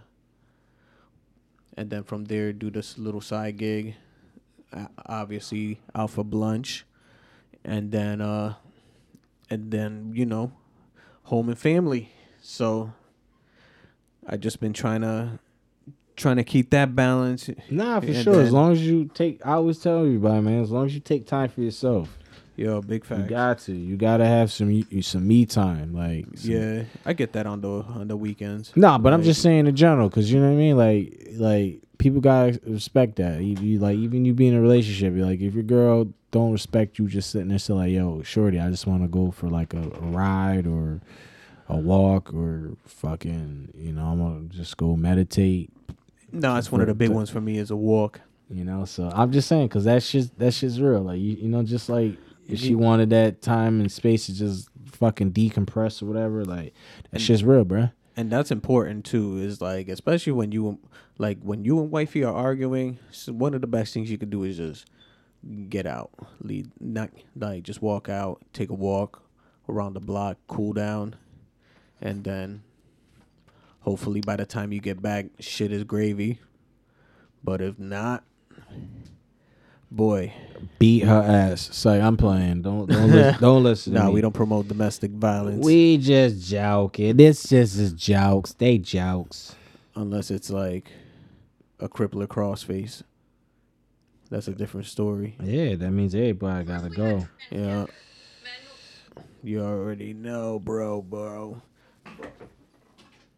[1.77, 3.95] and then from there do this little side gig
[5.05, 6.83] obviously Out for Blunch
[7.63, 8.55] and then uh
[9.49, 10.51] and then you know
[11.23, 12.11] home and family
[12.41, 12.91] so
[14.27, 15.39] i just been trying to
[16.15, 18.41] trying to keep that balance Nah, for sure.
[18.41, 20.63] as long as you take, I always tell everybody, man.
[20.63, 22.17] As long as you take time for yourself,
[22.57, 23.73] yo big you got to.
[23.73, 27.61] You got to have some some me time, like some- yeah i get that on
[27.61, 30.53] the on the weekends Nah, but I'm just saying in general, cause you know what
[30.53, 30.75] I mean.
[30.77, 33.41] Like, like people gotta respect that.
[33.41, 36.51] You, you like even you be in a relationship, you're like if your girl don't
[36.51, 39.47] respect you, just sitting there still like, yo, shorty, I just want to go for
[39.49, 40.99] like a, a ride or
[41.69, 45.69] a walk or fucking, you know, I'm gonna just go meditate.
[46.31, 49.11] no it's one of the big ones for me is a walk You know, so
[49.13, 51.01] I'm just saying, cause that's just that shit's real.
[51.01, 52.17] Like you, you know, just like
[52.47, 56.73] if she wanted that time and space to just fucking decompress or whatever, like
[57.11, 57.91] that shit's real, bruh.
[58.15, 60.79] and that's important too is like especially when you
[61.17, 64.43] like when you and wifey are arguing one of the best things you could do
[64.43, 64.85] is just
[65.69, 69.23] get out lead not like just walk out take a walk
[69.69, 71.15] around the block cool down
[72.01, 72.63] and then
[73.81, 76.39] hopefully by the time you get back shit is gravy
[77.43, 78.23] but if not
[79.91, 80.33] boy
[80.79, 81.69] Beat her ass.
[81.71, 82.63] Say I'm playing.
[82.63, 83.93] Don't don't listen, don't listen.
[83.93, 87.15] no we don't promote domestic violence We just joking.
[87.17, 88.53] This just is jokes.
[88.53, 89.55] They jokes.
[89.95, 90.91] unless it's like
[91.79, 93.03] a crippler crossface
[94.29, 97.27] that's a different story Yeah, that means everybody gotta go.
[97.51, 97.85] Yeah.
[99.43, 101.61] You already know, bro, bro.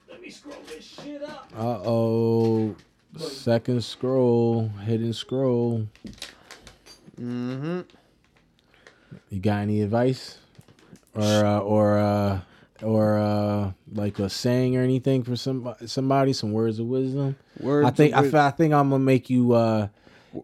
[0.10, 1.52] Let me scroll this shit up.
[1.56, 2.76] Uh oh.
[3.18, 5.88] Second scroll, hidden scroll.
[7.20, 7.82] Mm-hmm.
[9.30, 10.38] You got any advice,
[11.16, 12.40] or uh, or uh,
[12.82, 16.34] or uh, like a saying or anything for some somebody?
[16.34, 17.36] Some words of wisdom.
[17.60, 19.88] Words I think of I, I, think I'm gonna make you uh,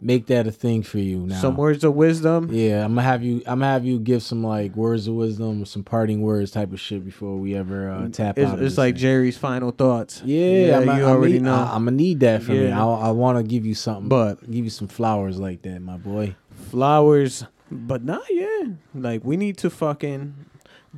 [0.01, 1.39] make that a thing for you now.
[1.39, 2.49] some words of wisdom.
[2.51, 3.38] Yeah, I'm gonna have you.
[3.45, 6.80] I'm gonna have you give some like words of wisdom, some parting words type of
[6.80, 8.61] shit before we ever uh, tap It's, out.
[8.61, 9.01] it's like thing.
[9.01, 10.21] Jerry's final thoughts.
[10.26, 11.53] Yeah, I'm, you I already need, know.
[11.55, 12.67] I, am gonna need that from you.
[12.67, 12.84] Yeah.
[12.84, 15.97] I, I want to give you something, But- give you some flowers like that, my
[15.97, 16.36] boy.
[16.76, 18.65] Flowers, but not yeah.
[18.93, 20.36] Like we need to fucking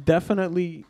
[0.03, 0.86] definitely.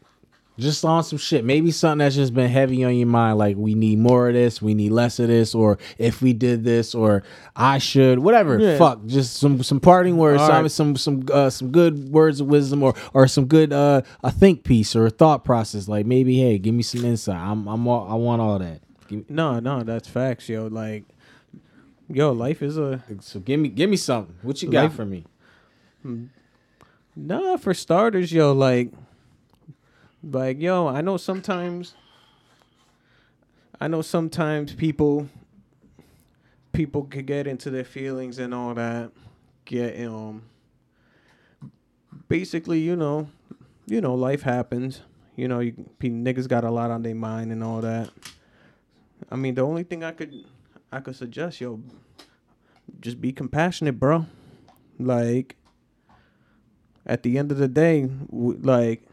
[0.59, 1.45] Just on some shit.
[1.45, 3.37] Maybe something that's just been heavy on your mind.
[3.37, 6.63] Like we need more of this, we need less of this, or if we did
[6.63, 7.21] this, or
[7.55, 8.57] I should, whatever.
[8.57, 8.75] Yeah.
[8.79, 9.05] Fuck.
[9.05, 10.71] Just some some parting words, some right.
[10.71, 14.63] some some uh, some good words of wisdom, or or some good uh a think
[14.63, 15.87] piece or a thought process.
[15.87, 17.37] Like maybe, hey, give me some insight.
[17.37, 18.81] I'm I'm all, I want all that.
[19.07, 20.65] Give me, No, no, that's facts, yo.
[20.65, 21.03] Like,
[22.09, 24.35] yo, life is a so give me give me something.
[24.41, 25.25] What you got Life- for me?
[27.15, 28.91] Nah, for starters, yo, like,
[30.23, 31.95] like, yo, I know sometimes,
[33.81, 35.27] I know sometimes people,
[36.73, 39.11] people could get into their feelings and all that,
[39.65, 40.43] get um,
[42.27, 43.29] basically, you know,
[43.87, 45.01] you know, life happens.
[45.35, 48.09] You know, you niggas got a lot on their mind and all that.
[49.29, 50.45] I mean, the only thing I could,
[50.91, 51.81] I could suggest, yo,
[53.01, 54.25] just be compassionate, bro.
[54.99, 55.55] Like,
[57.05, 59.03] at the end of the day, like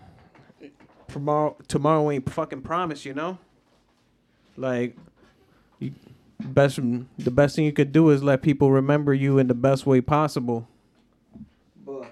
[1.09, 3.39] tomorrow, tomorrow ain't fucking promise, you know.
[4.57, 4.97] Like,
[5.79, 5.93] you,
[6.39, 9.87] best the best thing you could do is let people remember you in the best
[9.87, 10.69] way possible.
[11.85, 12.07] But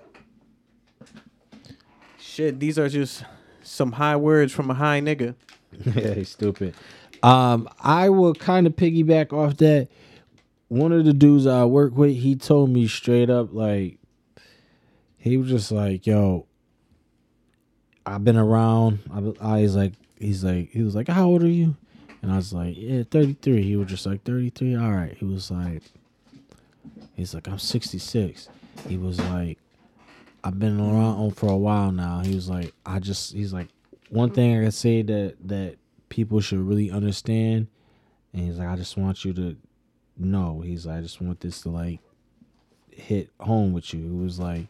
[2.19, 3.25] shit, these are just
[3.63, 5.35] some high words from a high nigga.
[5.95, 6.75] yeah, he's stupid.
[7.23, 9.89] Um, I will kind of piggyback off that.
[10.69, 13.99] One of the dudes I work with, he told me straight up, like,
[15.19, 16.47] he was just like, "Yo,
[18.05, 21.49] I've been around." I, I was like, he's like, he was like, "How old are
[21.49, 21.77] you?"
[22.23, 25.15] And I was like, "Yeah, 33." He was just like, "33." All right.
[25.17, 25.83] He was like,
[27.15, 28.49] he's like, "I'm 66."
[28.89, 29.59] He was like,
[30.43, 33.69] "I've been around for a while now." He was like, "I just," he's like,
[34.09, 35.77] one thing I can say that that
[36.13, 37.69] people should really understand,
[38.35, 39.57] and he's like, I just want you to
[40.19, 40.61] know.
[40.61, 42.01] He's like, I just want this to like
[42.91, 44.05] hit home with you.
[44.05, 44.67] It was like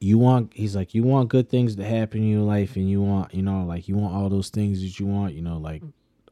[0.00, 3.02] you want he's like you want good things to happen in your life and you
[3.02, 5.82] want you know like you want all those things that you want you know like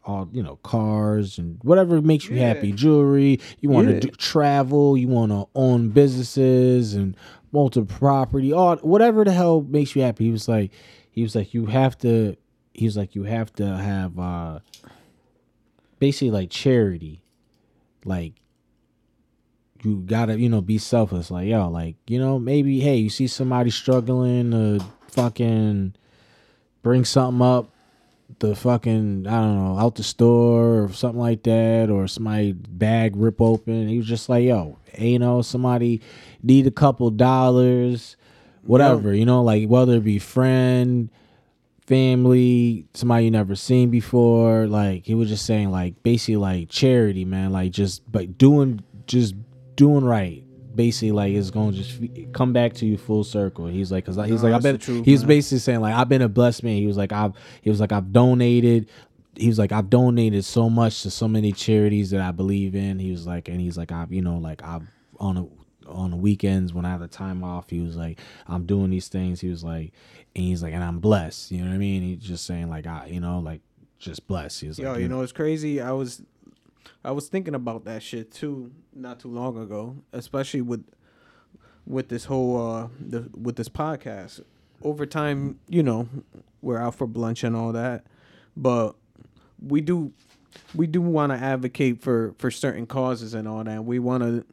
[0.04, 2.46] all you know cars and whatever makes you Yeah.
[2.46, 3.94] happy jewelry you want Yeah.
[3.94, 7.16] to do, travel you want to own businesses and
[7.50, 10.70] multiple property all whatever the hell makes you happy he was like
[11.10, 12.36] he was like you have to
[12.76, 14.60] he was like you have to have uh
[15.98, 17.22] basically like charity.
[18.04, 18.34] Like
[19.82, 21.30] you gotta you know be selfless.
[21.30, 25.94] Like yo like you know maybe hey you see somebody struggling to fucking
[26.82, 27.70] bring something up
[28.40, 33.14] the fucking i don't know out the store or something like that or somebody bag
[33.16, 33.88] rip open.
[33.88, 36.00] He was just like yo hey, you know somebody
[36.42, 38.16] need a couple dollars
[38.62, 41.08] whatever you know like whether it be friend
[41.86, 44.66] family, somebody you never seen before.
[44.66, 47.52] Like he was just saying, like basically like charity, man.
[47.52, 49.34] Like just but doing just
[49.76, 50.42] doing right.
[50.74, 51.98] Basically, like it's gonna just
[52.34, 53.66] come back to you full circle.
[53.66, 54.78] He's like, cause he's No, like, I've been.
[54.78, 55.28] truth, he was man.
[55.28, 56.76] basically saying like, I've been a blessed man.
[56.76, 57.32] He was like, I've.
[57.62, 58.88] He was like, I've donated.
[59.38, 62.98] He was like, I've donated so much to so many charities that I believe in.
[62.98, 64.82] He was like, and he's like, I've, you know, like I've
[65.18, 65.46] on a
[65.88, 69.08] on the weekends when I have the time off, he was like, I'm doing these
[69.08, 69.40] things.
[69.40, 69.92] He was like,
[70.34, 71.50] and he's like, and I'm blessed.
[71.50, 72.02] You know what I mean?
[72.02, 73.60] He's just saying like, I, you know, like
[73.98, 74.60] just blessed.
[74.60, 75.80] He was Yo, like, you know it's crazy.
[75.80, 76.22] I was,
[77.04, 80.84] I was thinking about that shit too, not too long ago, especially with,
[81.86, 84.40] with this whole uh, the, with this podcast.
[84.82, 86.08] Over time, you know,
[86.60, 88.04] we're Out for Blunch and all that,
[88.56, 88.96] but
[89.64, 90.12] we do,
[90.74, 93.84] we do want to advocate for for certain causes and all that.
[93.84, 94.44] We want to,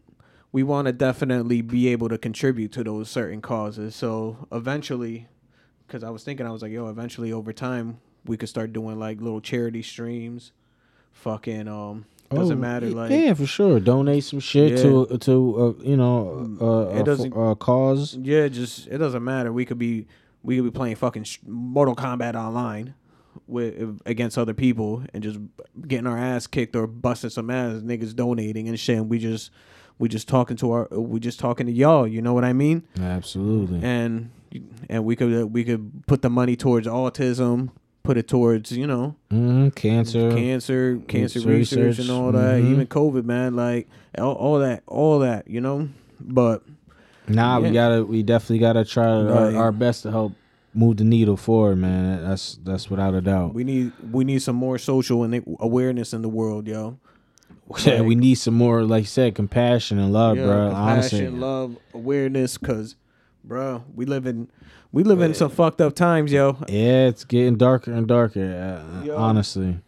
[0.54, 3.96] we want to definitely be able to contribute to those certain causes.
[3.96, 5.28] So eventually,
[5.88, 8.98] because I was thinking, I was like, yo, eventually over time, we could start doing
[8.98, 10.52] like little charity streams.
[11.12, 12.90] Fucking um, doesn't Oh, matter.
[12.90, 13.80] Like yeah, for sure.
[13.80, 18.16] Donate some shit to to uh, you know uh, It a, doesn't- a cause.
[18.16, 19.52] Yeah, just it doesn't matter.
[19.54, 20.08] We could be
[20.42, 22.96] we could be playing fucking Mortal Kombat online
[23.48, 25.40] with against other people and just
[25.88, 27.82] getting our ass kicked or busting some ass.
[27.82, 28.98] Niggas donating and shit.
[28.98, 29.52] And we just
[30.04, 32.06] we just talking to our we just talking to y'all.
[32.06, 32.84] You know what I mean?
[33.00, 33.80] Absolutely.
[33.82, 34.32] And
[34.90, 37.70] and we could we could put the money towards autism,
[38.04, 40.30] put it towards you know Mhm, cancer.
[40.34, 42.60] cancer, cancer Research, research, and all that.
[42.62, 42.70] mhm.
[42.72, 45.88] Even COVID, man, like all, all that, all that, you know.
[46.20, 46.64] But
[47.30, 48.04] Nah, we gotta.
[48.04, 50.34] We definitely gotta try our, our best to help
[50.74, 52.22] move the needle forward, man.
[52.22, 53.54] That's that's without a doubt.
[53.54, 57.00] we need we need some more social and awareness in the world, yo.
[57.86, 60.70] Yeah, we need some more, like you said, compassion and love, Yeah, bro.
[60.70, 62.96] compassion, Honestly, love, awareness, cause,
[63.44, 64.50] bro, we live in
[64.92, 66.58] we live in some fucked up times, yo.
[66.68, 68.42] yeah, it's getting darker and darker.
[69.02, 69.16] Uh, Yo.
[69.18, 69.80] honestly,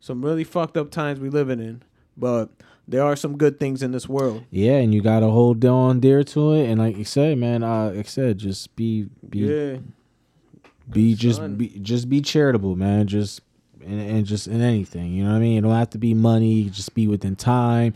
[0.00, 1.82] Some really fucked up times we living in,
[2.16, 2.48] but
[2.88, 4.44] there are some good things in this world.
[4.50, 6.70] yeah, and you gotta hold on dear to it.
[6.70, 9.76] And like you said, man, uh, like I said, just be be yeah,
[10.90, 11.56] be just son.
[11.56, 13.06] be just be charitable, man.
[13.08, 13.40] Just
[13.84, 15.58] and, and just in anything, you know what I mean.
[15.58, 16.64] It don't have to be money.
[16.70, 17.94] Just be within time,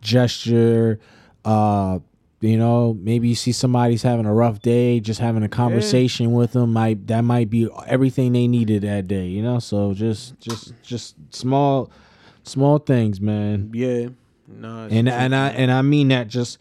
[0.00, 0.98] gesture.
[1.44, 1.98] Uh,
[2.40, 5.00] you know, maybe you see somebody's having a rough day.
[5.00, 9.26] Just having a conversation with them might that might be everything they needed that day.
[9.26, 11.90] You know, so just just just small
[12.44, 13.70] small things, man.
[13.74, 14.08] yeah.
[14.50, 15.16] No, And true.
[15.16, 16.56] and I and I mean that just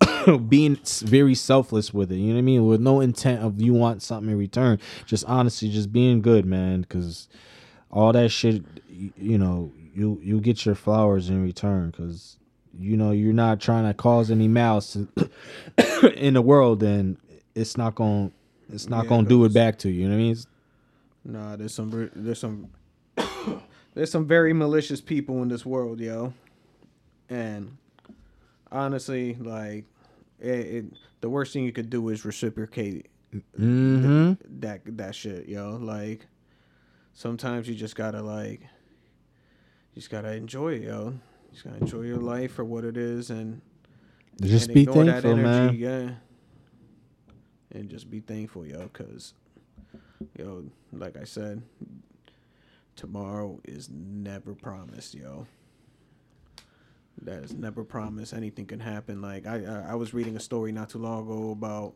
[0.48, 2.16] being very selfless with it.
[2.16, 2.66] You know what I mean?
[2.66, 4.80] With no intent of you want something in return.
[5.06, 6.80] Just honestly, just being good, man.
[6.80, 7.28] Because
[7.94, 11.90] all that shit, you know, you you get your flowers in return.
[11.90, 12.36] Because
[12.76, 14.96] you know you're not trying to cause any malice
[16.16, 17.16] in the world, and
[17.54, 18.34] it's not going to
[18.74, 20.02] it's not Yeah, gonna do it back to you.
[20.02, 20.32] You know what I mean?
[20.32, 20.46] It's-
[21.26, 22.68] Nah, there's some there's some
[23.94, 26.34] there's some very malicious people in this world, yo.
[27.30, 27.78] And
[28.70, 29.84] honestly, like
[30.38, 30.84] it, it
[31.22, 33.06] the worst thing you could do is reciprocate
[33.58, 34.36] Mhm.
[34.60, 35.76] that that shit, yo.
[35.76, 36.26] Like
[37.14, 41.08] sometimes you just gotta like you just gotta enjoy it, yo.
[41.08, 41.20] You
[41.52, 43.62] just gotta enjoy your life for what it is and
[44.42, 45.74] Just and be thankful, man.
[45.76, 46.10] Yeah.
[47.70, 49.34] And just be thankful, yo, because,
[50.38, 51.62] yo, like I said,
[52.94, 55.46] tomorrow is never promised, yo.
[57.22, 58.32] That is never promised.
[58.32, 59.22] Anything can happen.
[59.22, 61.94] Like I, I, I was reading a story not too long ago about.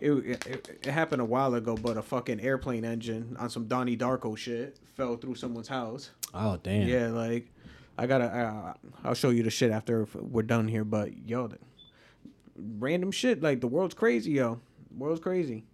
[0.00, 3.96] It, it, it happened a while ago, but a fucking airplane engine on some Donnie
[3.96, 6.10] Darko shit fell through someone's house.
[6.32, 6.88] Oh damn.
[6.88, 7.50] Yeah, like
[7.98, 8.24] I gotta.
[8.24, 8.72] Uh,
[9.04, 10.84] I'll show you the shit after we're done here.
[10.84, 11.58] But yo, the,
[12.56, 13.42] random shit.
[13.42, 14.60] Like the world's crazy, yo.
[14.90, 15.64] The world's crazy.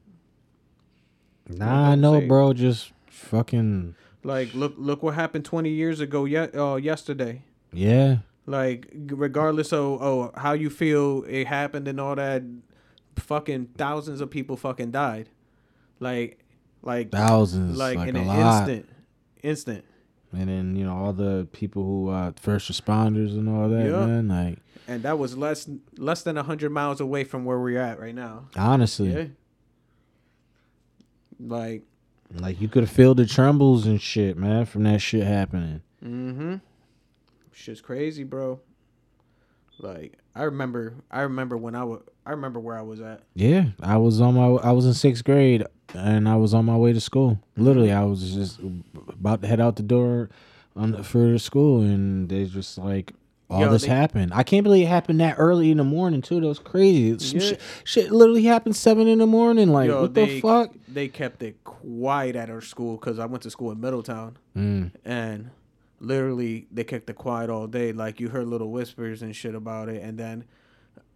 [1.48, 2.52] Nah, I know, bro.
[2.52, 3.94] Just fucking
[4.24, 6.24] Like look, look what happened twenty years ago.
[6.24, 7.42] Yet, uh, yesterday.
[7.72, 8.18] yeah.
[8.48, 12.44] Like regardless of oh how you feel it happened and all that,
[13.16, 15.28] fucking thousands of people fucking died.
[16.00, 16.38] Like,
[16.82, 18.68] like, thousands, like, like, in a an lot.
[18.68, 18.88] instant,
[19.42, 19.84] instant.
[20.32, 24.04] And then you know all the people who uh first responders and all that, Yeah.
[24.06, 24.28] man.
[24.28, 28.14] Like And that was less less than hundred miles away from where we're at right
[28.14, 28.48] now.
[28.56, 29.26] honestly, Yeah.
[31.38, 31.82] Like,
[32.34, 35.82] like you could feel the trembles and shit, man, from that shit happening.
[36.04, 36.56] mm-hmm.
[37.52, 38.60] Shit's crazy, bro.
[39.78, 43.22] Like, I remember, I remember when I was, I remember where I was at.
[43.34, 46.76] Yeah, I was on my, I was in sixth grade, and I was on my
[46.76, 47.38] way to school.
[47.56, 48.58] Literally, I was just
[49.08, 50.28] about to head out the door
[50.74, 53.12] on the, for the school, and they just like
[53.48, 54.32] all Yo, this they- happened.
[54.34, 56.40] I can't believe it happened that early in the morning too.
[56.40, 57.16] That was crazy.
[57.20, 57.46] Some Yeah.
[57.46, 59.68] shit, shit literally happened seven in the morning.
[59.68, 60.74] Like Yo, what they, the fuck?
[60.88, 64.90] They kept it quiet at our school because I went to school in Middletown, Mm.
[65.04, 65.50] and
[66.00, 67.92] literally they kept it quiet all day.
[67.92, 70.44] Like you heard little whispers and shit about it, and then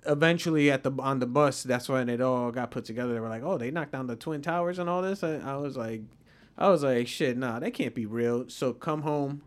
[0.06, 3.14] eventually at the on the bus, that's when it all got put together.
[3.14, 5.56] They were like, "Oh, they knocked down the twin towers and all this." I, I
[5.56, 6.02] was like,
[6.58, 9.42] I was like, "Shit, nah, that can't be real." So come home.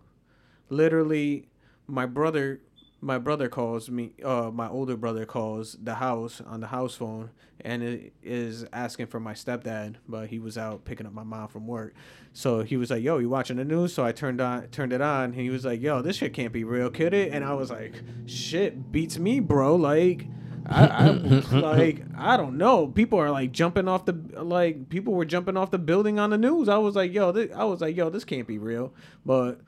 [0.70, 1.48] Literally,
[1.88, 2.62] my brother,
[3.02, 4.14] my brother calls me.
[4.24, 7.30] Uh, my older brother calls the house on the house phone
[7.62, 11.68] and is asking for my stepdad, but he was out picking up my mom from
[11.68, 11.94] work.
[12.34, 15.02] So he was like, "Yo, you watching the news?" So I turned on, turned it
[15.02, 17.54] on, and he was like, "Yo, this shit can't be real, could it?" And I
[17.54, 17.94] was like,
[18.26, 20.26] "Shit, beats me, bro." Like,
[20.66, 21.10] I, I
[21.58, 22.88] like, I don't know.
[22.88, 26.38] People are like jumping off the like, people were jumping off the building on the
[26.38, 26.70] news.
[26.70, 28.94] I was like, "Yo," this, I was like, "Yo, this can't be real,"
[29.26, 29.60] but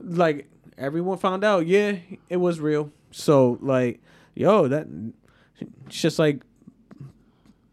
[0.00, 0.46] like
[0.76, 1.96] everyone found out, yeah,
[2.28, 2.92] it was real.
[3.10, 4.00] So like,
[4.34, 4.86] yo, that
[5.60, 6.42] it's just like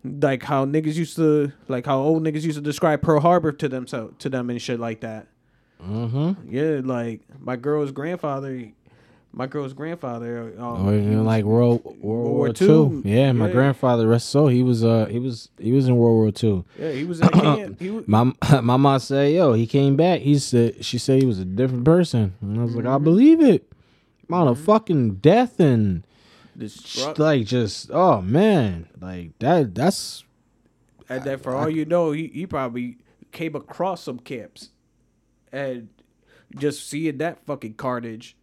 [0.03, 3.67] like how niggas used to like how old niggas used to describe Pearl Harbor to
[3.67, 5.27] them so to them and shit like that.
[5.83, 6.53] Mm-hmm.
[6.53, 8.71] Yeah, like my girl's grandfather,
[9.35, 10.53] my girl's grandfather.
[10.57, 13.01] Um, even like World World, War War Two.
[13.05, 13.51] Yeah, my Yeah.
[13.51, 16.65] grandfather rest so he was uh he was he was in World War Two.
[16.79, 17.79] yeah, he was in camp.
[17.79, 18.23] He was, My
[18.61, 21.85] my mom said, "Yo, he came back." He said, "She said he was a different
[21.85, 23.03] person," and I was like, "I Mm-hmm.
[23.03, 23.71] believe it."
[24.27, 26.03] Amount of fucking death and
[26.55, 29.75] this like just oh man, like that.
[29.75, 30.23] That's
[31.09, 32.97] and then for all you know, he, he probably
[33.31, 34.69] came across some camps,
[35.51, 35.89] and
[36.57, 38.35] just seeing that fucking carnage.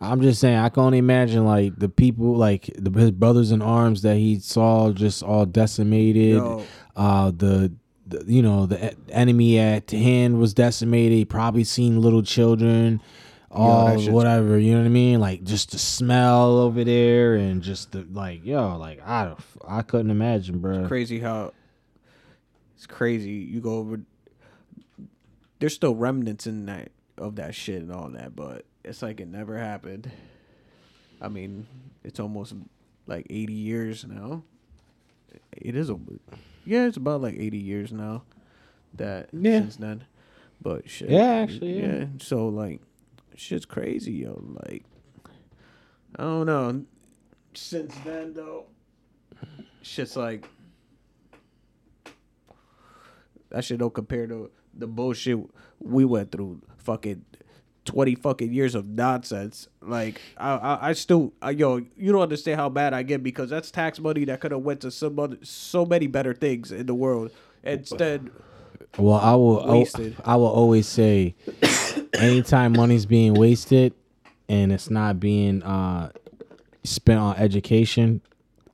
[0.00, 3.62] I'm just saying, I can only imagine like the people, like the his brothers in
[3.62, 6.36] arms that he saw just all decimated.
[6.36, 6.64] Yo.
[6.96, 7.72] Uh, the,
[8.06, 11.12] the you know the enemy at hand was decimated.
[11.18, 13.00] He probably seen little children,
[13.50, 14.58] all shit's- whatever.
[14.58, 15.20] You know what I mean?
[15.20, 19.34] Like just the smell over there and just the like, yo, like I
[19.66, 20.86] I couldn't imagine, bro.
[20.88, 21.52] Crazy how
[22.76, 23.30] it's crazy.
[23.32, 24.00] You go over.
[25.58, 29.28] There's still remnants in that of that shit and all that, but it's like it
[29.28, 30.10] never happened.
[31.20, 31.66] I mean,
[32.02, 32.54] it's almost
[33.06, 34.42] like 80 years now.
[35.52, 35.98] It is a,
[36.64, 38.22] yeah, it's about like 80 years now.
[38.94, 39.60] That Yeah.
[39.60, 40.04] since then,
[40.60, 41.10] but shit.
[41.10, 42.06] Yeah, actually, yeah.
[42.18, 42.80] So like,
[43.36, 44.42] shit's crazy, yo.
[44.66, 44.84] Like,
[46.16, 46.84] I don't know.
[47.54, 48.66] Since then though,
[49.82, 50.48] shit's like
[53.50, 55.38] that shit don't compare to the bullshit
[55.80, 56.60] we went through.
[56.78, 57.24] Fucking
[57.84, 59.68] twenty fucking years of nonsense.
[59.80, 63.50] Like I, I, I still, I, yo, you don't understand how bad I get because
[63.50, 66.86] that's tax money that could have went to some other, so many better things in
[66.86, 67.30] the world.
[67.62, 68.30] Instead,
[68.98, 69.60] Well, I will.
[69.62, 71.34] I will- I will always say,
[72.14, 73.94] anytime money's being wasted
[74.48, 76.10] and it's not being uh,
[76.84, 78.20] spent on education,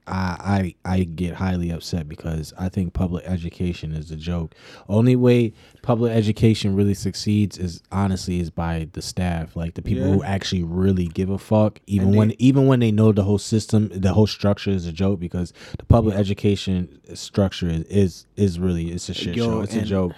[0.07, 4.55] I, I I get highly upset because I think public education is a joke.
[4.89, 5.53] Only way
[5.83, 10.63] public education really succeeds is honestly is by the staff, like the people who actually
[10.63, 14.13] really give a fuck, even And when even when they know the whole system, the
[14.13, 19.09] whole structure is a joke because the public education structure is is, is really it's
[19.09, 19.61] a shit Yo, show.
[19.63, 20.13] It's a joke.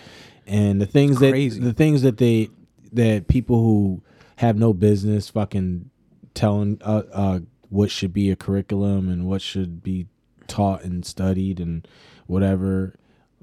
[0.47, 2.51] And the things that the things that they
[2.93, 4.02] that people who
[4.36, 5.90] have no business fucking
[6.35, 10.06] telling uh, uh what should be a curriculum and what should be
[10.46, 11.86] taught and studied and
[12.26, 12.94] whatever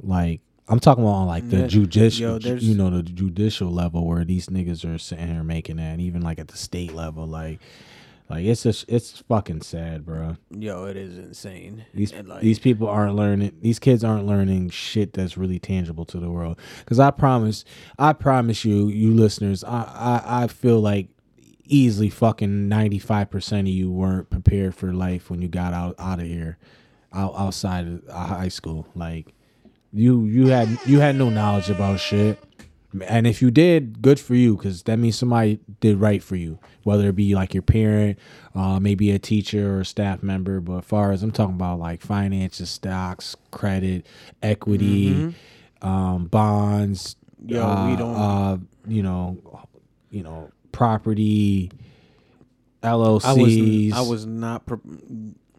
[0.02, 1.68] like I'm talking about on like the Yeah.
[1.68, 5.92] judicial, Yo, you know, the judicial level where these niggas are sitting here making that,
[5.92, 7.60] and even like at the state level, like,
[8.32, 10.38] like it's just it's fucking sad, bro.
[10.50, 11.86] yo, it is insane.
[11.94, 13.52] These like, these people aren't learning.
[13.62, 16.58] These kids aren't learning shit that's really tangible to the world.
[16.80, 17.64] Because I promise,
[18.00, 19.84] I promise you, you listeners, I
[20.26, 21.10] I, I feel like
[21.68, 25.96] easily fucking ninety five percent of you weren't prepared for life when you got out
[26.00, 26.58] out of here,
[27.14, 28.88] out outside of uh, high school.
[28.96, 29.34] Like
[29.94, 32.40] you you had you had no knowledge about shit.
[33.06, 36.60] And if you did, good for you, because that means somebody did right for you.
[36.84, 38.18] Whether it be like your parent,
[38.54, 40.62] uh, maybe a teacher or a staff member.
[40.62, 44.06] But as far as I'm talking about, like finances, stocks, credit,
[44.42, 45.34] equity,
[45.82, 49.38] um, bonds, Yo, uh, we don't- uh, you know,
[50.10, 51.72] you know, property,
[52.84, 53.94] I was LLCs.
[53.94, 54.66] I was not.
[54.66, 54.78] Pre-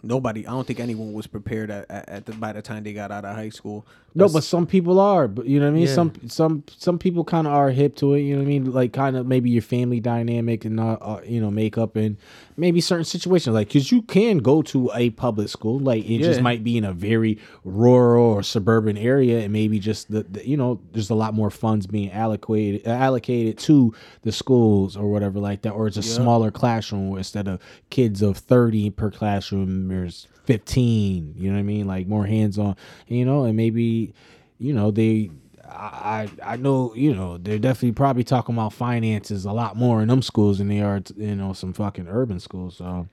[0.02, 0.46] nobody.
[0.46, 3.10] I don't think anyone was prepared at, at, at the by the time they got
[3.10, 3.86] out of high school.
[4.14, 5.28] No, but some people are.
[5.28, 5.86] But you know what I mean.
[5.86, 5.94] Yeah.
[5.94, 8.20] Some some some people kind of are hip to it.
[8.20, 8.72] You know what I mean.
[8.72, 12.16] Like kind of maybe your family dynamic and uh, uh, you know makeup and
[12.56, 16.40] maybe certain situations like because you can go to a public school like it just
[16.40, 20.56] might be in a very rural or suburban area and maybe just the, the you
[20.56, 25.62] know there's a lot more funds being allocated allocated to the schools or whatever like
[25.62, 27.60] that or it's a smaller classroom instead of
[27.90, 31.86] kids of 30 per classroom there's 15 you know what i mean?
[31.86, 32.76] Like more hands on
[33.06, 34.14] you know and maybe
[34.58, 35.30] you know they
[35.68, 40.08] I I know you know they're definitely probably talking about finances a lot more in
[40.08, 43.08] them schools than they are t- you know some fucking urban schools so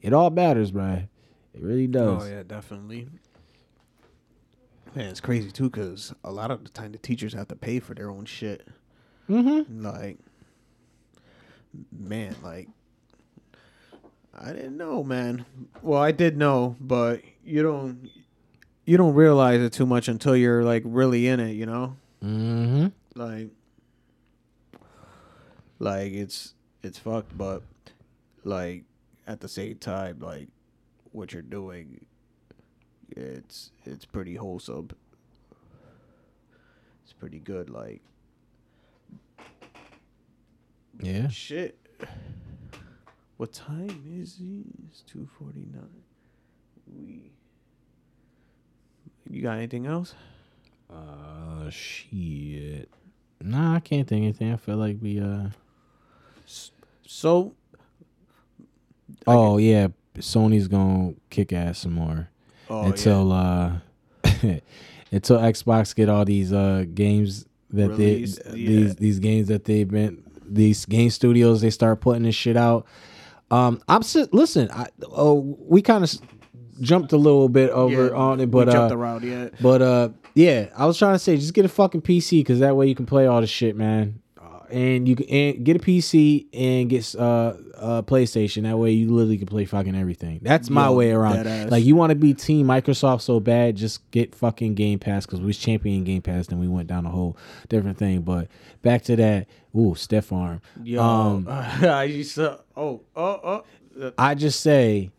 [0.00, 1.02] it all matters bruh.
[1.54, 3.08] it really does Oh yeah, definitely.
[4.94, 7.80] Man, it's crazy too, cause a lot of the time the teachers have to pay
[7.80, 8.66] for their own shit.
[9.28, 10.18] mm-hmm Like,
[11.92, 12.68] man, like,
[14.38, 15.44] I didn't know, man.
[15.82, 18.08] Well, I did know, but you don't,
[18.86, 21.96] you don't realize it too much until you're like really in it, you know.
[22.24, 23.50] mm-hmm Like,
[25.78, 27.62] like it's it's fucked, but
[28.44, 28.84] like
[29.26, 30.48] at the same time, like
[31.12, 32.06] what you're doing,
[33.10, 34.90] it's it's pretty wholesome.
[37.04, 37.68] It's pretty good.
[37.68, 38.02] Like
[41.00, 41.76] yeah shit.
[43.36, 44.64] What time is it?
[44.88, 46.02] It's two forty nine.
[46.96, 47.32] We.
[49.30, 50.14] You got anything else?
[50.92, 52.88] uh shit
[53.40, 55.48] nah i can't think of anything i feel like we uh
[57.06, 57.54] So
[59.26, 59.88] oh yeah
[60.18, 62.28] sony's gonna kick ass some more
[62.70, 63.72] oh, until uh
[65.12, 68.68] until Xbox get all these uh games that Released, they yeah.
[68.68, 72.86] these these games that they've been these game studios they start putting this shit out.
[73.50, 74.70] Um, I'm listen.
[74.72, 76.10] I oh we kind of
[76.80, 79.54] jumped a little bit over Yeah, on it, but jumped uh, around yet.
[79.60, 82.76] but uh, Yeah, I was trying to say just get a fucking PC because that
[82.76, 84.20] way you can play all the shit, man.
[84.40, 88.62] Uh, and you can and get a PC and get uh a PlayStation.
[88.62, 90.40] That way you literally can play fucking everything.
[90.42, 91.70] That's my Yo, way around.
[91.70, 95.40] Like you want to be Team Microsoft so bad, just get fucking Game Pass because
[95.40, 97.36] we was championing Game Pass, then we went down a whole
[97.68, 98.22] different thing.
[98.22, 98.48] But
[98.82, 99.46] back to that,
[99.76, 100.62] ooh, Steph Arm.
[100.82, 102.60] Yo, Um, I used to.
[102.76, 103.40] Oh, oh,
[103.98, 104.12] oh.
[104.18, 105.10] I just say,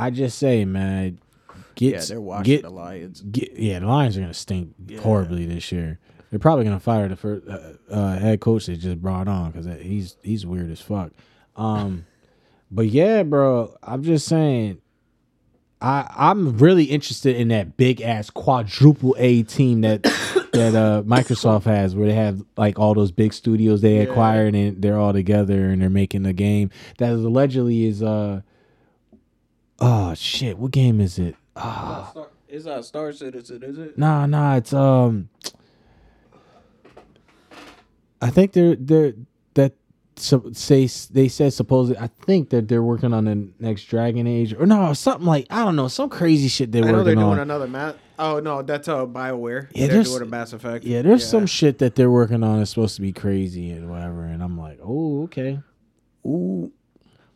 [0.00, 1.18] I just say, man,
[1.74, 3.20] get Yeah, they're watching get, the Lions.
[3.20, 5.98] get yeah, the Lions are gonna stink horribly this year.
[6.30, 9.66] They're probably gonna fire the first uh, uh, head coach they just brought on because
[9.82, 11.12] he's he's weird as fuck.
[11.56, 12.06] Um,
[12.70, 14.80] but yeah, bro, I'm just saying.
[15.82, 20.02] I I'm really interested in that big ass quadruple A team that
[20.52, 24.82] that uh Microsoft has, where they have like all those big studios they acquired and
[24.82, 28.42] they're all together and they're making a game that allegedly is uh
[29.80, 31.36] oh shit, what game is it?
[31.56, 32.12] Ah.
[32.48, 33.96] It's not Star Citizen, is it?
[33.96, 35.28] Nah, nah, it's um.
[38.22, 39.14] I think they're they're
[39.54, 39.74] that
[40.16, 44.52] so say they said supposedly I think that they're working on the next Dragon Age
[44.52, 46.96] or no something like I don't know some crazy shit they're working on.
[46.96, 47.38] I know they're doing on.
[47.38, 47.96] another map.
[48.18, 49.68] Oh no, that's uh Bioware.
[49.72, 50.84] Yeah, they're there's- doing a Mass Effect.
[50.84, 52.60] yeah, there's some shit that they're working on.
[52.60, 55.60] It's supposed to be crazy and whatever, and I'm like, oh okay.
[56.26, 56.70] Ooh.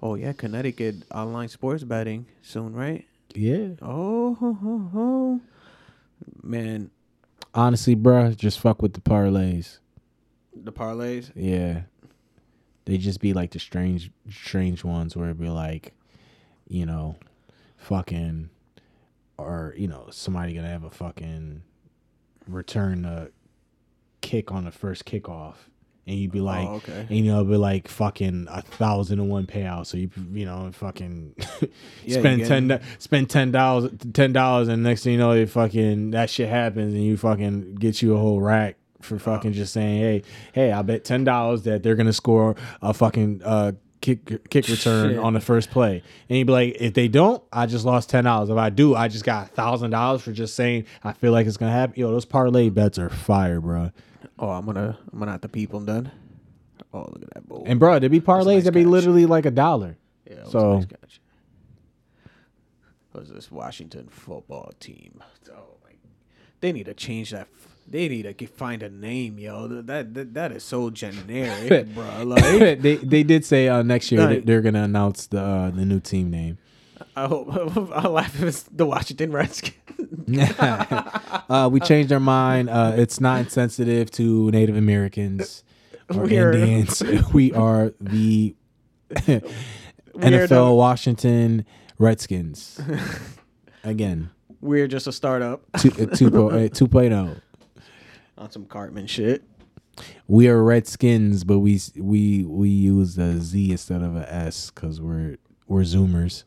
[0.04, 3.06] Oh yeah, Connecticut online sports betting soon, right?
[3.34, 5.40] Yeah, Oh, ho, ho, ho.
[6.42, 6.90] man,
[7.54, 9.78] honestly, bruh, just fuck with the parlays.
[10.54, 11.32] the parlays.
[11.34, 11.82] Yeah.
[12.84, 15.94] They just be like the strange strange ones where it'd be like,
[16.68, 17.16] you know,
[17.78, 18.50] fucking
[19.38, 21.62] or, you know, somebody gonna have a fucking
[22.46, 23.28] return a
[24.20, 25.54] kick on the first kickoff.
[26.06, 27.06] And you'd be like oh, okay.
[27.08, 29.86] and, you know, it'd be like fucking a thousand and one payout.
[29.86, 31.34] So you you know, fucking
[32.04, 36.10] Yeah, spend ten spend ten dollars ten dollars and next thing you know it fucking
[36.10, 40.00] that shit happens and you fucking get you a whole rack for fucking just saying,
[40.00, 40.22] Hey,
[40.52, 43.72] hey, I bet ten dollars that they're gonna score a fucking uh
[44.04, 45.18] kick kick return Shit.
[45.18, 46.02] on the first play.
[46.28, 48.50] And you'd be like, if they don't, I just lost ten dollars.
[48.50, 51.46] If I do, I just got a thousand dollars for just saying I feel like
[51.46, 51.98] it's gonna happen.
[51.98, 53.92] Yo, those parlay bets are fire, bro.
[54.44, 56.10] Oh, I'm gonna I'm gonna have to peep them then.
[56.92, 57.62] Oh, look at that bull.
[57.66, 58.90] And bro, there be parlays nice that be catch.
[58.90, 59.96] literally like a dollar.
[60.28, 61.20] yeah, that was so- a nice catch.
[63.12, 65.22] What's this Washington football team?
[65.50, 65.90] Oh my,
[66.60, 67.48] they need to change that.
[67.86, 69.68] They need to find a name, yo.
[69.68, 72.24] That that, that is so generic, bro.
[72.24, 72.42] Like,
[72.80, 76.00] they they did say uh, next year Like- they're gonna announce the uh, the new
[76.00, 76.58] team name.
[77.16, 77.48] I hope
[77.94, 79.74] I'll laugh if it's the Washington Redskins.
[80.58, 82.70] uh, we changed our mind.
[82.70, 85.64] Uh, it's not insensitive to Native Americans
[86.12, 87.02] or We are- Indians.
[87.32, 88.54] we are the
[89.26, 89.40] We are
[90.16, 91.66] NFL the- Washington
[91.98, 92.80] Redskins.
[93.84, 94.30] Again,
[94.60, 97.40] We're just a startup two, uh, two, po- uh, 2.0.
[98.38, 99.42] on some Cartman shit.
[100.26, 105.00] We are Redskins, but we we we use a Z instead of a S because
[105.00, 105.36] we're
[105.68, 106.44] we're Zoomers.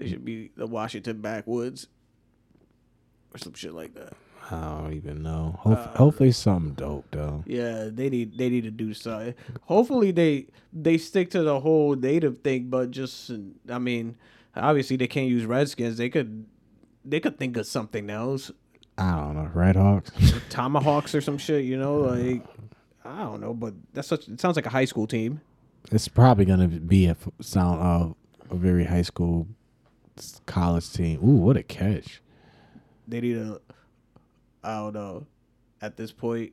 [0.00, 1.86] They should be the Washington backwoods
[3.34, 4.14] or some shit like that.
[4.50, 5.56] I don't even know.
[5.60, 7.44] Hope, uh, hopefully, something dope though.
[7.46, 9.34] Yeah, they need they need to do something.
[9.62, 13.30] Hopefully they they stick to the whole native thing, but just
[13.68, 14.16] I mean,
[14.56, 15.98] obviously they can't use Redskins.
[15.98, 16.46] They could
[17.04, 18.50] they could think of something else,
[19.00, 19.50] I don't know.
[19.54, 20.10] Red Hawks.
[20.50, 21.64] Tomahawks or some shit.
[21.64, 22.44] You know, like
[23.04, 24.28] I don't know, but that's such.
[24.28, 25.40] It sounds like a high school team.
[25.90, 28.14] It's probably gonna be a sound of
[28.50, 29.46] a very high school
[30.46, 31.20] college team.
[31.22, 32.20] Ooh, what a catch!
[33.08, 33.60] They need a
[34.62, 35.26] I don't know.
[35.82, 36.52] At this point,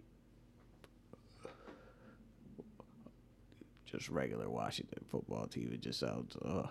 [3.86, 5.72] just regular Washington football team.
[5.74, 6.36] It just sounds.
[6.38, 6.68] Uh,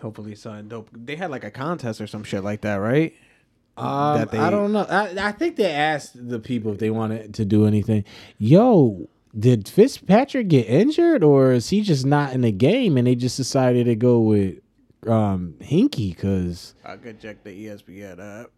[0.00, 0.88] hopefully, something dope.
[0.92, 3.14] They had like a contest or some shit like that, right?
[3.76, 4.82] Um, That they- I don't know.
[4.88, 8.04] I, I think they asked the people if they wanted to do anything.
[8.38, 13.14] Yo, did Fitzpatrick get injured, or is he just not in the game and they
[13.14, 14.58] just decided to go with
[15.06, 16.16] um Heinicke?
[16.18, 18.50] Cause I could check the ESPN app.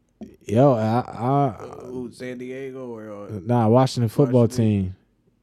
[0.44, 4.64] yo, I, I Ooh, San Diego or uh, nah Washington football Washington.
[4.64, 4.96] team,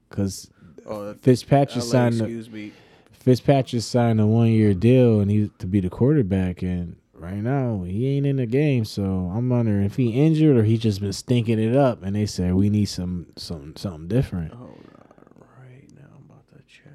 [0.09, 0.49] cause
[0.85, 2.21] oh, Fitzpatrick LA, signed.
[2.21, 2.71] Excuse me.
[3.11, 7.83] Fitzpatrick signed a one year deal and he to be the quarterback and right now
[7.83, 11.11] he ain't in the game so I'm wondering if he injured or he just been
[11.11, 14.53] stinking it up and they said we need some some something different.
[14.53, 16.93] Hold on, right now I'm about to check.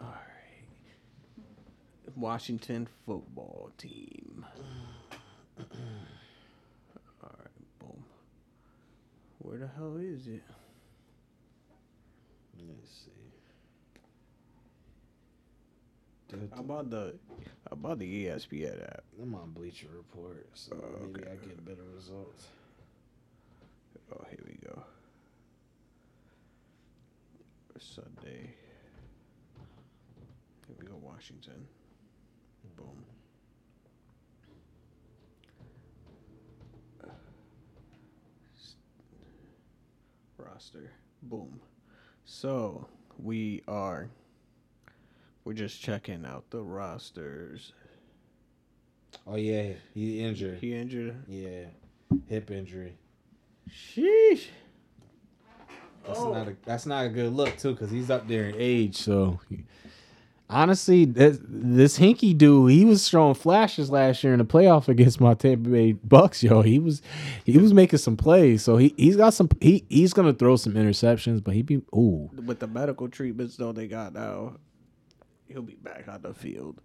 [0.00, 4.44] All right, Washington football team.
[5.58, 5.64] All
[7.38, 8.04] right, boom.
[9.38, 10.42] Where the hell is it?
[12.58, 13.10] Let's see.
[16.54, 17.14] How about the
[17.68, 19.02] how about the ESPN app?
[19.20, 22.46] I'm on Bleacher Report, so oh, maybe I get better results.
[24.12, 24.82] Oh, here we go.
[27.78, 28.54] Sunday.
[30.66, 31.66] Here we go, Washington.
[32.80, 33.04] Boom.
[40.38, 40.90] Roster.
[41.22, 41.60] Boom.
[42.24, 42.86] So
[43.18, 44.08] we are.
[45.44, 47.72] We're just checking out the rosters.
[49.26, 50.58] Oh yeah, he injured.
[50.60, 51.16] He injured.
[51.28, 51.66] Yeah,
[52.28, 52.94] hip injury.
[53.70, 54.46] Sheesh.
[56.06, 56.32] That's Oh.
[56.32, 58.96] not a that's not a good look too, because he's up there in age.
[58.96, 59.40] So
[60.50, 65.20] honestly, this, this Heinicke dude, he was throwing flashes last year in the playoff against
[65.20, 66.42] my Tampa Bay Bucks.
[66.42, 67.00] Yo, he was
[67.44, 68.62] he was making some plays.
[68.62, 72.30] So he he's got some he he's gonna throw some interceptions, but he be ooh
[72.44, 74.56] with the medical treatments though they got now,
[75.48, 76.80] he'll be back on the field.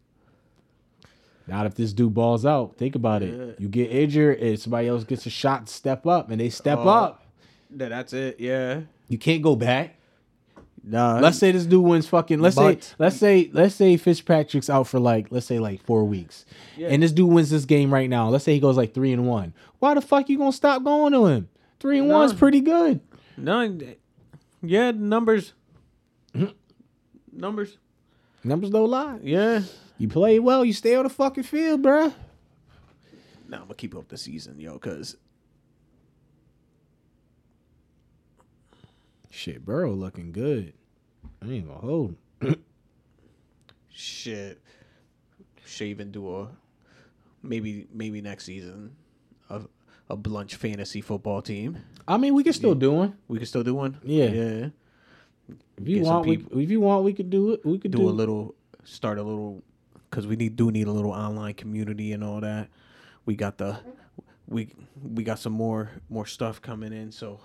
[1.48, 2.78] Not if this dude balls out.
[2.78, 3.28] Think about Yeah.
[3.28, 3.60] it.
[3.60, 6.80] You get injured, and somebody else gets a shot to step up, and they step
[6.80, 6.90] Oh.
[6.90, 7.26] up.
[7.72, 8.40] That that's it.
[8.40, 8.82] Yeah.
[9.10, 10.00] You can't go back.
[10.88, 11.20] Nah.
[11.20, 12.40] Let's say this dude wins fucking.
[12.40, 16.06] Let's But- say let's say let's say Fitzpatrick's out for like let's say like four
[16.06, 16.46] weeks,
[16.78, 16.90] Yeah.
[16.90, 18.30] and this dude wins this game right now.
[18.30, 19.54] Let's say he goes like three and one.
[19.80, 21.50] Why the fuck you gonna stop going to him?
[21.80, 22.20] Three and No.
[22.20, 23.00] one's pretty good.
[23.38, 23.78] no.
[24.62, 25.54] Yeah, numbers.
[27.32, 27.78] numbers.
[28.44, 29.20] Numbers don't lie.
[29.24, 29.62] Yeah.
[29.98, 32.14] You play well, you stay on the fucking field, bruh.
[33.48, 35.18] Nah, I'm gonna keep up the season, yo, cause
[39.36, 40.74] Shit, Burrow looking good.
[41.42, 42.16] I ain't gonna hold.
[42.40, 42.64] him.
[43.92, 44.62] shit.
[45.66, 46.48] Should even do a
[47.44, 48.96] maybe maybe next season
[49.50, 49.64] a
[50.10, 51.78] a blunch fantasy football team.
[52.08, 53.18] I mean, we can still do one.
[53.28, 53.98] We can still do one.
[54.04, 54.26] Yeah.
[54.26, 54.70] Yeah.
[55.78, 57.66] If you Get want, we, if you want, we could do it.
[57.66, 58.56] We could do do, a little
[58.86, 59.62] start a little
[60.10, 62.70] because we need do need a little online community and all that
[63.26, 63.78] we got the
[64.48, 67.40] we we got some more more stuff coming in so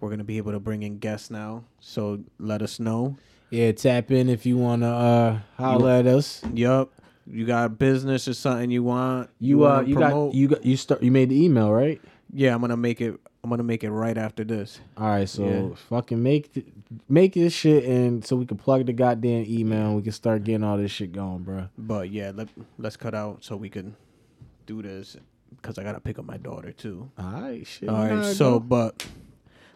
[0.00, 3.16] we're gonna be able to bring in guests now so let us know
[3.50, 6.42] Yeah, tap in if you wanna uh holler at us.
[6.52, 6.90] yup
[7.26, 10.32] you got business or something you want You uh, you promote?
[10.32, 11.02] got you got you start.
[11.02, 12.00] You made the email right.
[12.32, 15.44] yeah i'm gonna make it i'm gonna make it right after this All right, so
[15.44, 15.74] Yeah.
[15.88, 16.66] fucking make th-
[17.08, 20.42] make this shit and so we can plug the goddamn email and we can start
[20.44, 21.68] getting all this shit going, bro.
[21.76, 22.48] but yeah let,
[22.78, 23.94] let's cut out so we can
[24.66, 25.16] do this
[25.50, 27.88] because i gotta pick up my daughter too All right, shit.
[27.90, 28.60] All right, so go.
[28.60, 29.06] but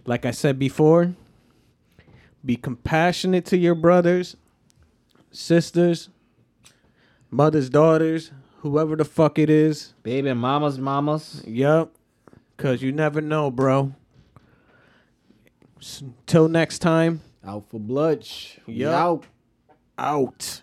[0.05, 1.15] like I said before,
[2.45, 4.37] be compassionate to your brothers,
[5.31, 6.09] sisters,
[7.31, 9.95] mothers, daughters, whoever the fuck it is.
[10.03, 11.43] baby, mamas, mamas.
[11.47, 11.95] Yup.
[12.57, 13.93] Cause you never know, bro.
[16.27, 18.59] Till next time, Out for Blunch.
[18.67, 18.95] Yup.
[18.95, 19.25] out.
[19.99, 20.63] out.